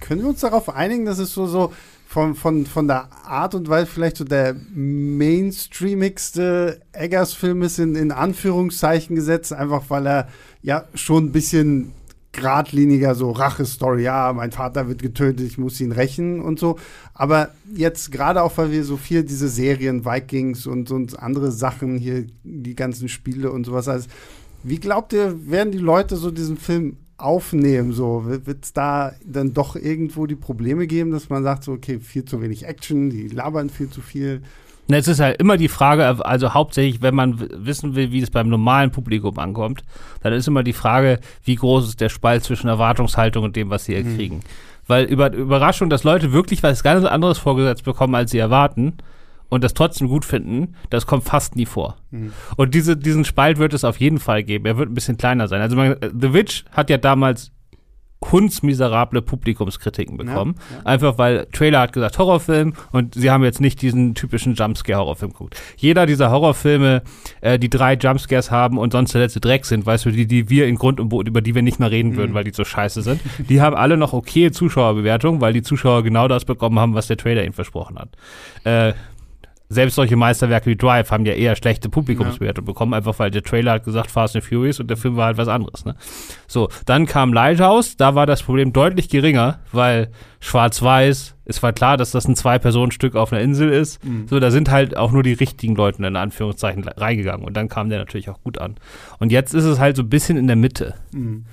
können 0.00 0.22
wir 0.22 0.28
uns 0.28 0.40
darauf 0.40 0.68
einigen, 0.68 1.04
dass 1.04 1.18
es 1.18 1.32
so, 1.32 1.46
so 1.46 1.72
von, 2.06 2.34
von, 2.34 2.66
von 2.66 2.88
der 2.88 3.08
Art 3.24 3.54
und 3.54 3.70
Weise 3.70 3.86
vielleicht 3.86 4.18
so 4.18 4.24
der 4.24 4.54
mainstreamigste 4.74 6.82
Eggers-Film 6.92 7.62
ist, 7.62 7.78
in, 7.78 7.96
in 7.96 8.12
Anführungszeichen 8.12 9.16
gesetzt, 9.16 9.54
einfach 9.54 9.84
weil 9.88 10.06
er 10.06 10.28
ja 10.60 10.84
schon 10.94 11.26
ein 11.26 11.32
bisschen 11.32 11.92
geradliniger, 12.32 13.14
so 13.14 13.30
Rache-Story, 13.30 14.02
ja, 14.02 14.32
mein 14.32 14.52
Vater 14.52 14.88
wird 14.88 15.02
getötet, 15.02 15.46
ich 15.46 15.58
muss 15.58 15.80
ihn 15.80 15.92
rächen 15.92 16.40
und 16.40 16.58
so. 16.58 16.78
Aber 17.14 17.50
jetzt 17.74 18.10
gerade 18.10 18.42
auch, 18.42 18.56
weil 18.56 18.70
wir 18.70 18.84
so 18.84 18.96
viel 18.96 19.22
diese 19.22 19.48
Serien, 19.48 20.04
Vikings 20.04 20.66
und, 20.66 20.90
und 20.90 21.18
andere 21.18 21.52
Sachen 21.52 21.98
hier, 21.98 22.26
die 22.42 22.74
ganzen 22.74 23.08
Spiele 23.08 23.52
und 23.52 23.64
sowas, 23.64 23.86
also 23.86 24.08
wie 24.64 24.78
glaubt 24.78 25.12
ihr, 25.12 25.50
werden 25.50 25.72
die 25.72 25.78
Leute 25.78 26.16
so 26.16 26.30
diesen 26.30 26.56
Film 26.56 26.96
aufnehmen? 27.18 27.92
So, 27.92 28.24
wird 28.26 28.64
es 28.64 28.72
da 28.72 29.12
dann 29.24 29.52
doch 29.52 29.76
irgendwo 29.76 30.26
die 30.26 30.36
Probleme 30.36 30.86
geben, 30.86 31.10
dass 31.10 31.28
man 31.28 31.42
sagt, 31.42 31.64
so, 31.64 31.72
okay, 31.72 31.98
viel 32.00 32.24
zu 32.24 32.40
wenig 32.40 32.64
Action, 32.64 33.10
die 33.10 33.28
labern 33.28 33.70
viel 33.70 33.90
zu 33.90 34.00
viel? 34.00 34.42
Na, 34.88 34.96
es 34.96 35.08
ist 35.08 35.20
halt 35.20 35.40
immer 35.40 35.56
die 35.56 35.68
Frage, 35.68 36.24
also 36.24 36.54
hauptsächlich, 36.54 37.02
wenn 37.02 37.14
man 37.14 37.48
wissen 37.64 37.94
will, 37.94 38.10
wie 38.10 38.20
es 38.20 38.30
beim 38.30 38.48
normalen 38.48 38.90
Publikum 38.90 39.38
ankommt, 39.38 39.82
dann 40.22 40.32
ist 40.32 40.48
immer 40.48 40.62
die 40.62 40.72
Frage, 40.72 41.20
wie 41.44 41.54
groß 41.54 41.88
ist 41.88 42.00
der 42.00 42.08
Spalt 42.08 42.42
zwischen 42.44 42.68
Erwartungshaltung 42.68 43.44
und 43.44 43.56
dem, 43.56 43.70
was 43.70 43.84
sie 43.84 43.94
hier 43.94 44.16
kriegen. 44.16 44.40
Weil 44.86 45.04
über 45.04 45.32
Überraschung, 45.32 45.88
dass 45.88 46.02
Leute 46.02 46.32
wirklich 46.32 46.62
was 46.62 46.82
ganz 46.82 47.04
anderes 47.04 47.38
vorgesetzt 47.38 47.84
bekommen, 47.84 48.14
als 48.16 48.32
sie 48.32 48.38
erwarten 48.38 48.94
und 49.48 49.62
das 49.62 49.74
trotzdem 49.74 50.08
gut 50.08 50.24
finden, 50.24 50.74
das 50.90 51.06
kommt 51.06 51.24
fast 51.24 51.54
nie 51.56 51.66
vor. 51.66 51.96
Und 52.56 52.74
diese, 52.74 52.96
diesen 52.96 53.24
Spalt 53.24 53.58
wird 53.58 53.74
es 53.74 53.84
auf 53.84 54.00
jeden 54.00 54.18
Fall 54.18 54.42
geben. 54.42 54.66
Er 54.66 54.78
wird 54.78 54.90
ein 54.90 54.94
bisschen 54.94 55.16
kleiner 55.16 55.46
sein. 55.46 55.60
Also 55.60 55.76
man, 55.76 55.96
The 56.00 56.32
Witch 56.32 56.64
hat 56.72 56.90
ja 56.90 56.98
damals 56.98 57.52
hundsmiserable 58.30 59.22
Publikumskritiken 59.22 60.16
bekommen. 60.16 60.56
Einfach 60.84 61.18
weil 61.18 61.46
Trailer 61.52 61.80
hat 61.80 61.92
gesagt 61.92 62.18
Horrorfilm 62.18 62.74
und 62.92 63.14
sie 63.14 63.30
haben 63.30 63.42
jetzt 63.44 63.60
nicht 63.60 63.82
diesen 63.82 64.14
typischen 64.14 64.54
Jumpscare-Horrorfilm 64.54 65.32
geguckt. 65.32 65.60
Jeder 65.76 66.06
dieser 66.06 66.30
Horrorfilme, 66.30 67.02
äh, 67.40 67.58
die 67.58 67.70
drei 67.70 67.94
Jumpscares 67.94 68.50
haben 68.50 68.78
und 68.78 68.92
sonst 68.92 69.14
der 69.14 69.22
letzte 69.22 69.40
Dreck 69.40 69.64
sind, 69.64 69.86
weißt 69.86 70.06
du, 70.06 70.10
die, 70.10 70.26
die 70.26 70.48
wir 70.48 70.66
in 70.66 70.76
Grund 70.76 71.00
und 71.00 71.08
Boden, 71.08 71.28
über 71.28 71.40
die 71.40 71.54
wir 71.54 71.62
nicht 71.62 71.80
mehr 71.80 71.90
reden 71.90 72.16
würden, 72.16 72.34
weil 72.34 72.44
die 72.44 72.52
so 72.52 72.64
scheiße 72.64 73.02
sind, 73.02 73.20
die 73.48 73.60
haben 73.60 73.76
alle 73.76 73.96
noch 73.96 74.12
okay 74.12 74.50
Zuschauerbewertungen, 74.50 75.40
weil 75.40 75.52
die 75.52 75.62
Zuschauer 75.62 76.02
genau 76.02 76.28
das 76.28 76.44
bekommen 76.44 76.78
haben, 76.78 76.94
was 76.94 77.06
der 77.06 77.16
Trailer 77.16 77.44
ihnen 77.44 77.52
versprochen 77.52 77.98
hat. 77.98 78.08
Äh, 78.64 78.94
selbst 79.72 79.94
solche 79.94 80.16
Meisterwerke 80.16 80.70
wie 80.70 80.76
Drive 80.76 81.10
haben 81.10 81.24
ja 81.24 81.32
eher 81.32 81.56
schlechte 81.56 81.88
Publikumsbewertungen 81.88 82.66
bekommen, 82.66 82.94
einfach 82.94 83.18
weil 83.18 83.30
der 83.30 83.42
Trailer 83.42 83.72
hat 83.72 83.84
gesagt 83.84 84.10
Fast 84.10 84.36
and 84.36 84.44
Furious 84.44 84.80
und 84.80 84.88
der 84.88 84.96
Film 84.96 85.16
war 85.16 85.26
halt 85.26 85.38
was 85.38 85.48
anderes. 85.48 85.84
Ne? 85.84 85.96
So, 86.46 86.68
dann 86.86 87.06
kam 87.06 87.32
Lighthouse, 87.32 87.96
da 87.96 88.14
war 88.14 88.26
das 88.26 88.42
Problem 88.42 88.72
deutlich 88.72 89.08
geringer, 89.08 89.60
weil 89.72 90.10
schwarz-weiß, 90.40 91.36
es 91.44 91.62
war 91.62 91.72
klar, 91.72 91.96
dass 91.96 92.10
das 92.10 92.26
ein 92.28 92.36
Zwei-Personen-Stück 92.36 93.16
auf 93.16 93.32
einer 93.32 93.42
Insel 93.42 93.70
ist. 93.70 94.00
So, 94.26 94.40
da 94.40 94.50
sind 94.50 94.70
halt 94.70 94.96
auch 94.96 95.12
nur 95.12 95.22
die 95.22 95.32
richtigen 95.32 95.74
Leute 95.74 96.04
in 96.04 96.16
Anführungszeichen 96.16 96.84
reingegangen 96.84 97.46
und 97.46 97.56
dann 97.56 97.68
kam 97.68 97.88
der 97.88 97.98
natürlich 97.98 98.30
auch 98.30 98.42
gut 98.42 98.58
an. 98.58 98.76
Und 99.18 99.32
jetzt 99.32 99.54
ist 99.54 99.64
es 99.64 99.78
halt 99.78 99.96
so 99.96 100.02
ein 100.02 100.08
bisschen 100.08 100.36
in 100.36 100.46
der 100.46 100.56
Mitte. 100.56 100.94
Mhm. 101.12 101.44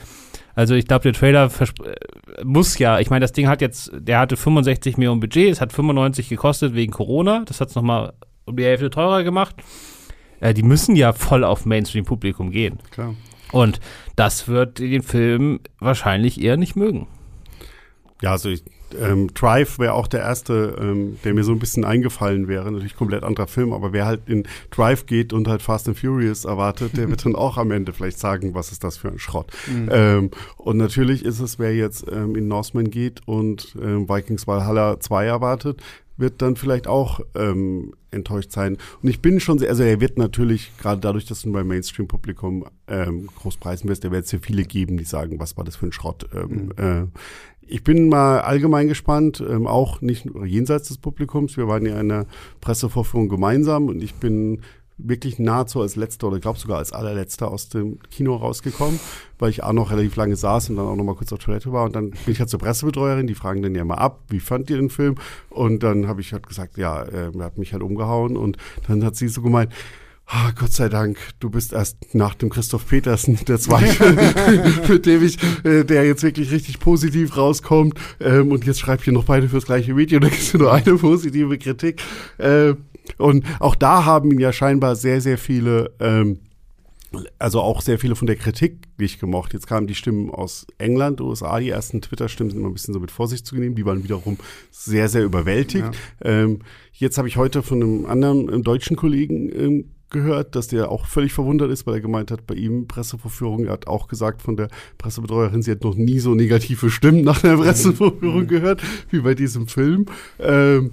Also 0.59 0.75
ich 0.75 0.87
glaube, 0.87 1.03
der 1.03 1.13
Trailer 1.13 1.49
äh, 1.61 2.43
muss 2.43 2.77
ja, 2.79 2.99
ich 2.99 3.09
meine, 3.09 3.23
das 3.23 3.31
Ding 3.31 3.47
hat 3.47 3.61
jetzt, 3.61 3.91
der 3.93 4.19
hatte 4.19 4.35
65 4.35 4.97
Millionen 4.97 5.21
Budget, 5.21 5.53
es 5.53 5.61
hat 5.61 5.71
95 5.71 6.27
gekostet 6.27 6.75
wegen 6.75 6.91
Corona, 6.91 7.43
das 7.45 7.61
hat 7.61 7.69
es 7.69 7.75
nochmal 7.75 8.11
um 8.43 8.57
die 8.57 8.65
Hälfte 8.65 8.89
teurer 8.89 9.23
gemacht. 9.23 9.55
Äh, 10.41 10.53
die 10.53 10.63
müssen 10.63 10.97
ja 10.97 11.13
voll 11.13 11.45
auf 11.45 11.65
Mainstream-Publikum 11.65 12.51
gehen. 12.51 12.79
Klar. 12.91 13.15
Und 13.53 13.79
das 14.17 14.49
wird 14.49 14.79
den 14.79 15.01
Film 15.01 15.61
wahrscheinlich 15.79 16.41
eher 16.41 16.57
nicht 16.57 16.75
mögen. 16.75 17.07
Ja, 18.21 18.31
also 18.31 18.49
ich, 18.49 18.61
ähm, 18.95 19.33
Drive 19.33 19.79
wäre 19.79 19.93
auch 19.93 20.07
der 20.07 20.21
erste, 20.21 20.75
ähm, 20.79 21.17
der 21.23 21.33
mir 21.33 21.43
so 21.43 21.51
ein 21.51 21.59
bisschen 21.59 21.85
eingefallen 21.85 22.47
wäre. 22.47 22.71
Natürlich 22.71 22.95
komplett 22.95 23.23
anderer 23.23 23.47
Film, 23.47 23.73
aber 23.73 23.93
wer 23.93 24.05
halt 24.05 24.21
in 24.27 24.47
Drive 24.71 25.05
geht 25.05 25.33
und 25.33 25.47
halt 25.47 25.61
Fast 25.61 25.87
and 25.87 25.97
Furious 25.97 26.45
erwartet, 26.45 26.97
der 26.97 27.09
wird 27.09 27.25
dann 27.25 27.35
auch 27.35 27.57
am 27.57 27.71
Ende 27.71 27.93
vielleicht 27.93 28.19
sagen, 28.19 28.53
was 28.53 28.71
ist 28.71 28.83
das 28.83 28.97
für 28.97 29.09
ein 29.09 29.19
Schrott. 29.19 29.51
Ähm, 29.89 30.31
und 30.57 30.77
natürlich 30.77 31.25
ist 31.25 31.39
es, 31.39 31.59
wer 31.59 31.75
jetzt 31.75 32.05
ähm, 32.11 32.35
in 32.35 32.47
Norseman 32.47 32.89
geht 32.89 33.21
und 33.27 33.75
ähm, 33.81 34.07
Vikings 34.09 34.47
Valhalla 34.47 34.99
2 34.99 35.25
erwartet, 35.25 35.81
wird 36.19 36.41
dann 36.41 36.57
vielleicht 36.57 36.87
auch 36.87 37.21
ähm, 37.33 37.93
enttäuscht 38.11 38.51
sein. 38.51 38.77
Und 39.01 39.09
ich 39.09 39.21
bin 39.21 39.39
schon 39.39 39.57
sehr, 39.57 39.69
also 39.69 39.83
er 39.83 40.01
wird 40.01 40.17
natürlich, 40.17 40.71
gerade 40.77 40.99
dadurch, 40.99 41.25
dass 41.25 41.43
du 41.43 41.51
beim 41.51 41.67
Mainstream-Publikum 41.67 42.65
ähm, 42.87 43.29
groß 43.35 43.57
preisen 43.57 43.87
wirst, 43.89 44.03
der 44.03 44.11
wird 44.11 44.25
es 44.25 44.31
ja 44.31 44.39
viele 44.41 44.63
geben, 44.63 44.97
die 44.97 45.05
sagen, 45.05 45.39
was 45.39 45.55
war 45.55 45.63
das 45.63 45.77
für 45.77 45.85
ein 45.85 45.93
Schrott. 45.93 46.27
Ähm, 46.33 46.73
äh, 46.75 47.05
ich 47.69 47.83
bin 47.83 48.09
mal 48.09 48.39
allgemein 48.41 48.87
gespannt, 48.87 49.43
ähm, 49.47 49.67
auch 49.67 50.01
nicht 50.01 50.27
jenseits 50.43 50.87
des 50.87 50.97
Publikums. 50.97 51.55
Wir 51.55 51.67
waren 51.67 51.85
ja 51.85 51.99
in 51.99 52.09
der 52.09 52.25
Pressevorführung 52.61 53.29
gemeinsam 53.29 53.87
und 53.87 54.01
ich 54.01 54.15
bin 54.15 54.61
wirklich 54.97 55.39
nahezu 55.39 55.79
als 55.79 55.95
letzter 55.95 56.27
oder 56.27 56.39
glaube 56.39 56.59
sogar 56.59 56.79
als 56.79 56.91
allerletzter 56.91 57.49
aus 57.49 57.69
dem 57.69 57.99
Kino 58.09 58.35
rausgekommen, 58.35 58.99
weil 59.37 59.51
ich 59.51 59.63
auch 59.63 59.71
noch 59.71 59.91
relativ 59.91 60.15
lange 60.15 60.35
saß 60.35 60.71
und 60.71 60.75
dann 60.75 60.87
auch 60.87 60.95
noch 60.95 61.05
mal 61.05 61.15
kurz 61.15 61.31
auf 61.31 61.39
Toilette 61.39 61.71
war 61.71 61.85
und 61.85 61.95
dann 61.95 62.09
bin 62.09 62.19
ich 62.27 62.39
halt 62.39 62.49
zur 62.49 62.59
Pressebetreuerin, 62.59 63.27
die 63.27 63.35
fragen 63.35 63.61
dann 63.61 63.75
ja 63.75 63.85
mal 63.85 63.95
ab, 63.95 64.23
wie 64.27 64.41
fand 64.41 64.69
ihr 64.69 64.75
den 64.75 64.89
Film? 64.89 65.15
Und 65.49 65.83
dann 65.83 66.07
habe 66.07 66.19
ich 66.19 66.33
halt 66.33 66.47
gesagt, 66.47 66.77
ja, 66.77 67.03
äh, 67.03 67.31
er 67.33 67.45
hat 67.45 67.57
mich 67.57 67.71
halt 67.71 67.83
umgehauen 67.83 68.35
und 68.35 68.57
dann 68.87 69.05
hat 69.05 69.15
sie 69.15 69.29
so 69.29 69.41
gemeint, 69.41 69.71
Ah, 70.31 70.51
Gott 70.51 70.71
sei 70.71 70.89
Dank, 70.89 71.17
du 71.39 71.49
bist 71.49 71.73
erst 71.73 72.13
nach 72.13 72.35
dem 72.35 72.51
Christoph 72.51 72.87
Petersen 72.87 73.39
der 73.47 73.57
zweite, 73.57 74.15
mit 74.87 75.07
dem 75.07 75.23
ich, 75.23 75.39
äh, 75.63 75.83
der 75.83 76.05
jetzt 76.05 76.21
wirklich 76.21 76.51
richtig 76.51 76.79
positiv 76.79 77.35
rauskommt. 77.35 77.99
Ähm, 78.19 78.51
und 78.51 78.63
jetzt 78.63 78.79
schreibt 78.79 79.07
ihr 79.07 79.13
noch 79.13 79.23
beide 79.23 79.49
fürs 79.49 79.65
gleiche 79.65 79.97
Video, 79.97 80.19
da 80.19 80.29
gibt 80.29 80.39
es 80.39 80.53
nur 80.53 80.71
eine 80.71 80.97
positive 80.97 81.57
Kritik. 81.57 82.03
Äh, 82.37 82.75
und 83.17 83.43
auch 83.59 83.73
da 83.73 84.05
haben 84.05 84.31
ihn 84.31 84.39
ja 84.39 84.53
scheinbar 84.53 84.95
sehr, 84.95 85.19
sehr 85.19 85.39
viele, 85.39 85.95
ähm, 85.99 86.37
also 87.39 87.61
auch 87.61 87.81
sehr 87.81 87.97
viele 87.97 88.15
von 88.15 88.27
der 88.27 88.35
Kritik 88.35 88.83
nicht 88.99 89.19
gemocht. 89.19 89.53
Jetzt 89.53 89.65
kamen 89.65 89.87
die 89.87 89.95
Stimmen 89.95 90.29
aus 90.29 90.67
England, 90.77 91.21
USA, 91.21 91.59
die 91.59 91.69
ersten 91.69 92.03
Twitter-Stimmen 92.03 92.51
sind 92.51 92.59
immer 92.59 92.69
ein 92.69 92.73
bisschen 92.73 92.93
so 92.93 92.99
mit 92.99 93.09
Vorsicht 93.09 93.47
zu 93.47 93.55
nehmen, 93.55 93.73
die 93.73 93.83
waren 93.83 94.03
wiederum 94.03 94.37
sehr, 94.69 95.09
sehr 95.09 95.23
überwältigt. 95.23 95.89
Ähm, 96.21 96.59
jetzt 96.93 97.17
habe 97.17 97.27
ich 97.27 97.35
heute 97.35 97.63
von 97.63 97.81
einem 97.81 98.05
anderen 98.05 98.53
ähm, 98.53 98.61
deutschen 98.61 98.95
Kollegen 98.95 99.49
ähm, 99.59 99.85
gehört, 100.09 100.55
dass 100.55 100.67
der 100.67 100.89
auch 100.91 101.05
völlig 101.05 101.33
verwundert 101.33 101.71
ist, 101.71 101.85
weil 101.85 101.95
er 101.95 102.01
gemeint 102.01 102.31
hat, 102.31 102.47
bei 102.47 102.55
ihm 102.55 102.87
Pressevorführung, 102.87 103.65
er 103.65 103.73
hat 103.73 103.87
auch 103.87 104.07
gesagt 104.07 104.41
von 104.41 104.57
der 104.57 104.69
Pressebetreuerin, 104.97 105.61
sie 105.61 105.71
hat 105.71 105.83
noch 105.83 105.95
nie 105.95 106.19
so 106.19 106.35
negative 106.35 106.89
Stimmen 106.89 107.23
nach 107.23 107.41
der 107.41 107.57
Pressevorführung 107.57 108.47
gehört, 108.47 108.81
wie 109.09 109.19
bei 109.19 109.35
diesem 109.35 109.67
Film. 109.67 110.05
Ähm, 110.39 110.91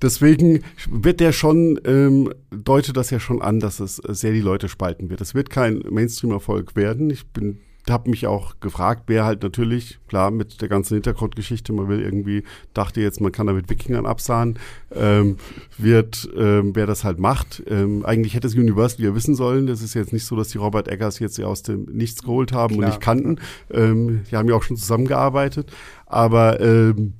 deswegen 0.00 0.62
wird 0.90 1.20
der 1.20 1.32
schon, 1.32 1.80
ähm, 1.84 2.32
deutet 2.50 2.96
das 2.96 3.10
ja 3.10 3.20
schon 3.20 3.42
an, 3.42 3.60
dass 3.60 3.80
es 3.80 3.96
sehr 3.96 4.32
die 4.32 4.40
Leute 4.40 4.68
spalten 4.68 5.10
wird. 5.10 5.20
Es 5.20 5.34
wird 5.34 5.50
kein 5.50 5.82
Mainstream-Erfolg 5.90 6.76
werden. 6.76 7.10
Ich 7.10 7.26
bin 7.28 7.58
habe 7.88 8.10
mich 8.10 8.26
auch 8.26 8.60
gefragt, 8.60 9.04
wer 9.06 9.24
halt 9.24 9.42
natürlich, 9.42 9.98
klar, 10.08 10.30
mit 10.30 10.60
der 10.60 10.68
ganzen 10.68 10.94
Hintergrundgeschichte, 10.94 11.72
man 11.72 11.88
will 11.88 12.00
irgendwie, 12.00 12.44
dachte 12.74 13.00
jetzt, 13.00 13.20
man 13.20 13.32
kann 13.32 13.46
da 13.46 13.52
mit 13.52 13.70
Wikingern 13.70 14.06
absahen, 14.06 14.58
ähm, 14.94 15.36
wird, 15.78 16.28
ähm, 16.36 16.74
wer 16.74 16.86
das 16.86 17.04
halt 17.04 17.18
macht. 17.18 17.62
Ähm, 17.66 18.04
eigentlich 18.04 18.34
hätte 18.34 18.46
es 18.46 18.54
Universal 18.54 19.04
ja 19.04 19.14
wissen 19.14 19.34
sollen. 19.34 19.66
Das 19.66 19.82
ist 19.82 19.94
jetzt 19.94 20.12
nicht 20.12 20.26
so, 20.26 20.36
dass 20.36 20.48
die 20.48 20.58
Robert 20.58 20.88
Eggers 20.88 21.18
jetzt 21.18 21.38
ja 21.38 21.46
aus 21.46 21.62
dem 21.62 21.84
Nichts 21.84 22.22
geholt 22.22 22.52
haben 22.52 22.74
klar, 22.74 22.84
und 22.84 22.90
nicht 22.90 23.00
kannten. 23.00 23.36
Ähm, 23.70 24.24
die 24.30 24.36
haben 24.36 24.48
ja 24.48 24.54
auch 24.54 24.62
schon 24.62 24.76
zusammengearbeitet. 24.76 25.72
Aber 26.06 26.60
ähm, 26.60 27.14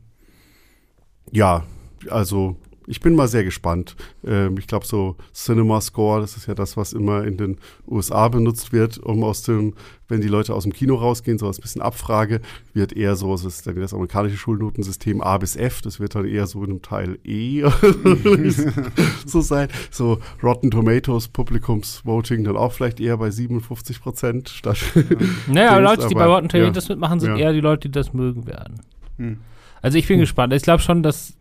ja, 1.32 1.64
also 2.08 2.56
ich 2.90 3.00
bin 3.00 3.14
mal 3.14 3.28
sehr 3.28 3.44
gespannt. 3.44 3.94
Ähm, 4.26 4.58
ich 4.58 4.66
glaube, 4.66 4.84
so 4.84 5.16
Cinema 5.32 5.80
Score, 5.80 6.20
das 6.20 6.36
ist 6.36 6.48
ja 6.48 6.54
das, 6.54 6.76
was 6.76 6.92
immer 6.92 7.24
in 7.24 7.36
den 7.36 7.58
USA 7.86 8.26
benutzt 8.28 8.72
wird, 8.72 8.98
um 8.98 9.22
aus 9.22 9.42
dem, 9.42 9.74
wenn 10.08 10.20
die 10.20 10.28
Leute 10.28 10.54
aus 10.54 10.64
dem 10.64 10.72
Kino 10.72 10.96
rausgehen, 10.96 11.38
so 11.38 11.46
als 11.46 11.60
bisschen 11.60 11.82
Abfrage, 11.82 12.40
wird 12.74 12.92
eher 12.92 13.14
so, 13.14 13.30
das 13.30 13.44
ist 13.44 13.66
dann 13.66 13.76
das 13.76 13.94
amerikanische 13.94 14.36
Schulnotensystem 14.36 15.20
A 15.20 15.38
bis 15.38 15.54
F, 15.54 15.82
das 15.82 16.00
wird 16.00 16.16
dann 16.16 16.24
eher 16.24 16.48
so 16.48 16.64
in 16.64 16.70
einem 16.70 16.82
Teil 16.82 17.18
E 17.22 17.62
so 19.24 19.40
sein. 19.40 19.68
So 19.92 20.18
Rotten 20.42 20.72
Tomatoes, 20.72 21.28
Publikumsvoting 21.28 22.42
dann 22.42 22.56
auch 22.56 22.72
vielleicht 22.72 22.98
eher 22.98 23.16
bei 23.18 23.30
57 23.30 24.00
Prozent 24.00 24.48
statt. 24.48 24.78
Naja, 25.46 25.78
Leute, 25.78 26.08
die 26.08 26.14
bei 26.14 26.26
Rotten 26.26 26.48
Tomatoes 26.48 26.88
ja, 26.88 26.94
mitmachen, 26.94 27.20
sind 27.20 27.36
ja. 27.36 27.38
eher 27.38 27.52
die 27.52 27.60
Leute, 27.60 27.88
die 27.88 27.92
das 27.92 28.12
mögen 28.12 28.46
werden. 28.46 28.80
Hm. 29.16 29.38
Also 29.80 29.96
ich 29.96 30.08
bin 30.08 30.16
hm. 30.16 30.22
gespannt. 30.22 30.52
Ich 30.52 30.62
glaube 30.62 30.82
schon, 30.82 31.02
dass 31.02 31.34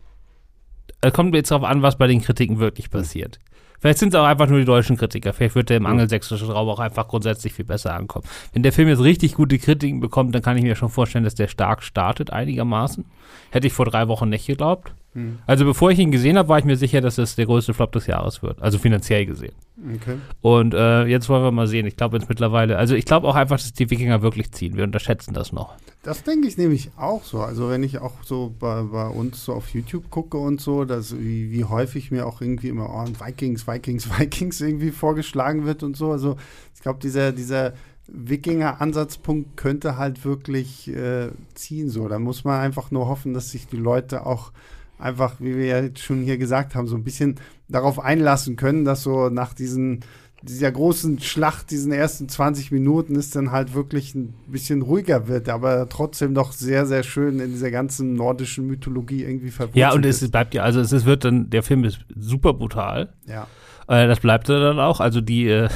es 1.00 1.12
kommt 1.12 1.34
jetzt 1.34 1.50
darauf 1.50 1.68
an, 1.68 1.82
was 1.82 1.96
bei 1.96 2.06
den 2.06 2.20
Kritiken 2.20 2.58
wirklich 2.58 2.90
passiert. 2.90 3.40
Vielleicht 3.80 3.98
sind 3.98 4.12
es 4.12 4.20
auch 4.20 4.26
einfach 4.26 4.46
nur 4.46 4.58
die 4.58 4.66
deutschen 4.66 4.98
Kritiker. 4.98 5.32
Vielleicht 5.32 5.54
wird 5.54 5.70
der 5.70 5.78
im 5.78 5.86
angelsächsischen 5.86 6.50
Raum 6.50 6.68
auch 6.68 6.80
einfach 6.80 7.08
grundsätzlich 7.08 7.54
viel 7.54 7.64
besser 7.64 7.94
ankommen. 7.94 8.26
Wenn 8.52 8.62
der 8.62 8.74
Film 8.74 8.88
jetzt 8.88 9.00
richtig 9.02 9.34
gute 9.34 9.58
Kritiken 9.58 10.00
bekommt, 10.00 10.34
dann 10.34 10.42
kann 10.42 10.58
ich 10.58 10.62
mir 10.62 10.76
schon 10.76 10.90
vorstellen, 10.90 11.24
dass 11.24 11.34
der 11.34 11.48
stark 11.48 11.82
startet 11.82 12.30
einigermaßen. 12.30 13.06
Hätte 13.50 13.66
ich 13.66 13.72
vor 13.72 13.86
drei 13.86 14.06
Wochen 14.08 14.28
nicht 14.28 14.46
geglaubt. 14.46 14.92
Hm. 15.14 15.38
Also 15.46 15.64
bevor 15.64 15.90
ich 15.90 15.98
ihn 15.98 16.12
gesehen 16.12 16.38
habe, 16.38 16.48
war 16.48 16.58
ich 16.58 16.64
mir 16.64 16.76
sicher, 16.76 17.00
dass 17.00 17.18
es 17.18 17.34
der 17.34 17.46
größte 17.46 17.74
Flop 17.74 17.90
des 17.92 18.06
Jahres 18.06 18.42
wird. 18.42 18.62
Also 18.62 18.78
finanziell 18.78 19.26
gesehen. 19.26 19.52
Okay. 19.96 20.18
Und 20.40 20.72
äh, 20.72 21.04
jetzt 21.06 21.28
wollen 21.28 21.42
wir 21.42 21.50
mal 21.50 21.66
sehen. 21.66 21.86
Ich 21.86 21.96
glaube 21.96 22.16
jetzt 22.16 22.28
mittlerweile, 22.28 22.78
also 22.78 22.94
ich 22.94 23.04
glaube 23.06 23.26
auch 23.26 23.34
einfach, 23.34 23.56
dass 23.56 23.72
die 23.72 23.90
Wikinger 23.90 24.22
wirklich 24.22 24.52
ziehen. 24.52 24.76
Wir 24.76 24.84
unterschätzen 24.84 25.34
das 25.34 25.52
noch. 25.52 25.74
Das 26.02 26.22
denke 26.22 26.46
ich 26.46 26.56
nämlich 26.56 26.92
auch 26.96 27.24
so. 27.24 27.40
Also 27.40 27.70
wenn 27.70 27.82
ich 27.82 27.98
auch 27.98 28.22
so 28.22 28.54
bei, 28.56 28.82
bei 28.82 29.08
uns 29.08 29.44
so 29.44 29.52
auf 29.52 29.70
YouTube 29.70 30.10
gucke 30.10 30.38
und 30.38 30.60
so, 30.60 30.84
dass 30.84 31.18
wie, 31.18 31.50
wie 31.50 31.64
häufig 31.64 32.12
mir 32.12 32.26
auch 32.26 32.40
irgendwie 32.40 32.68
immer 32.68 32.88
oh, 32.90 33.24
Vikings, 33.24 33.66
Vikings, 33.66 34.08
Vikings 34.18 34.60
irgendwie 34.60 34.92
vorgeschlagen 34.92 35.66
wird 35.66 35.82
und 35.82 35.96
so. 35.96 36.12
Also 36.12 36.36
ich 36.74 36.82
glaube, 36.82 37.00
dieser, 37.00 37.32
dieser 37.32 37.72
Wikinger-Ansatzpunkt 38.06 39.56
könnte 39.56 39.96
halt 39.96 40.24
wirklich 40.24 40.88
äh, 40.88 41.30
ziehen. 41.54 41.90
So, 41.90 42.06
da 42.08 42.18
muss 42.18 42.44
man 42.44 42.60
einfach 42.60 42.90
nur 42.90 43.08
hoffen, 43.08 43.34
dass 43.34 43.50
sich 43.50 43.66
die 43.66 43.76
Leute 43.76 44.24
auch 44.26 44.52
einfach, 45.00 45.36
wie 45.40 45.56
wir 45.56 45.66
ja 45.66 45.80
jetzt 45.80 46.00
schon 46.00 46.22
hier 46.22 46.38
gesagt 46.38 46.74
haben, 46.74 46.86
so 46.86 46.96
ein 46.96 47.04
bisschen 47.04 47.36
darauf 47.68 47.98
einlassen 47.98 48.56
können, 48.56 48.84
dass 48.84 49.02
so 49.02 49.28
nach 49.28 49.54
diesen 49.54 50.00
dieser 50.42 50.72
großen 50.72 51.20
Schlacht, 51.20 51.70
diesen 51.70 51.92
ersten 51.92 52.28
20 52.28 52.72
Minuten, 52.72 53.14
ist 53.14 53.36
dann 53.36 53.50
halt 53.50 53.74
wirklich 53.74 54.14
ein 54.14 54.34
bisschen 54.46 54.82
ruhiger 54.82 55.28
wird, 55.28 55.48
aber 55.48 55.88
trotzdem 55.88 56.32
noch 56.32 56.52
sehr, 56.52 56.86
sehr 56.86 57.02
schön 57.02 57.40
in 57.40 57.50
dieser 57.50 57.70
ganzen 57.70 58.14
nordischen 58.14 58.66
Mythologie 58.66 59.22
irgendwie 59.22 59.50
verbunden. 59.50 59.78
Ja, 59.78 59.92
und 59.92 60.04
es 60.06 60.26
bleibt 60.30 60.54
ja, 60.54 60.62
also 60.62 60.80
es 60.80 61.04
wird 61.04 61.24
dann, 61.24 61.50
der 61.50 61.62
Film 61.62 61.84
ist 61.84 62.00
super 62.16 62.54
brutal. 62.54 63.12
Ja. 63.26 63.46
Äh, 63.86 64.06
das 64.06 64.20
bleibt 64.20 64.48
dann 64.48 64.78
auch. 64.78 65.00
Also 65.00 65.20
die, 65.20 65.46
äh, 65.46 65.68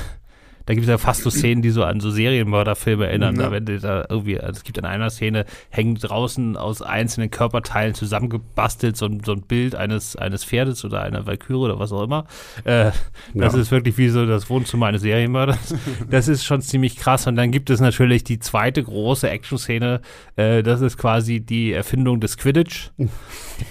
da 0.67 0.75
gibt 0.75 0.85
es 0.85 0.91
ja 0.91 0.99
fast 0.99 1.23
so 1.23 1.31
Szenen, 1.31 1.63
die 1.63 1.71
so 1.71 1.85
an 1.85 2.01
so 2.01 2.11
Serienmörderfilme 2.11 3.07
erinnern. 3.07 3.37
Ja. 3.37 3.43
Da, 3.43 3.53
wenn 3.53 3.67
da 3.67 4.07
irgendwie, 4.09 4.41
also 4.41 4.59
es 4.59 4.65
gibt 4.65 4.79
in 4.79 4.87
einer 4.87 5.11
Szene, 5.11 5.45
hängt 5.69 6.09
draußen 6.09 6.57
aus 6.57 6.81
einzelnen 6.81 7.31
Körperteilen 7.31 7.95
zusammengebastelt 7.95 8.97
so 8.97 9.07
ein, 9.07 9.23
so 9.25 9.33
ein 9.33 9.43
Bild 9.43 9.75
eines, 9.75 10.17
eines 10.17 10.45
Pferdes 10.45 10.85
oder 10.85 11.03
einer 11.03 11.27
Valkyrie 11.27 11.59
oder 11.59 11.79
was 11.79 11.93
auch 11.93 12.03
immer. 12.03 12.25
Äh, 12.65 12.93
das 13.35 13.55
ja. 13.55 13.61
ist 13.61 13.71
wirklich 13.71 13.99
wie 13.99 14.09
so 14.09 14.25
das 14.25 14.49
Wohnzimmer 14.49 14.87
eines 14.87 15.03
Serienmörders. 15.03 15.75
das 16.11 16.29
ist 16.29 16.45
schon 16.45 16.63
ziemlich 16.63 16.97
krass. 16.97 17.27
Und 17.27 17.37
dann 17.37 17.51
gibt 17.51 17.69
es 17.69 17.81
natürlich 17.81 18.25
die 18.25 18.39
zweite 18.39 18.83
große 18.83 19.29
Action-Szene. 19.29 20.01
Äh, 20.37 20.63
das 20.63 20.81
ist 20.81 20.97
quasi 20.97 21.41
die 21.41 21.73
Erfindung 21.73 22.21
des 22.21 22.39
Quidditch. 22.39 22.91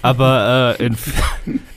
Aber 0.03 0.75
äh, 0.79 0.85
in, 0.85 0.97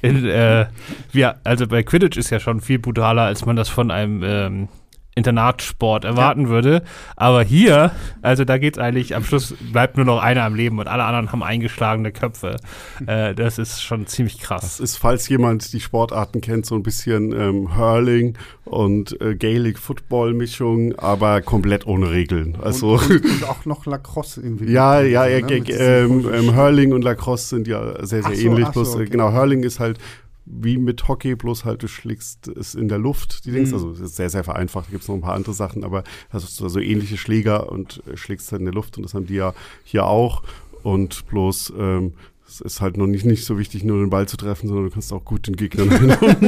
in 0.03 0.27
äh, 0.27 0.67
ja, 1.13 1.37
also 1.43 1.67
bei 1.67 1.83
Quidditch 1.83 2.19
ist 2.19 2.31
ja 2.31 2.39
schon 2.39 2.61
viel 2.61 2.79
brutaler, 2.79 3.23
als 3.23 3.47
man 3.47 3.57
das 3.57 3.69
von 3.69 3.91
einem 3.91 4.23
ähm, 4.23 4.69
Internatsport 5.17 6.05
erwarten 6.05 6.43
ja. 6.43 6.49
würde. 6.51 6.83
Aber 7.17 7.43
hier, 7.43 7.91
also 8.21 8.45
da 8.45 8.59
geht's 8.59 8.79
eigentlich, 8.79 9.17
am 9.17 9.25
Schluss 9.25 9.55
bleibt 9.73 9.97
nur 9.97 10.05
noch 10.05 10.23
einer 10.23 10.45
am 10.45 10.55
Leben 10.55 10.79
und 10.79 10.89
alle 10.89 11.05
anderen 11.05 11.33
haben 11.33 11.43
eingeschlagene 11.43 12.13
Köpfe. 12.13 12.57
Äh, 13.07 13.35
das 13.35 13.59
ist 13.59 13.83
schon 13.83 14.07
ziemlich 14.07 14.39
krass. 14.39 14.63
Das 14.63 14.81
ist, 14.81 14.97
falls 14.97 15.29
jemand 15.29 15.73
die 15.73 15.81
Sportarten 15.81 16.41
kennt, 16.41 16.67
so 16.67 16.75
ein 16.75 16.83
bisschen 16.83 17.33
ähm, 17.33 17.77
Hurling 17.77 18.37
und 18.65 19.21
äh, 19.21 19.35
Gaelic 19.37 19.79
Football 19.79 20.35
Mischung, 20.35 20.95
aber 20.99 21.41
komplett 21.41 21.87
ohne 21.87 22.11
Regeln. 22.11 22.57
Also 22.61 22.95
und, 22.95 23.11
und, 23.11 23.25
und 23.25 23.45
auch 23.49 23.65
noch 23.65 23.87
Lacrosse 23.87 24.41
irgendwie. 24.41 24.73
ja, 24.73 25.01
ja, 25.03 25.27
ja, 25.27 25.41
ne? 25.41 25.71
ähm, 25.71 26.29
ähm, 26.33 26.57
Hurling 26.57 26.93
und 26.93 27.03
Lacrosse 27.03 27.49
sind 27.49 27.69
ja 27.69 28.05
sehr, 28.05 28.23
sehr 28.23 28.35
so, 28.35 28.49
ähnlich. 28.49 28.67
So, 28.67 28.73
bloß, 28.73 28.95
äh, 28.95 28.97
okay. 28.99 29.11
Genau, 29.11 29.33
Hurling 29.33 29.63
ist 29.63 29.79
halt 29.79 29.99
wie 30.47 30.79
mit 30.79 31.09
Hockey, 31.09 31.35
bloß 31.35 31.65
halt 31.65 31.83
du 31.83 31.89
schlägst 31.89 32.49
es 32.49 32.75
in 32.75 32.89
der 32.89 32.99
Luft, 32.99 33.45
die 33.45 33.51
Dings. 33.51 33.71
Mhm. 33.71 33.75
Also 33.75 33.91
es 33.91 34.01
ist 34.01 34.17
sehr, 34.17 34.31
sehr 34.31 34.45
vereinfacht. 34.45 34.87
Da 34.87 34.91
gibt 34.93 35.03
es 35.03 35.09
noch 35.09 35.17
ein 35.17 35.21
paar 35.21 35.35
andere 35.35 35.53
Sachen, 35.53 35.85
aber 35.85 36.05
hast 36.31 36.61
du 36.61 36.69
so 36.69 36.81
ähnliche 36.81 37.17
Schläger 37.17 37.71
und 37.71 38.03
äh, 38.07 38.17
schlägst 38.17 38.51
halt 38.53 38.61
in 38.61 38.67
der 38.67 38.75
Luft 38.75 38.97
und 38.97 39.03
das 39.03 39.15
haben 39.15 39.27
die 39.27 39.35
ja 39.35 39.55
hier 39.85 40.07
auch. 40.07 40.43
Und 40.83 41.27
bloß 41.27 41.73
ähm, 41.77 42.15
es 42.61 42.75
ist 42.75 42.81
halt 42.81 42.97
noch 42.97 43.07
nicht, 43.07 43.25
nicht 43.25 43.45
so 43.45 43.59
wichtig, 43.59 43.85
nur 43.85 43.99
den 43.99 44.11
Ball 44.11 44.27
zu 44.27 44.37
treffen, 44.37 44.69
sondern 44.69 44.87
du 44.87 44.91
kannst 44.91 45.13
auch 45.13 45.25
gut 45.25 45.47
den 45.47 45.57
Gegner. 45.57 45.85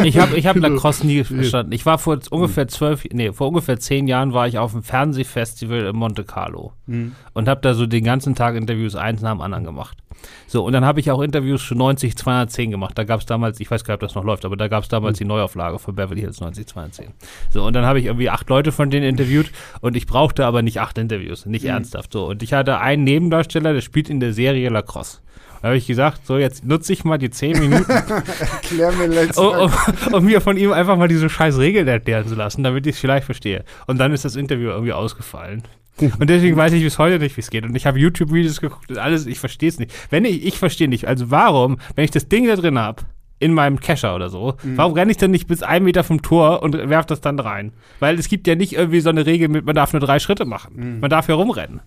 ich 0.04 0.18
habe 0.18 0.36
ich 0.36 0.46
hab 0.46 0.56
Lacrosse 0.61 1.06
nie 1.06 1.22
verstanden. 1.22 1.72
Ich 1.72 1.84
war 1.84 1.98
vor 1.98 2.18
ungefähr 2.30 2.68
zwölf, 2.68 3.04
nee, 3.12 3.32
vor 3.32 3.48
ungefähr 3.48 3.78
zehn 3.78 4.09
Jahren 4.09 4.32
war 4.32 4.48
ich 4.48 4.59
auf 4.59 4.72
einem 4.72 4.82
Fernsehfestival 4.82 5.86
in 5.86 5.96
Monte 5.96 6.24
Carlo 6.24 6.72
mhm. 6.86 7.12
und 7.34 7.48
habe 7.48 7.61
da 7.61 7.74
so 7.74 7.86
den 7.86 8.04
ganzen 8.04 8.34
Tag 8.34 8.56
Interviews 8.56 8.94
eins 8.94 9.20
nach 9.20 9.32
dem 9.32 9.40
anderen 9.40 9.64
gemacht. 9.64 9.98
So, 10.46 10.64
und 10.64 10.72
dann 10.72 10.84
habe 10.84 10.98
ich 10.98 11.11
auch 11.11 11.20
Interviews 11.20 11.62
für 11.62 11.74
90 11.74 12.16
210 12.16 12.70
gemacht. 12.70 12.96
Da 12.96 13.04
gab 13.04 13.20
es 13.20 13.26
damals, 13.26 13.61
ich 13.61 13.70
weiß 13.70 13.84
gar 13.84 13.94
nicht, 13.94 14.02
ob 14.02 14.09
das 14.09 14.14
noch 14.14 14.24
läuft, 14.24 14.44
aber 14.44 14.56
da 14.56 14.66
gab 14.68 14.82
es 14.82 14.88
damals 14.88 15.18
mhm. 15.18 15.24
die 15.24 15.28
Neuauflage 15.28 15.78
für 15.78 15.92
Beverly 15.92 16.22
Hills 16.22 16.40
90 16.40 16.66
210. 16.66 17.12
So, 17.50 17.64
und 17.64 17.74
dann 17.74 17.84
habe 17.84 18.00
ich 18.00 18.06
irgendwie 18.06 18.30
acht 18.30 18.48
Leute 18.48 18.72
von 18.72 18.90
denen 18.90 19.06
interviewt 19.06 19.52
und 19.80 19.96
ich 19.96 20.06
brauchte 20.06 20.46
aber 20.46 20.62
nicht 20.62 20.80
acht 20.80 20.98
Interviews, 20.98 21.46
nicht 21.46 21.64
mhm. 21.64 21.70
ernsthaft 21.70 22.12
so. 22.12 22.26
Und 22.26 22.42
ich 22.42 22.52
hatte 22.52 22.80
einen 22.80 23.04
Nebendarsteller, 23.04 23.72
der 23.74 23.80
spielt 23.80 24.11
in 24.11 24.20
der 24.20 24.32
Serie 24.32 24.70
Lacrosse. 24.70 25.20
Da 25.61 25.68
habe 25.68 25.76
ich 25.76 25.86
gesagt, 25.86 26.26
so 26.26 26.38
jetzt 26.38 26.64
nutze 26.64 26.92
ich 26.92 27.04
mal 27.04 27.18
die 27.18 27.30
zehn 27.30 27.59
Minuten, 27.59 27.90
Erklär 27.90 28.92
mir 28.92 29.06
letztes 29.06 29.38
um, 29.38 29.54
um, 29.54 30.14
um, 30.14 30.24
mir 30.24 30.40
von 30.40 30.56
ihm 30.56 30.72
einfach 30.72 30.96
mal 30.96 31.09
diese 31.09 31.28
scheiß 31.28 31.59
Regeln 31.59 31.88
erklären 31.88 32.26
zu 32.26 32.34
lassen, 32.34 32.62
damit 32.62 32.86
ich 32.86 32.94
es 32.94 33.00
vielleicht 33.00 33.26
verstehe. 33.26 33.64
Und 33.86 33.98
dann 33.98 34.12
ist 34.12 34.24
das 34.24 34.36
Interview 34.36 34.70
irgendwie 34.70 34.92
ausgefallen. 34.92 35.62
Und 36.00 36.30
deswegen 36.30 36.56
weiß 36.56 36.72
ich 36.72 36.84
bis 36.84 36.98
heute 36.98 37.18
nicht, 37.18 37.36
wie 37.36 37.40
es 37.40 37.50
geht. 37.50 37.64
Und 37.64 37.74
ich 37.74 37.86
habe 37.86 37.98
YouTube-Videos 37.98 38.61
geguckt 38.61 38.90
und 38.90 38.98
alles, 38.98 39.26
ich 39.26 39.40
verstehe 39.40 39.68
es 39.68 39.78
nicht. 39.78 39.92
Wenn 40.11 40.24
ich, 40.24 40.46
ich 40.46 40.59
verstehe 40.59 40.88
nicht, 40.88 41.09
also 41.09 41.30
warum, 41.30 41.78
wenn 41.96 42.04
ich 42.04 42.12
das 42.12 42.28
Ding 42.28 42.46
da 42.46 42.54
drin 42.54 42.78
habe, 42.78 43.02
in 43.40 43.54
meinem 43.54 43.80
Kescher 43.80 44.14
oder 44.14 44.30
so. 44.30 44.56
Mhm. 44.62 44.76
Warum 44.76 44.94
renne 44.94 45.11
ich 45.11 45.16
denn 45.16 45.30
nicht 45.30 45.46
bis 45.46 45.62
einen 45.62 45.84
Meter 45.84 46.02
vom 46.02 46.22
Tor 46.22 46.62
und 46.62 46.74
werf 46.88 47.06
das 47.06 47.20
dann 47.20 47.38
rein? 47.38 47.72
Weil 48.00 48.18
es 48.18 48.28
gibt 48.28 48.46
ja 48.46 48.54
nicht 48.54 48.72
irgendwie 48.72 49.00
so 49.00 49.11
eine 49.11 49.26
Regel 49.26 49.48
mit, 49.48 49.64
man 49.64 49.74
darf 49.74 49.92
nur 49.92 50.00
drei 50.00 50.18
Schritte 50.18 50.44
machen. 50.44 50.72
Mhm. 50.74 51.00
Man 51.00 51.11
darf 51.11 51.28
herumrennen. 51.28 51.80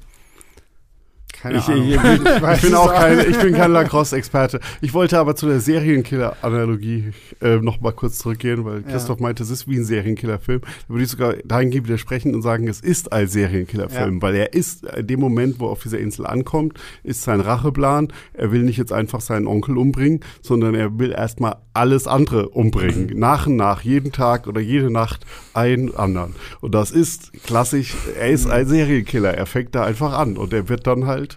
Keine 1.41 1.57
ich, 1.57 1.67
Ahnung. 1.67 1.87
Ich, 1.87 1.95
ich, 1.95 2.55
ich 2.55 2.61
bin 2.61 2.75
auch 2.75 2.93
kein, 2.93 3.19
ich 3.19 3.39
bin 3.39 3.53
kein 3.55 3.71
Lacrosse-Experte. 3.71 4.59
Ich 4.81 4.93
wollte 4.93 5.17
aber 5.17 5.35
zu 5.35 5.47
der 5.47 5.59
Serienkiller-Analogie 5.59 7.13
äh, 7.41 7.57
noch 7.57 7.81
mal 7.81 7.93
kurz 7.93 8.19
zurückgehen, 8.19 8.63
weil 8.63 8.83
Christoph 8.83 9.19
ja. 9.19 9.23
meinte, 9.23 9.41
es 9.41 9.49
ist 9.49 9.67
wie 9.67 9.77
ein 9.77 9.83
Serienkiller-Film. 9.83 10.61
Da 10.61 10.89
würde 10.89 11.03
ich 11.03 11.09
sogar 11.09 11.33
dahingehend 11.43 11.87
widersprechen 11.87 12.35
und 12.35 12.43
sagen, 12.43 12.67
es 12.67 12.79
ist 12.79 13.11
ein 13.11 13.27
Serienkiller-Film, 13.27 14.15
ja. 14.15 14.21
weil 14.21 14.35
er 14.35 14.53
ist 14.53 14.85
in 14.85 15.07
dem 15.07 15.19
Moment, 15.19 15.59
wo 15.59 15.65
er 15.65 15.71
auf 15.71 15.81
dieser 15.81 15.97
Insel 15.97 16.27
ankommt, 16.27 16.79
ist 17.03 17.23
sein 17.23 17.39
Racheplan. 17.39 18.09
Er 18.33 18.51
will 18.51 18.61
nicht 18.61 18.77
jetzt 18.77 18.93
einfach 18.93 19.21
seinen 19.21 19.47
Onkel 19.47 19.79
umbringen, 19.79 20.19
sondern 20.43 20.75
er 20.75 20.99
will 20.99 21.11
erstmal 21.11 21.55
alles 21.73 22.05
andere 22.05 22.49
umbringen. 22.49 23.07
Mhm. 23.07 23.19
Nach 23.19 23.47
und 23.47 23.55
nach, 23.55 23.81
jeden 23.81 24.11
Tag 24.11 24.45
oder 24.45 24.61
jede 24.61 24.91
Nacht 24.91 25.25
einen 25.55 25.95
anderen. 25.95 26.35
Und 26.59 26.75
das 26.75 26.91
ist 26.91 27.33
klassisch, 27.43 27.95
er 28.19 28.29
ist 28.29 28.47
ein 28.47 28.67
Serienkiller. 28.67 29.33
Er 29.33 29.47
fängt 29.47 29.73
da 29.73 29.83
einfach 29.83 30.13
an 30.13 30.37
und 30.37 30.53
er 30.53 30.69
wird 30.69 30.85
dann 30.85 31.07
halt 31.07 31.30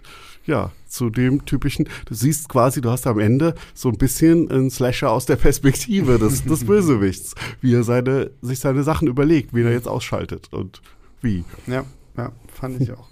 ja, 0.45 0.71
zu 0.87 1.09
dem 1.09 1.45
typischen, 1.45 1.87
du 2.05 2.13
siehst 2.13 2.49
quasi, 2.49 2.81
du 2.81 2.89
hast 2.89 3.07
am 3.07 3.19
Ende 3.19 3.55
so 3.73 3.89
ein 3.89 3.97
bisschen 3.97 4.49
einen 4.51 4.69
Slasher 4.69 5.11
aus 5.11 5.25
der 5.25 5.35
Perspektive 5.35 6.19
des, 6.19 6.43
des 6.43 6.65
Bösewichts, 6.67 7.35
wie 7.61 7.73
er 7.73 7.83
seine, 7.83 8.31
sich 8.41 8.59
seine 8.59 8.83
Sachen 8.83 9.07
überlegt, 9.07 9.53
wie 9.53 9.63
er 9.63 9.71
jetzt 9.71 9.87
ausschaltet 9.87 10.49
und 10.51 10.81
wie. 11.21 11.43
Ja, 11.67 11.83
ja, 12.17 12.31
fand 12.53 12.81
ich 12.81 12.91
auch. 12.91 13.09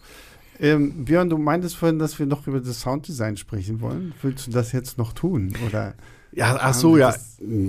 Ähm, 0.60 1.06
Björn, 1.06 1.30
du 1.30 1.38
meintest 1.38 1.76
vorhin, 1.76 2.00
dass 2.00 2.18
wir 2.20 2.26
noch 2.26 2.48
über 2.48 2.62
das 2.62 2.82
Sounddesign 2.82 3.38
sprechen 3.38 3.82
wollen. 3.82 4.14
Willst 4.22 4.48
du 4.48 4.52
das 4.52 4.72
jetzt 4.72 4.98
noch 4.98 5.14
tun? 5.14 5.54
Oder? 5.68 5.96
Ja, 6.36 6.58
ach 6.60 6.74
so, 6.74 6.98
ja. 6.98 7.14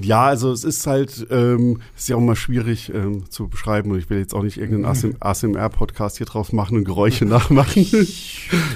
Ja, 0.02 0.26
also 0.26 0.52
es 0.52 0.62
ist 0.62 0.86
halt, 0.86 1.26
ähm, 1.30 1.80
ist 1.96 2.08
ja 2.08 2.14
auch 2.14 2.20
mal 2.20 2.36
schwierig 2.36 2.92
ähm, 2.94 3.28
zu 3.28 3.48
beschreiben 3.48 3.90
und 3.90 3.98
ich 3.98 4.08
will 4.08 4.18
jetzt 4.18 4.32
auch 4.32 4.44
nicht 4.44 4.56
irgendeinen 4.56 5.16
ASMR-Podcast 5.18 6.18
hier 6.18 6.26
drauf 6.26 6.52
machen 6.52 6.76
und 6.76 6.84
Geräusche 6.84 7.24
nachmachen. 7.24 7.84
Die 7.84 8.20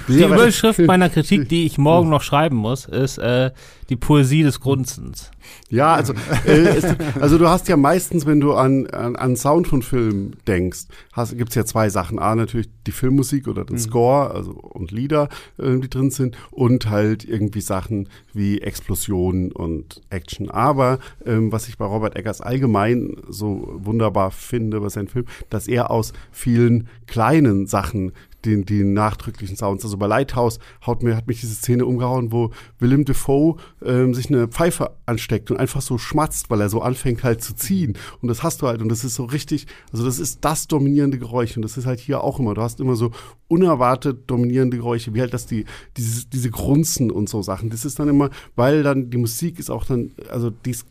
Überschrift 0.24 0.80
meiner 0.86 1.08
Kritik, 1.08 1.48
die 1.48 1.66
ich 1.66 1.78
morgen 1.78 2.08
noch 2.08 2.22
schreiben 2.22 2.56
muss, 2.56 2.86
ist 2.86 3.18
äh, 3.18 3.52
die 3.90 3.96
Poesie 3.96 4.42
des 4.42 4.60
Grunzens. 4.60 5.30
Ja, 5.70 5.94
also, 5.94 6.14
äh, 6.46 6.50
es, 6.50 6.84
also 7.20 7.38
du 7.38 7.48
hast 7.48 7.68
ja 7.68 7.76
meistens, 7.76 8.26
wenn 8.26 8.40
du 8.40 8.54
an, 8.54 8.86
an, 8.88 9.16
an 9.16 9.36
Sound 9.36 9.68
von 9.68 9.82
Filmen 9.82 10.36
denkst, 10.46 10.86
gibt 11.32 11.50
es 11.50 11.54
ja 11.54 11.64
zwei 11.64 11.90
Sachen. 11.90 12.18
A, 12.18 12.34
natürlich 12.34 12.68
die 12.86 12.92
Filmmusik 12.92 13.46
oder 13.46 13.64
den 13.64 13.76
mhm. 13.76 13.80
Score 13.80 14.30
also, 14.32 14.50
und 14.50 14.90
Lieder, 14.90 15.28
äh, 15.58 15.78
die 15.78 15.88
drin 15.88 16.10
sind 16.10 16.36
und 16.50 16.90
halt 16.90 17.24
irgendwie 17.24 17.60
Sachen 17.60 18.08
wie 18.32 18.60
Explosionen 18.60 19.52
und 19.52 19.77
Action. 20.10 20.50
Aber 20.50 20.98
ähm, 21.24 21.52
was 21.52 21.68
ich 21.68 21.78
bei 21.78 21.84
Robert 21.84 22.16
Eggers 22.16 22.40
allgemein 22.40 23.16
so 23.28 23.68
wunderbar 23.74 24.30
finde 24.30 24.80
bei 24.80 24.88
seinen 24.88 25.08
Filmen, 25.08 25.28
dass 25.50 25.68
er 25.68 25.90
aus 25.90 26.12
vielen 26.30 26.88
kleinen 27.06 27.66
Sachen 27.66 28.12
den, 28.44 28.64
die 28.64 28.84
nachdrücklichen 28.84 29.56
Sounds. 29.56 29.84
Also 29.84 29.96
bei 29.96 30.06
Lighthouse 30.06 30.58
haut 30.86 31.02
mir, 31.02 31.16
hat 31.16 31.26
mich 31.26 31.40
diese 31.40 31.54
Szene 31.54 31.86
umgehauen, 31.86 32.32
wo 32.32 32.50
Willem 32.78 33.04
Dafoe 33.04 33.56
ähm, 33.84 34.14
sich 34.14 34.28
eine 34.28 34.48
Pfeife 34.48 34.92
ansteckt 35.06 35.50
und 35.50 35.56
einfach 35.58 35.80
so 35.80 35.98
schmatzt, 35.98 36.50
weil 36.50 36.60
er 36.60 36.68
so 36.68 36.80
anfängt 36.80 37.24
halt 37.24 37.42
zu 37.42 37.54
ziehen. 37.54 37.96
Und 38.20 38.28
das 38.28 38.42
hast 38.42 38.62
du 38.62 38.68
halt. 38.68 38.80
Und 38.80 38.88
das 38.88 39.04
ist 39.04 39.14
so 39.14 39.24
richtig, 39.24 39.66
also 39.92 40.04
das 40.04 40.18
ist 40.18 40.44
das 40.44 40.68
dominierende 40.68 41.18
Geräusch. 41.18 41.56
Und 41.56 41.62
das 41.62 41.76
ist 41.76 41.86
halt 41.86 42.00
hier 42.00 42.22
auch 42.22 42.38
immer. 42.38 42.54
Du 42.54 42.62
hast 42.62 42.80
immer 42.80 42.94
so 42.94 43.10
unerwartet 43.48 44.30
dominierende 44.30 44.76
Geräusche, 44.76 45.14
wie 45.14 45.20
halt 45.20 45.34
das 45.34 45.46
die, 45.46 45.64
dieses, 45.96 46.28
diese 46.28 46.50
Grunzen 46.50 47.10
und 47.10 47.28
so 47.28 47.42
Sachen. 47.42 47.70
Das 47.70 47.84
ist 47.84 47.98
dann 47.98 48.08
immer, 48.08 48.30
weil 48.54 48.82
dann 48.82 49.10
die 49.10 49.18
Musik 49.18 49.58
ist 49.58 49.70
auch 49.70 49.84
dann, 49.84 50.12
also 50.30 50.50
die 50.50 50.70
ist 50.70 50.86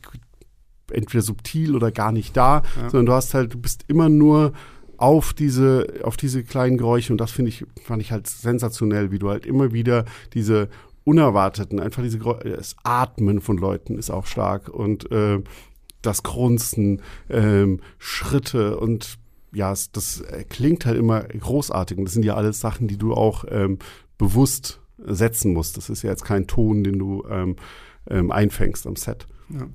entweder 0.91 1.22
subtil 1.22 1.76
oder 1.76 1.91
gar 1.91 2.12
nicht 2.12 2.36
da, 2.36 2.62
ja. 2.82 2.89
sondern 2.89 3.06
du 3.08 3.14
hast 3.14 3.34
halt, 3.34 3.54
du 3.54 3.60
bist 3.60 3.84
immer 3.88 4.10
nur 4.10 4.54
auf 4.98 5.34
diese, 5.34 6.02
auf 6.04 6.18
diese 6.18 6.43
kleinen 6.43 6.78
Geräusche 6.78 7.14
und 7.14 7.20
das 7.20 7.32
finde 7.32 7.50
ich, 7.50 7.66
fand 7.84 8.02
ich 8.02 8.12
halt 8.12 8.28
sensationell, 8.28 9.12
wie 9.12 9.20
du 9.20 9.30
halt 9.30 9.45
immer 9.45 9.74
wieder 9.74 10.06
diese 10.34 10.70
unerwarteten, 11.04 11.80
einfach 11.80 12.04
diese 12.04 12.20
das 12.20 12.76
Atmen 12.84 13.39
von 13.39 13.58
Leuten 13.58 13.98
ist 13.98 14.10
auch 14.10 14.26
stark 14.26 14.70
und 14.70 15.10
äh, 15.12 15.41
das 16.02 16.24
Grunzen, 16.24 17.02
ähm, 17.30 17.80
Schritte 17.98 18.78
und 18.78 19.18
ja, 19.54 19.72
es, 19.72 19.91
das 19.91 20.24
klingt 20.50 20.86
halt 20.86 20.98
immer 20.98 21.22
großartig 21.24 21.98
und 21.98 22.06
das 22.06 22.14
sind 22.14 22.26
ja 22.26 22.36
alles 22.36 22.60
Sachen, 22.60 22.88
die 22.88 22.98
du 22.98 23.14
auch 23.14 23.45
ähm, 23.50 23.80
bewusst 24.18 24.82
setzen 24.98 25.54
musst. 25.54 25.78
Das 25.78 25.89
ist 25.89 26.04
ja 26.04 26.10
jetzt 26.10 26.26
kein 26.26 26.48
Ton, 26.48 26.84
den 26.84 27.00
du 27.00 27.24
ähm, 27.30 27.56
ähm, 28.10 28.32
einfängst 28.32 28.86
am 28.88 28.95
Set. 28.95 29.28
Ja. 29.50 29.68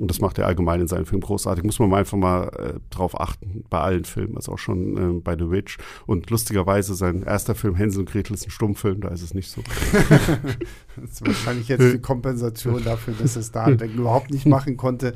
Und 0.00 0.10
das 0.10 0.22
macht 0.22 0.38
er 0.38 0.46
allgemein 0.46 0.80
in 0.80 0.88
seinen 0.88 1.04
Filmen 1.04 1.20
großartig. 1.20 1.62
Muss 1.62 1.78
man 1.78 1.90
mal 1.90 1.98
einfach 1.98 2.16
mal 2.16 2.48
äh, 2.58 2.80
drauf 2.88 3.20
achten, 3.20 3.64
bei 3.68 3.80
allen 3.80 4.04
Filmen, 4.04 4.34
also 4.34 4.52
auch 4.52 4.58
schon 4.58 4.96
äh, 4.96 5.20
bei 5.20 5.36
The 5.36 5.50
Witch. 5.50 5.76
Und 6.06 6.30
lustigerweise, 6.30 6.94
sein 6.94 7.22
erster 7.22 7.54
Film 7.54 7.74
Hänsel 7.74 8.00
und 8.00 8.10
Gretel 8.10 8.32
ist 8.32 8.46
ein 8.46 8.50
Stummfilm, 8.50 9.02
da 9.02 9.08
ist 9.08 9.20
es 9.20 9.34
nicht 9.34 9.50
so. 9.50 9.60
das 10.96 11.10
ist 11.10 11.26
wahrscheinlich 11.26 11.68
jetzt 11.68 11.92
die 11.92 11.98
Kompensation 11.98 12.82
dafür, 12.82 13.12
dass 13.12 13.36
es 13.36 13.52
da 13.52 13.68
überhaupt 13.68 14.30
nicht 14.30 14.46
machen 14.46 14.78
konnte. 14.78 15.12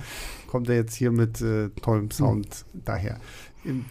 Kommt 0.48 0.68
er 0.68 0.74
jetzt 0.74 0.94
hier 0.94 1.10
mit 1.10 1.40
äh, 1.40 1.70
tollem 1.80 2.10
Sound 2.10 2.66
daher. 2.74 3.18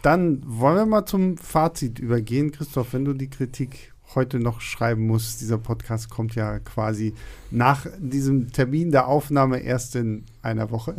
Dann 0.03 0.43
wollen 0.45 0.75
wir 0.75 0.85
mal 0.85 1.07
zum 1.07 1.37
Fazit 1.37 1.97
übergehen. 1.97 2.51
Christoph, 2.51 2.93
wenn 2.93 3.03
du 3.03 3.13
die 3.13 3.31
Kritik 3.31 3.92
heute 4.15 4.39
noch 4.39 4.61
schreiben 4.61 5.07
muss. 5.07 5.37
Dieser 5.37 5.57
Podcast 5.57 6.09
kommt 6.09 6.35
ja 6.35 6.59
quasi 6.59 7.13
nach 7.51 7.85
diesem 7.99 8.51
Termin 8.51 8.91
der 8.91 9.07
Aufnahme 9.07 9.59
erst 9.59 9.95
in 9.95 10.25
einer 10.41 10.71
Woche. 10.71 10.95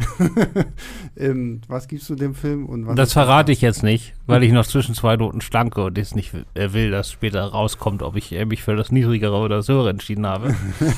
ähm, 1.16 1.60
was 1.68 1.88
gibst 1.88 2.08
du 2.08 2.14
dem 2.14 2.34
Film? 2.34 2.66
Und 2.66 2.96
das 2.96 3.12
verrate 3.12 3.52
ich 3.52 3.60
jetzt 3.60 3.82
nicht, 3.82 4.14
weil 4.26 4.42
ich 4.42 4.52
noch 4.52 4.66
zwischen 4.66 4.94
zwei 4.94 5.16
Noten 5.16 5.40
schlanke 5.40 5.84
und 5.84 5.98
jetzt 5.98 6.14
nicht 6.14 6.32
will, 6.54 6.90
dass 6.90 7.10
später 7.10 7.44
rauskommt, 7.44 8.02
ob 8.02 8.16
ich 8.16 8.30
mich 8.46 8.62
für 8.62 8.76
das 8.76 8.92
niedrigere 8.92 9.36
oder 9.36 9.56
das 9.56 9.68
höhere 9.68 9.90
entschieden 9.90 10.26
habe. 10.26 10.54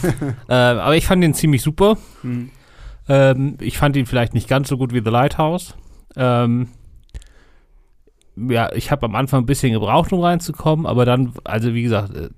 äh, 0.49 0.55
aber 0.55 0.97
ich 0.97 1.07
fand 1.07 1.25
ihn 1.25 1.35
ziemlich 1.35 1.63
super. 1.63 1.97
Mhm. 2.23 2.51
Ähm, 3.09 3.57
ich 3.61 3.79
fand 3.79 3.97
ihn 3.97 4.07
vielleicht 4.07 4.35
nicht 4.35 4.49
ganz 4.49 4.69
so 4.69 4.77
gut 4.77 4.93
wie 4.93 5.03
The 5.05 5.11
Lighthouse. 5.11 5.75
Ähm, 6.17 6.69
ja, 8.37 8.73
ich 8.75 8.91
habe 8.91 9.07
am 9.07 9.15
Anfang 9.15 9.43
ein 9.43 9.47
bisschen 9.47 9.73
gebraucht, 9.73 10.13
um 10.13 10.21
reinzukommen, 10.21 10.87
aber 10.87 11.05
dann, 11.05 11.33
also 11.45 11.75
wie 11.75 11.83
gesagt, 11.83 12.15
äh, 12.15 12.29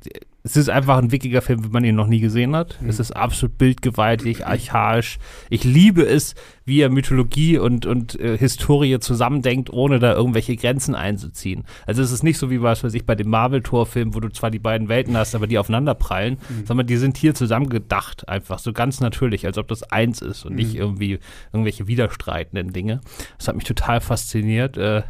es 0.44 0.56
ist 0.56 0.70
einfach 0.70 0.96
ein 0.96 1.12
wickiger 1.12 1.42
Film, 1.42 1.64
wenn 1.64 1.72
man 1.72 1.84
ihn 1.84 1.94
noch 1.94 2.06
nie 2.06 2.20
gesehen 2.20 2.56
hat. 2.56 2.80
Mhm. 2.80 2.88
Es 2.88 3.00
ist 3.00 3.14
absolut 3.14 3.58
bildgewaltig, 3.58 4.46
archaisch. 4.46 5.18
Ich 5.50 5.64
liebe 5.64 6.02
es, 6.06 6.34
wie 6.64 6.80
er 6.80 6.88
Mythologie 6.88 7.58
und, 7.58 7.84
und 7.84 8.18
äh, 8.18 8.38
Historie 8.38 8.98
zusammendenkt, 9.00 9.70
ohne 9.70 9.98
da 9.98 10.14
irgendwelche 10.14 10.56
Grenzen 10.56 10.94
einzuziehen. 10.94 11.64
Also 11.86 12.02
es 12.02 12.12
ist 12.12 12.22
nicht 12.22 12.38
so 12.38 12.50
wie 12.50 12.62
was 12.62 12.82
weiß 12.82 12.94
ich 12.94 13.04
bei 13.04 13.14
dem 13.14 13.28
Marvel-Tor-Film, 13.28 14.14
wo 14.14 14.20
du 14.20 14.28
zwar 14.30 14.50
die 14.50 14.58
beiden 14.58 14.88
Welten 14.88 15.16
hast, 15.16 15.34
aber 15.34 15.46
die 15.46 15.58
aufeinander 15.58 15.94
prallen, 15.94 16.38
mhm. 16.48 16.66
sondern 16.66 16.86
die 16.86 16.96
sind 16.96 17.18
hier 17.18 17.34
zusammengedacht, 17.34 18.28
einfach 18.28 18.58
so 18.58 18.72
ganz 18.72 19.00
natürlich, 19.00 19.44
als 19.44 19.58
ob 19.58 19.68
das 19.68 19.82
eins 19.82 20.22
ist 20.22 20.46
und 20.46 20.52
mhm. 20.52 20.58
nicht 20.58 20.74
irgendwie 20.76 21.18
irgendwelche 21.52 21.88
widerstreitenden 21.88 22.72
Dinge. 22.72 23.00
Das 23.36 23.48
hat 23.48 23.56
mich 23.56 23.64
total 23.64 24.00
fasziniert. 24.00 24.78
Äh, 24.78 25.02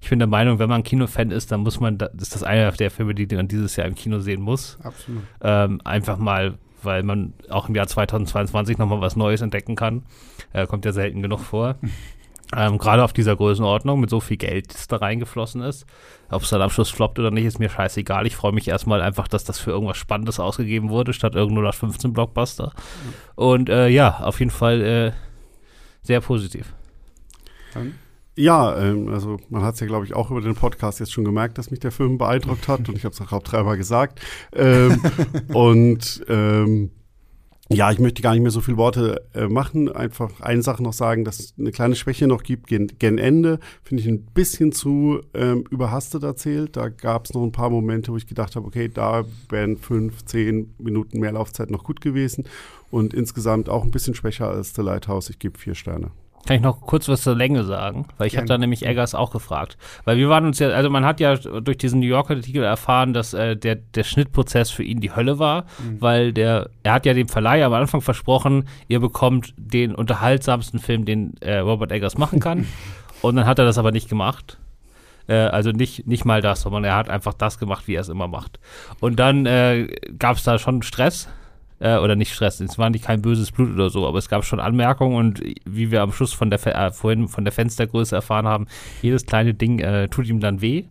ich 0.00 0.08
bin 0.08 0.18
der 0.18 0.28
Meinung, 0.28 0.58
wenn 0.58 0.68
man 0.68 0.82
Kinofan 0.82 1.30
ist, 1.30 1.52
dann 1.52 1.60
muss 1.60 1.80
man, 1.80 1.98
das 1.98 2.10
ist 2.20 2.34
das 2.34 2.42
einer 2.42 2.72
der 2.72 2.90
Filme, 2.90 3.14
die 3.14 3.34
man 3.34 3.48
dieses 3.48 3.76
Jahr 3.76 3.86
im 3.86 3.94
Kino 3.94 4.20
sehen 4.20 4.40
muss. 4.40 4.78
Absolut. 4.82 5.22
Ähm, 5.40 5.80
einfach 5.84 6.18
mal, 6.18 6.58
weil 6.82 7.02
man 7.02 7.34
auch 7.48 7.68
im 7.68 7.74
Jahr 7.74 7.86
2022 7.86 8.78
nochmal 8.78 9.00
was 9.00 9.16
Neues 9.16 9.40
entdecken 9.40 9.76
kann. 9.76 10.02
Äh, 10.52 10.66
kommt 10.66 10.84
ja 10.84 10.92
selten 10.92 11.22
genug 11.22 11.40
vor. 11.40 11.76
Ähm, 12.54 12.76
Gerade 12.76 13.02
auf 13.02 13.12
dieser 13.12 13.34
Größenordnung 13.34 13.98
mit 13.98 14.10
so 14.10 14.20
viel 14.20 14.36
Geld, 14.36 14.74
das 14.74 14.86
da 14.86 14.96
reingeflossen 14.96 15.62
ist. 15.62 15.86
Ob 16.30 16.42
es 16.42 16.50
dann 16.50 16.60
am 16.60 16.70
Schluss 16.70 16.90
floppt 16.90 17.18
oder 17.18 17.30
nicht, 17.30 17.46
ist 17.46 17.58
mir 17.58 17.70
scheißegal. 17.70 18.26
Ich 18.26 18.36
freue 18.36 18.52
mich 18.52 18.68
erstmal 18.68 19.00
einfach, 19.00 19.26
dass 19.26 19.44
das 19.44 19.58
für 19.58 19.70
irgendwas 19.70 19.96
Spannendes 19.96 20.38
ausgegeben 20.38 20.90
wurde, 20.90 21.14
statt 21.14 21.34
irgendeiner 21.34 21.72
15 21.72 22.12
Blockbuster. 22.12 22.72
Und 23.36 23.70
äh, 23.70 23.88
ja, 23.88 24.18
auf 24.20 24.38
jeden 24.38 24.50
Fall 24.50 24.82
äh, 24.82 25.12
sehr 26.02 26.20
positiv. 26.20 26.74
Dann 27.72 27.94
ja, 28.34 28.78
ähm, 28.78 29.08
also 29.08 29.38
man 29.50 29.62
hat 29.62 29.74
es 29.74 29.80
ja, 29.80 29.86
glaube 29.86 30.06
ich, 30.06 30.14
auch 30.14 30.30
über 30.30 30.40
den 30.40 30.54
Podcast 30.54 31.00
jetzt 31.00 31.12
schon 31.12 31.24
gemerkt, 31.24 31.58
dass 31.58 31.70
mich 31.70 31.80
der 31.80 31.92
Film 31.92 32.18
beeindruckt 32.18 32.68
hat 32.68 32.88
und 32.88 32.96
ich 32.96 33.04
habe 33.04 33.14
es 33.14 33.20
auch 33.20 33.42
dreimal 33.42 33.76
gesagt. 33.76 34.20
Ähm, 34.54 35.00
und 35.52 36.24
ähm, 36.28 36.90
ja, 37.68 37.90
ich 37.90 37.98
möchte 37.98 38.22
gar 38.22 38.32
nicht 38.32 38.42
mehr 38.42 38.50
so 38.50 38.60
viele 38.60 38.76
Worte 38.76 39.24
äh, 39.34 39.48
machen. 39.48 39.90
Einfach 39.90 40.40
eine 40.40 40.62
Sache 40.62 40.82
noch 40.82 40.92
sagen, 40.92 41.24
dass 41.24 41.40
es 41.40 41.54
eine 41.58 41.70
kleine 41.72 41.94
Schwäche 41.94 42.26
noch 42.26 42.42
gibt 42.42 42.66
gen, 42.66 42.88
gen 42.98 43.18
Ende. 43.18 43.60
Finde 43.82 44.02
ich 44.02 44.08
ein 44.08 44.24
bisschen 44.26 44.72
zu 44.72 45.20
ähm, 45.32 45.64
überhastet 45.70 46.22
erzählt. 46.22 46.76
Da 46.76 46.88
gab 46.88 47.26
es 47.26 47.34
noch 47.34 47.42
ein 47.42 47.52
paar 47.52 47.70
Momente, 47.70 48.12
wo 48.12 48.16
ich 48.16 48.26
gedacht 48.26 48.56
habe, 48.56 48.66
okay, 48.66 48.90
da 48.92 49.24
wären 49.48 49.76
fünf, 49.76 50.24
zehn 50.24 50.74
Minuten 50.78 51.20
mehr 51.20 51.32
Laufzeit 51.32 51.70
noch 51.70 51.84
gut 51.84 52.00
gewesen. 52.00 52.44
Und 52.90 53.14
insgesamt 53.14 53.68
auch 53.68 53.84
ein 53.84 53.90
bisschen 53.90 54.14
schwächer 54.14 54.48
als 54.48 54.74
The 54.74 54.82
Lighthouse. 54.82 55.30
Ich 55.30 55.38
gebe 55.38 55.58
vier 55.58 55.74
Sterne. 55.74 56.10
Kann 56.46 56.56
ich 56.56 56.62
noch 56.62 56.80
kurz 56.80 57.08
was 57.08 57.22
zur 57.22 57.36
Länge 57.36 57.62
sagen? 57.64 58.06
Weil 58.18 58.26
ich 58.26 58.36
habe 58.36 58.46
da 58.46 58.58
nämlich 58.58 58.84
Eggers 58.84 59.14
auch 59.14 59.30
gefragt. 59.30 59.78
Weil 60.04 60.16
wir 60.16 60.28
waren 60.28 60.44
uns 60.44 60.58
ja, 60.58 60.70
also 60.70 60.90
man 60.90 61.04
hat 61.04 61.20
ja 61.20 61.36
durch 61.36 61.78
diesen 61.78 62.00
New 62.00 62.06
Yorker 62.06 62.34
Artikel 62.34 62.64
erfahren, 62.64 63.12
dass 63.12 63.32
äh, 63.32 63.56
der, 63.56 63.76
der 63.76 64.02
Schnittprozess 64.02 64.70
für 64.70 64.82
ihn 64.82 65.00
die 65.00 65.14
Hölle 65.14 65.38
war, 65.38 65.62
mhm. 65.78 66.00
weil 66.00 66.32
der, 66.32 66.70
er 66.82 66.94
hat 66.94 67.06
ja 67.06 67.14
dem 67.14 67.28
Verleih 67.28 67.64
am 67.64 67.72
Anfang 67.72 68.00
versprochen, 68.00 68.68
ihr 68.88 68.98
bekommt 68.98 69.54
den 69.56 69.94
unterhaltsamsten 69.94 70.80
Film, 70.80 71.04
den 71.04 71.34
äh, 71.40 71.58
Robert 71.58 71.92
Eggers 71.92 72.18
machen 72.18 72.40
kann. 72.40 72.66
Und 73.22 73.36
dann 73.36 73.46
hat 73.46 73.60
er 73.60 73.64
das 73.64 73.78
aber 73.78 73.92
nicht 73.92 74.08
gemacht. 74.08 74.58
Äh, 75.28 75.34
also 75.34 75.70
nicht, 75.70 76.08
nicht 76.08 76.24
mal 76.24 76.40
das, 76.40 76.62
sondern 76.62 76.82
er 76.82 76.96
hat 76.96 77.08
einfach 77.08 77.34
das 77.34 77.60
gemacht, 77.60 77.86
wie 77.86 77.94
er 77.94 78.00
es 78.00 78.08
immer 78.08 78.26
macht. 78.26 78.58
Und 78.98 79.20
dann 79.20 79.46
äh, 79.46 79.86
gab 80.18 80.36
es 80.36 80.42
da 80.42 80.58
schon 80.58 80.82
Stress 80.82 81.28
äh, 81.82 81.98
oder 81.98 82.16
nicht 82.16 82.32
Stress, 82.32 82.60
es 82.60 82.78
war 82.78 82.90
nicht 82.90 83.04
kein 83.04 83.22
böses 83.22 83.50
Blut 83.50 83.72
oder 83.72 83.90
so, 83.90 84.06
aber 84.06 84.18
es 84.18 84.28
gab 84.28 84.44
schon 84.44 84.60
Anmerkungen 84.60 85.16
und 85.16 85.42
wie 85.64 85.90
wir 85.90 86.02
am 86.02 86.12
Schluss 86.12 86.32
von 86.32 86.48
der 86.48 86.64
äh, 86.66 86.92
vorhin 86.92 87.28
von 87.28 87.44
der 87.44 87.52
Fenstergröße 87.52 88.14
erfahren 88.14 88.46
haben, 88.46 88.66
jedes 89.02 89.26
kleine 89.26 89.54
Ding 89.54 89.80
äh, 89.80 90.08
tut 90.08 90.28
ihm 90.28 90.40
dann 90.40 90.60
weh. 90.60 90.84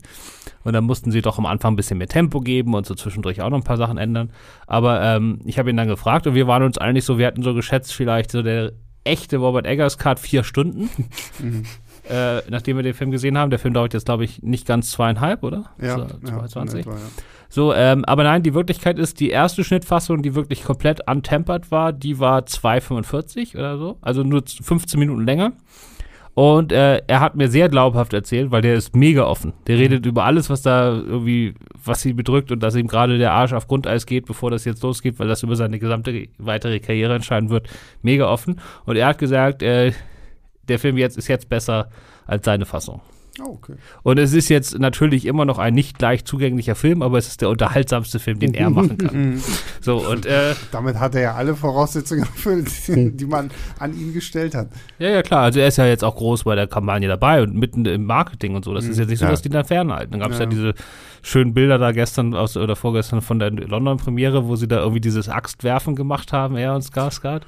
Und 0.64 0.74
dann 0.74 0.84
mussten 0.84 1.12
sie 1.12 1.22
doch 1.22 1.40
am 1.40 1.48
Anfang 1.48 1.74
ein 1.74 1.76
bisschen 1.76 1.98
mehr 1.98 2.08
Tempo 2.08 2.40
geben 2.40 2.76
und 2.76 2.86
so 2.86 2.94
zwischendurch 2.94 3.42
auch 3.42 3.50
noch 3.50 3.58
ein 3.58 3.64
paar 3.64 3.78
Sachen 3.78 3.98
ändern. 3.98 4.32
Aber 4.68 5.02
ähm, 5.02 5.40
ich 5.46 5.58
habe 5.58 5.72
ihn 5.72 5.78
dann 5.78 5.88
gefragt 5.88 6.28
und 6.28 6.36
wir 6.36 6.46
waren 6.46 6.62
uns 6.62 6.78
eigentlich 6.78 7.06
so, 7.06 7.18
wir 7.18 7.26
hatten 7.26 7.42
so 7.42 7.56
geschätzt, 7.56 7.94
vielleicht 7.94 8.32
so 8.32 8.44
der 8.44 8.74
echte 9.04 9.38
Robert 9.38 9.66
Eggers 9.66 9.98
Card 9.98 10.20
vier 10.20 10.44
Stunden. 10.44 10.90
Mhm. 11.40 11.64
Äh, 12.10 12.42
nachdem 12.50 12.78
wir 12.78 12.84
den 12.84 12.94
Film 12.94 13.12
gesehen 13.12 13.38
haben. 13.38 13.52
Der 13.52 13.60
Film 13.60 13.74
dauert 13.74 13.94
jetzt, 13.94 14.06
glaube 14.06 14.26
ich, 14.26 14.42
nicht 14.42 14.68
ganz 14.68 14.92
zweieinhalb, 14.92 15.44
oder? 15.44 15.72
Ja, 15.80 15.98
so, 15.98 16.06
22. 16.06 16.86
Ja, 16.86 16.92
etwa, 16.92 17.00
ja. 17.00 17.06
So, 17.54 17.74
ähm, 17.74 18.06
aber 18.06 18.24
nein, 18.24 18.44
die 18.44 18.54
Wirklichkeit 18.54 18.98
ist, 18.98 19.20
die 19.20 19.30
erste 19.30 19.66
Schnittfassung, 19.66 20.22
die 20.22 20.36
wirklich 20.36 20.64
komplett 20.64 21.02
untempert 21.06 21.70
war, 21.70 21.92
die 21.92 22.18
war 22.18 22.44
2,45 22.44 23.56
oder 23.56 23.78
so. 23.78 23.98
Also 24.02 24.24
nur 24.24 24.42
15 24.46 24.98
Minuten 24.98 25.26
länger. 25.26 25.52
Und 26.34 26.72
äh, 26.72 27.02
er 27.08 27.20
hat 27.20 27.36
mir 27.36 27.50
sehr 27.50 27.68
glaubhaft 27.68 28.14
erzählt, 28.14 28.52
weil 28.52 28.62
der 28.62 28.76
ist 28.76 28.96
mega 28.96 29.26
offen. 29.26 29.52
Der 29.68 29.76
Mhm. 29.76 29.82
redet 29.82 30.06
über 30.06 30.24
alles, 30.24 30.50
was 30.50 30.62
da 30.62 30.94
irgendwie, 30.94 31.56
was 31.84 32.06
ihn 32.06 32.16
bedrückt 32.16 32.54
und 32.54 32.64
dass 32.64 32.78
ihm 32.78 32.88
gerade 32.88 33.18
der 33.18 33.34
Arsch 33.34 33.52
auf 33.52 33.68
Grundeis 33.68 34.06
geht, 34.06 34.28
bevor 34.28 34.50
das 34.50 34.64
jetzt 34.64 34.82
losgeht, 34.82 35.20
weil 35.20 35.28
das 35.28 35.44
über 35.44 35.58
seine 35.58 35.78
gesamte 35.78 36.28
weitere 36.38 36.80
Karriere 36.80 37.16
entscheiden 37.16 37.50
wird. 37.50 37.68
Mega 38.02 38.30
offen. 38.30 38.62
Und 38.86 38.96
er 38.96 39.08
hat 39.08 39.18
gesagt, 39.18 39.62
äh, 39.62 39.92
der 40.70 40.80
Film 40.80 40.98
jetzt 40.98 41.18
ist 41.18 41.28
jetzt 41.28 41.50
besser 41.50 41.90
als 42.26 42.46
seine 42.46 42.66
Fassung. 42.66 43.02
Oh, 43.40 43.52
okay. 43.54 43.76
Und 44.04 44.20
es 44.20 44.34
ist 44.34 44.50
jetzt 44.50 44.78
natürlich 44.78 45.26
immer 45.26 45.46
noch 45.46 45.58
ein 45.58 45.74
nicht 45.74 46.02
leicht 46.02 46.28
zugänglicher 46.28 46.76
Film, 46.76 47.02
aber 47.02 47.18
es 47.18 47.28
ist 47.28 47.40
der 47.42 47.48
unterhaltsamste 47.50 48.20
Film, 48.20 48.40
den 48.40 48.54
er 48.54 48.70
machen 48.70 48.98
kann. 48.98 49.42
So, 49.80 50.06
und 50.06 50.26
äh, 50.26 50.54
Damit 50.74 51.00
hat 51.00 51.16
er 51.16 51.22
ja 51.22 51.36
alle 51.36 51.56
Voraussetzungen 51.56 52.24
erfüllt, 52.24 52.70
die, 52.90 53.12
die 53.16 53.26
man 53.26 53.50
an 53.80 53.94
ihn 53.98 54.14
gestellt 54.14 54.54
hat. 54.54 54.68
ja, 55.00 55.10
ja, 55.10 55.22
klar, 55.22 55.44
also 55.44 55.62
er 55.62 55.68
ist 55.70 55.78
ja 55.78 55.86
jetzt 55.86 56.04
auch 56.04 56.16
groß 56.18 56.44
bei 56.44 56.56
der 56.56 56.68
Kampagne 56.68 57.08
dabei 57.08 57.42
und 57.42 57.56
mitten 57.56 57.86
im 57.86 58.06
Marketing 58.06 58.56
und 58.56 58.66
so. 58.66 58.74
Das 58.74 58.86
ist 58.86 58.98
jetzt 59.00 59.08
nicht 59.10 59.20
so, 59.20 59.26
Ja. 59.26 59.32
dass 59.32 59.42
die 59.42 59.50
da 59.50 59.64
fernhalten. 59.64 60.12
Dann 60.12 60.20
gab 60.20 60.32
es 60.32 60.38
ja. 60.38 60.44
Ja. 60.44 60.50
diese 60.50 60.74
schönen 61.22 61.54
Bilder 61.54 61.78
da 61.78 61.94
gestern 61.94 62.34
aus, 62.36 62.58
oder 62.58 62.76
vorgestern 62.76 63.22
von 63.22 63.40
der 63.40 63.52
London-Premiere, 63.52 64.48
wo 64.48 64.58
sie 64.58 64.68
da 64.68 64.80
irgendwie 64.80 65.02
dieses 65.02 65.30
Axtwerfen 65.30 65.96
gemacht 65.96 66.34
haben, 66.34 66.58
er 66.58 66.76
und 66.76 66.84
Skarsgård. 66.84 67.44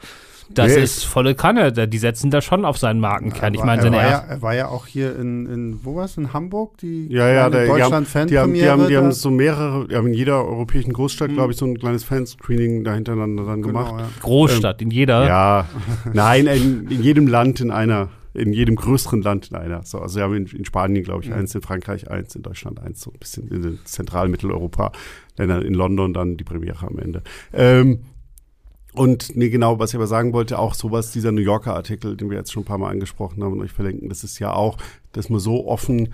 Das 0.50 0.76
Nee. 0.76 0.84
ist 0.84 1.04
volle 1.06 1.36
Kanne. 1.36 1.72
Die 1.72 1.98
setzen 1.98 2.30
da 2.30 2.41
schon 2.41 2.66
auf 2.66 2.78
seinen 2.78 3.00
Markenkern. 3.00 3.54
Ich 3.54 3.60
Er 3.62 3.66
meine, 3.66 3.82
war- 3.84 3.91
seine 3.91 3.98
er 3.98 4.04
war, 4.04 4.12
ja, 4.12 4.26
er 4.30 4.41
war 4.41 4.56
ja 4.56 4.68
auch 4.68 4.86
hier 4.88 5.16
in, 5.18 5.46
in 5.48 5.80
wo 5.84 5.96
war's, 5.96 6.18
in 6.18 6.32
Hamburg? 6.34 6.78
Die 6.78 7.08
Ja, 7.08 7.28
ja, 7.30 7.50
der, 7.50 7.64
die 7.66 7.70
haben, 7.72 7.80
Deutschland-Fan 7.80 8.28
die 8.28 8.38
haben, 8.38 8.54
die 8.54 8.68
haben, 8.70 8.88
die 8.88 8.98
haben 8.98 9.12
so 9.12 9.32
mehrere, 9.32 9.88
die 9.88 9.96
haben 9.96 10.08
in 10.08 10.14
jeder 10.14 10.46
europäischen 10.46 10.94
Großstadt, 10.94 11.30
Mhm. 11.32 11.36
glaube 11.36 11.52
ich, 11.54 11.58
so 11.58 11.66
ein 11.66 11.78
kleines 11.80 12.04
Fanscreening 12.04 12.84
da 12.84 12.94
hintereinander 12.94 13.46
dann 13.46 13.62
gemacht. 13.62 13.91
Genau, 13.91 14.00
ja. 14.04 14.10
Großstadt, 14.22 14.82
in 14.82 14.91
jeder. 14.91 15.26
Ja, 15.28 15.66
nein, 16.14 16.48
in, 16.48 16.88
in 16.89 17.02
jedem 17.02 17.28
Land 17.28 17.60
in 17.62 17.72
einer, 17.72 18.10
in 18.36 18.52
jedem 18.54 18.76
größeren 18.76 19.22
Land 19.22 19.50
in 19.52 19.58
einer. 19.58 19.84
So, 19.84 20.00
also 20.00 20.18
wir 20.18 20.24
haben 20.24 20.36
in, 20.36 20.46
in 20.48 20.66
Spanien, 20.66 21.04
glaube 21.04 21.24
ich, 21.24 21.30
Mhm. 21.30 21.36
eins, 21.36 21.56
in 21.56 21.62
Frankreich 21.62 22.10
eins, 22.12 22.36
in 22.36 22.41
Deutschland 22.41 22.80
eins, 22.82 23.02
so 23.02 23.12
ein 23.12 23.18
bisschen 23.20 23.48
in 23.48 23.62
den 23.62 23.80
Zentral- 23.86 24.28
Mitteleuropa, 24.28 24.91
Ländern 25.38 25.62
in 25.64 25.74
London 25.74 26.14
dann 26.14 26.38
die 26.38 26.44
Premiere 26.44 26.86
am 26.88 26.98
Ende. 27.00 27.22
Ähm, 27.54 28.00
und 28.94 29.36
nee, 29.36 29.50
genau, 29.50 29.80
was 29.80 29.91
ich 29.91 29.96
aber 29.96 30.08
sagen 30.08 30.34
wollte, 30.34 30.60
auch 30.60 30.74
sowas, 30.74 31.12
dieser 31.12 31.32
New 31.32 31.41
Yorker 31.41 31.74
Artikel, 31.76 32.16
den 32.16 32.30
wir 32.30 32.38
jetzt 32.38 32.52
schon 32.52 32.64
ein 32.64 32.68
paar 32.68 32.78
Mal 32.78 32.91
angesprochen 32.91 33.44
haben 33.44 33.54
und 33.54 33.62
euch 33.62 33.72
verlinken, 33.72 34.10
das 34.10 34.24
ist 34.24 34.39
ja 34.39 34.54
auch, 34.54 34.78
dass 35.12 35.30
man 35.30 35.39
so 35.39 35.68
offen 35.68 36.14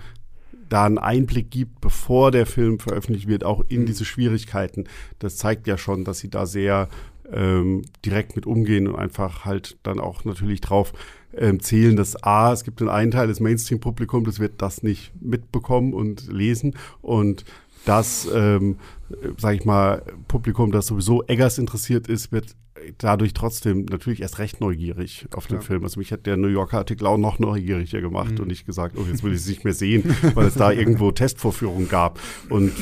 da 0.68 0.86
einen 0.86 0.98
Einblick 0.98 1.50
gibt, 1.50 1.80
bevor 1.80 2.30
der 2.30 2.46
Film 2.46 2.78
veröffentlicht 2.78 3.28
wird, 3.28 3.44
auch 3.44 3.64
in 3.68 3.86
diese 3.86 4.04
Schwierigkeiten. 4.04 4.84
Das 5.18 5.36
zeigt 5.36 5.66
ja 5.66 5.76
schon, 5.76 6.04
dass 6.04 6.20
sie 6.20 6.30
da 6.30 6.46
sehr 6.46 6.88
ähm, 7.32 7.82
direkt 8.04 8.36
mit 8.36 8.46
umgehen 8.46 8.88
und 8.88 8.96
einfach 8.96 9.44
halt 9.44 9.76
dann 9.82 10.00
auch 10.00 10.24
natürlich 10.24 10.60
drauf 10.60 10.92
ähm, 11.36 11.60
zählen, 11.60 11.96
dass 11.96 12.22
A, 12.22 12.52
es 12.52 12.64
gibt 12.64 12.82
einen 12.82 13.10
Teil 13.10 13.28
des 13.28 13.40
Mainstream-Publikums, 13.40 14.26
das 14.26 14.40
wird 14.40 14.62
das 14.62 14.82
nicht 14.82 15.12
mitbekommen 15.20 15.92
und 15.92 16.32
lesen 16.32 16.76
und 17.02 17.44
das, 17.84 18.28
ähm, 18.32 18.76
sage 19.38 19.56
ich 19.56 19.64
mal, 19.64 20.02
Publikum, 20.28 20.70
das 20.72 20.86
sowieso 20.86 21.22
Eggers 21.26 21.58
interessiert 21.58 22.06
ist, 22.08 22.30
wird 22.32 22.54
dadurch 22.98 23.34
trotzdem 23.34 23.84
natürlich 23.86 24.22
erst 24.22 24.38
recht 24.38 24.60
neugierig 24.60 25.26
auf 25.32 25.46
den 25.46 25.56
Ja. 25.56 25.60
Film. 25.62 25.82
Also 25.84 25.98
mich 25.98 26.12
hat 26.12 26.24
der 26.26 26.36
New 26.36 26.48
Yorker 26.48 26.78
Artikel 26.78 27.06
auch 27.06 27.18
noch 27.18 27.38
neugieriger 27.38 28.00
gemacht 28.00 28.32
Mhm. 28.32 28.40
und 28.40 28.48
nicht 28.48 28.64
gesagt, 28.66 28.96
oh, 28.98 29.04
jetzt 29.08 29.22
will 29.22 29.32
ich 29.32 29.40
es 29.40 29.46
nicht 29.48 29.64
mehr 29.64 29.74
sehen, 29.74 30.14
weil 30.34 30.46
es 30.46 30.54
da 30.54 30.70
irgendwo 30.72 31.10
Testvorführungen 31.10 31.88
gab. 31.88 32.18
Und 32.48 32.72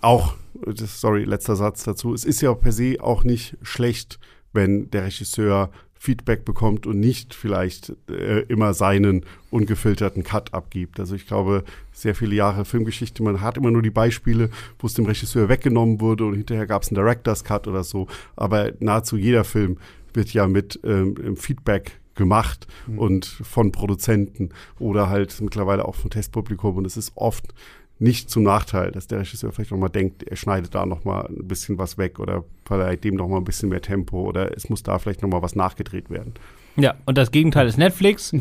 auch, 0.00 0.34
sorry, 0.76 1.24
letzter 1.24 1.56
Satz 1.56 1.84
dazu, 1.84 2.12
es 2.14 2.24
ist 2.24 2.40
ja 2.40 2.52
per 2.54 2.72
se 2.72 2.96
auch 3.00 3.24
nicht 3.24 3.56
schlecht, 3.62 4.18
wenn 4.52 4.90
der 4.90 5.04
Regisseur 5.04 5.70
Feedback 6.02 6.46
bekommt 6.46 6.86
und 6.86 6.98
nicht 6.98 7.34
vielleicht 7.34 7.92
äh, 8.08 8.40
immer 8.48 8.72
seinen 8.72 9.26
ungefilterten 9.50 10.22
Cut 10.22 10.54
abgibt. 10.54 10.98
Also 10.98 11.14
ich 11.14 11.26
glaube, 11.26 11.62
sehr 11.92 12.14
viele 12.14 12.34
Jahre 12.34 12.64
Filmgeschichte, 12.64 13.22
man 13.22 13.42
hat 13.42 13.58
immer 13.58 13.70
nur 13.70 13.82
die 13.82 13.90
Beispiele, 13.90 14.48
wo 14.78 14.86
es 14.86 14.94
dem 14.94 15.04
Regisseur 15.04 15.50
weggenommen 15.50 16.00
wurde 16.00 16.24
und 16.24 16.34
hinterher 16.36 16.66
gab 16.66 16.84
es 16.84 16.88
einen 16.88 16.94
Director's 16.94 17.44
Cut 17.44 17.68
oder 17.68 17.84
so. 17.84 18.06
Aber 18.34 18.72
nahezu 18.80 19.18
jeder 19.18 19.44
Film 19.44 19.76
wird 20.14 20.32
ja 20.32 20.48
mit 20.48 20.80
ähm, 20.84 21.36
Feedback 21.36 22.00
gemacht 22.14 22.66
Mhm. 22.86 22.98
und 22.98 23.24
von 23.26 23.70
Produzenten 23.70 24.50
oder 24.78 25.10
halt 25.10 25.38
mittlerweile 25.42 25.84
auch 25.84 25.94
vom 25.96 26.10
Testpublikum. 26.10 26.76
Und 26.76 26.86
es 26.86 26.96
ist 26.96 27.12
oft 27.14 27.52
nicht 28.00 28.30
zum 28.30 28.42
Nachteil, 28.42 28.90
dass 28.92 29.06
der 29.06 29.20
Regisseur 29.20 29.52
vielleicht 29.52 29.70
nochmal 29.70 29.90
denkt, 29.90 30.22
er 30.22 30.36
schneidet 30.36 30.74
da 30.74 30.86
nochmal 30.86 31.26
ein 31.26 31.46
bisschen 31.46 31.76
was 31.76 31.98
weg 31.98 32.18
oder 32.18 32.44
verleiht 32.64 33.04
dem 33.04 33.14
nochmal 33.14 33.40
ein 33.40 33.44
bisschen 33.44 33.68
mehr 33.68 33.82
Tempo 33.82 34.26
oder 34.26 34.56
es 34.56 34.70
muss 34.70 34.82
da 34.82 34.98
vielleicht 34.98 35.20
nochmal 35.20 35.42
was 35.42 35.54
nachgedreht 35.54 36.08
werden. 36.08 36.32
Ja, 36.76 36.94
und 37.04 37.18
das 37.18 37.30
Gegenteil 37.30 37.66
ist 37.66 37.76
Netflix. 37.76 38.32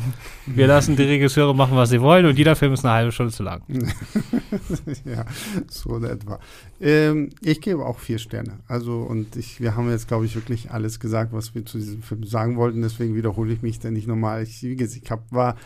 Wir 0.46 0.68
lassen 0.68 0.96
die 0.96 1.04
Regisseure 1.04 1.54
machen, 1.54 1.76
was 1.76 1.90
sie 1.90 2.00
wollen 2.00 2.26
und 2.26 2.38
jeder 2.38 2.56
Film 2.56 2.72
ist 2.72 2.86
eine 2.86 2.94
halbe 2.94 3.12
Stunde 3.12 3.34
zu 3.34 3.44
lang. 3.44 3.64
ja, 5.04 5.26
so 5.68 5.98
in 5.98 6.06
etwa. 6.06 6.40
Ähm, 6.80 7.32
ich 7.42 7.60
gebe 7.60 7.86
auch 7.86 8.00
vier 8.00 8.20
Sterne. 8.20 8.60
Also, 8.68 9.02
und 9.02 9.36
ich, 9.36 9.60
wir 9.60 9.76
haben 9.76 9.90
jetzt, 9.90 10.08
glaube 10.08 10.26
ich, 10.26 10.36
wirklich 10.36 10.72
alles 10.72 11.02
gesagt, 11.02 11.34
was 11.34 11.54
wir 11.54 11.66
zu 11.66 11.80
diesem 11.80 12.02
Film 12.02 12.24
sagen 12.24 12.56
wollten. 12.56 12.82
Deswegen 12.82 13.16
wiederhole 13.16 13.52
ich 13.52 13.62
mich 13.62 13.80
da 13.80 13.92
nicht 13.92 14.08
nochmal. 14.08 14.44
Ich, 14.44 14.64
wie 14.64 14.76
gesagt, 14.78 15.04
ich 15.04 15.12
hab, 15.12 15.30
war 15.32 15.58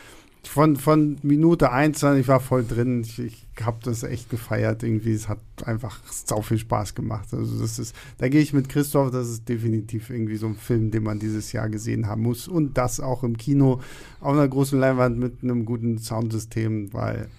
von, 0.46 0.76
von 0.76 1.18
Minute 1.22 1.72
eins 1.72 2.04
an, 2.04 2.20
ich 2.20 2.28
war 2.28 2.40
voll 2.40 2.66
drin. 2.66 3.02
Ich, 3.02 3.20
ich 3.20 3.46
habe 3.62 3.78
das 3.84 4.04
echt 4.04 4.30
gefeiert. 4.30 4.84
Irgendwie, 4.84 5.14
es 5.14 5.30
hat 5.30 5.40
einfach 5.66 6.00
sau 6.12 6.42
viel 6.42 6.58
Spaß 6.58 6.96
gemacht. 6.96 7.34
Also, 7.34 7.60
das 7.60 7.80
ist, 7.80 7.96
da 8.18 8.28
gehe 8.30 8.42
ich 8.42 8.54
mit 8.54 8.70
Christoph, 8.70 9.12
das 9.12 9.30
ist 9.30 9.48
definitiv 9.48 10.10
irgendwie 10.10 10.36
so 10.36 10.48
ein 10.48 10.56
Film, 10.56 10.92
den 10.92 11.04
man 11.04 11.20
dieses 11.20 11.52
Jahr 11.52 11.70
gesehen 11.70 12.08
haben 12.08 12.24
muss. 12.24 12.48
Und 12.48 12.78
das 12.78 13.00
auch 13.00 13.24
im 13.24 13.38
Kino 13.38 13.82
auf 14.20 14.34
einer 14.34 14.48
großen 14.48 14.80
Leinwand 14.80 15.18
mit 15.18 15.44
einem 15.44 15.66
guten 15.66 15.98
Soundsystem, 15.98 16.94
weil 16.94 17.30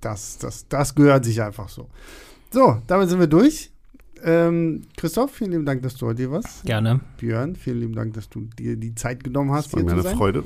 das, 0.00 0.38
das, 0.38 0.68
das 0.68 0.94
gehört 0.94 1.24
sich 1.24 1.42
einfach 1.42 1.68
so. 1.68 1.88
So, 2.50 2.80
damit 2.86 3.08
sind 3.08 3.20
wir 3.20 3.26
durch. 3.26 3.72
Ähm, 4.24 4.82
Christoph, 4.96 5.32
vielen 5.32 5.52
lieben 5.52 5.64
Dank, 5.66 5.82
dass 5.82 5.96
du 5.96 6.06
heute 6.06 6.22
hier 6.22 6.30
warst. 6.30 6.64
Gerne. 6.64 7.00
Björn, 7.18 7.54
vielen 7.56 7.80
lieben 7.80 7.94
Dank, 7.94 8.14
dass 8.14 8.28
du 8.28 8.40
dir 8.58 8.76
die 8.76 8.94
Zeit 8.94 9.22
genommen 9.24 9.52
hast, 9.52 9.66
Das 9.66 9.72
war 9.74 9.80
hier 9.80 9.84
mir 9.84 9.90
zu 9.90 9.94
eine 9.96 10.02
sein. 10.02 10.16
Freude. 10.16 10.44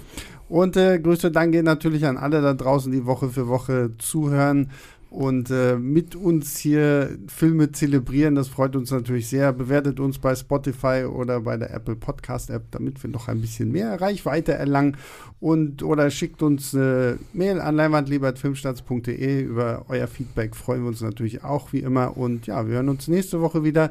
Und 0.49 0.77
äh, 0.77 0.99
größter 0.99 1.31
Dank 1.31 1.53
geht 1.53 1.65
natürlich 1.65 2.05
an 2.05 2.19
alle 2.19 2.43
da 2.43 2.53
draußen, 2.53 2.93
die 2.93 3.07
Woche 3.07 3.31
für 3.31 3.49
Woche 3.49 3.93
zuhören 3.99 4.71
und 5.13 5.51
äh, 5.51 5.77
mit 5.77 6.17
uns 6.17 6.57
hier 6.57 7.19
Filme 7.27 7.71
zelebrieren. 7.71 8.35
Das 8.35 8.49
freut 8.49 8.75
uns 8.75 8.91
natürlich 8.91 9.29
sehr. 9.29 9.53
Bewertet 9.53 10.01
uns 10.01 10.19
bei 10.19 10.35
Spotify 10.35 11.05
oder 11.05 11.43
bei 11.43 11.59
der 11.59 11.73
Apple 11.75 11.97
Podcast 11.97 12.49
App, 12.49 12.71
damit 12.71 13.03
wir 13.03 13.11
noch 13.11 13.29
ein 13.29 13.43
bisschen 13.43 13.71
mehr 13.71 14.01
Reichweite 14.01 14.55
erlangen. 14.55 14.97
Und 15.39 15.83
oder 15.83 16.11
schickt 16.11 16.43
uns 16.43 16.75
eine 16.75 17.19
Mail 17.35 17.61
an 17.61 17.77
leinwandliebertfilmstarts.de. 17.77 19.43
Über 19.43 19.85
euer 19.89 20.07
Feedback 20.07 20.57
freuen 20.57 20.83
wir 20.83 20.89
uns 20.89 21.03
natürlich 21.03 21.45
auch 21.45 21.75
wie 21.75 21.81
immer. 21.81 22.17
Und 22.17 22.47
ja, 22.47 22.67
wir 22.67 22.77
hören 22.77 22.89
uns 22.89 23.07
nächste 23.07 23.43
Woche 23.43 23.65
wieder. 23.65 23.91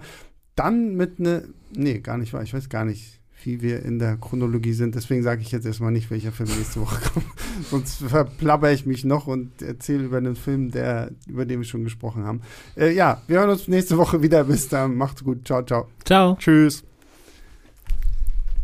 Dann 0.56 0.96
mit 0.96 1.20
ne, 1.20 1.44
nee, 1.72 2.00
gar 2.00 2.18
nicht 2.18 2.34
wahr. 2.34 2.42
Ich 2.42 2.54
weiß 2.54 2.68
gar 2.68 2.84
nicht, 2.84 3.21
wie 3.46 3.62
wir 3.62 3.84
in 3.84 4.00
der 4.00 4.18
Chronologie 4.18 4.74
sind. 4.74 4.96
Deswegen 4.96 5.24
sage 5.24 5.42
ich 5.42 5.52
jetzt 5.52 5.66
erstmal 5.66 5.92
nicht, 5.92 6.12
welcher 6.12 6.32
Film 6.32 6.50
nächste 6.58 6.82
Woche 6.82 7.02
kommt. 7.14 7.26
Sonst 7.70 8.04
verplapper 8.04 8.72
ich 8.72 8.86
mich 8.86 9.04
noch 9.06 9.28
und 9.28 9.62
erzähle 9.62 10.04
über 10.04 10.18
einen 10.18 10.36
Film, 10.36 10.72
der, 10.72 11.12
über 11.28 11.46
den 11.46 11.60
wir 11.60 11.66
schon 11.66 11.84
gesprochen 11.84 12.24
haben. 12.24 12.42
Äh, 12.76 12.94
ja, 12.94 13.22
wir 13.28 13.40
hören 13.40 13.50
uns 13.50 13.68
nächste 13.68 13.98
Woche 13.98 14.22
wieder. 14.22 14.44
Bis 14.44 14.68
dann. 14.70 14.96
Macht's 14.96 15.24
gut. 15.24 15.46
Ciao, 15.46 15.64
ciao. 15.64 15.88
Ciao. 16.04 16.36
Tschüss. 16.40 16.84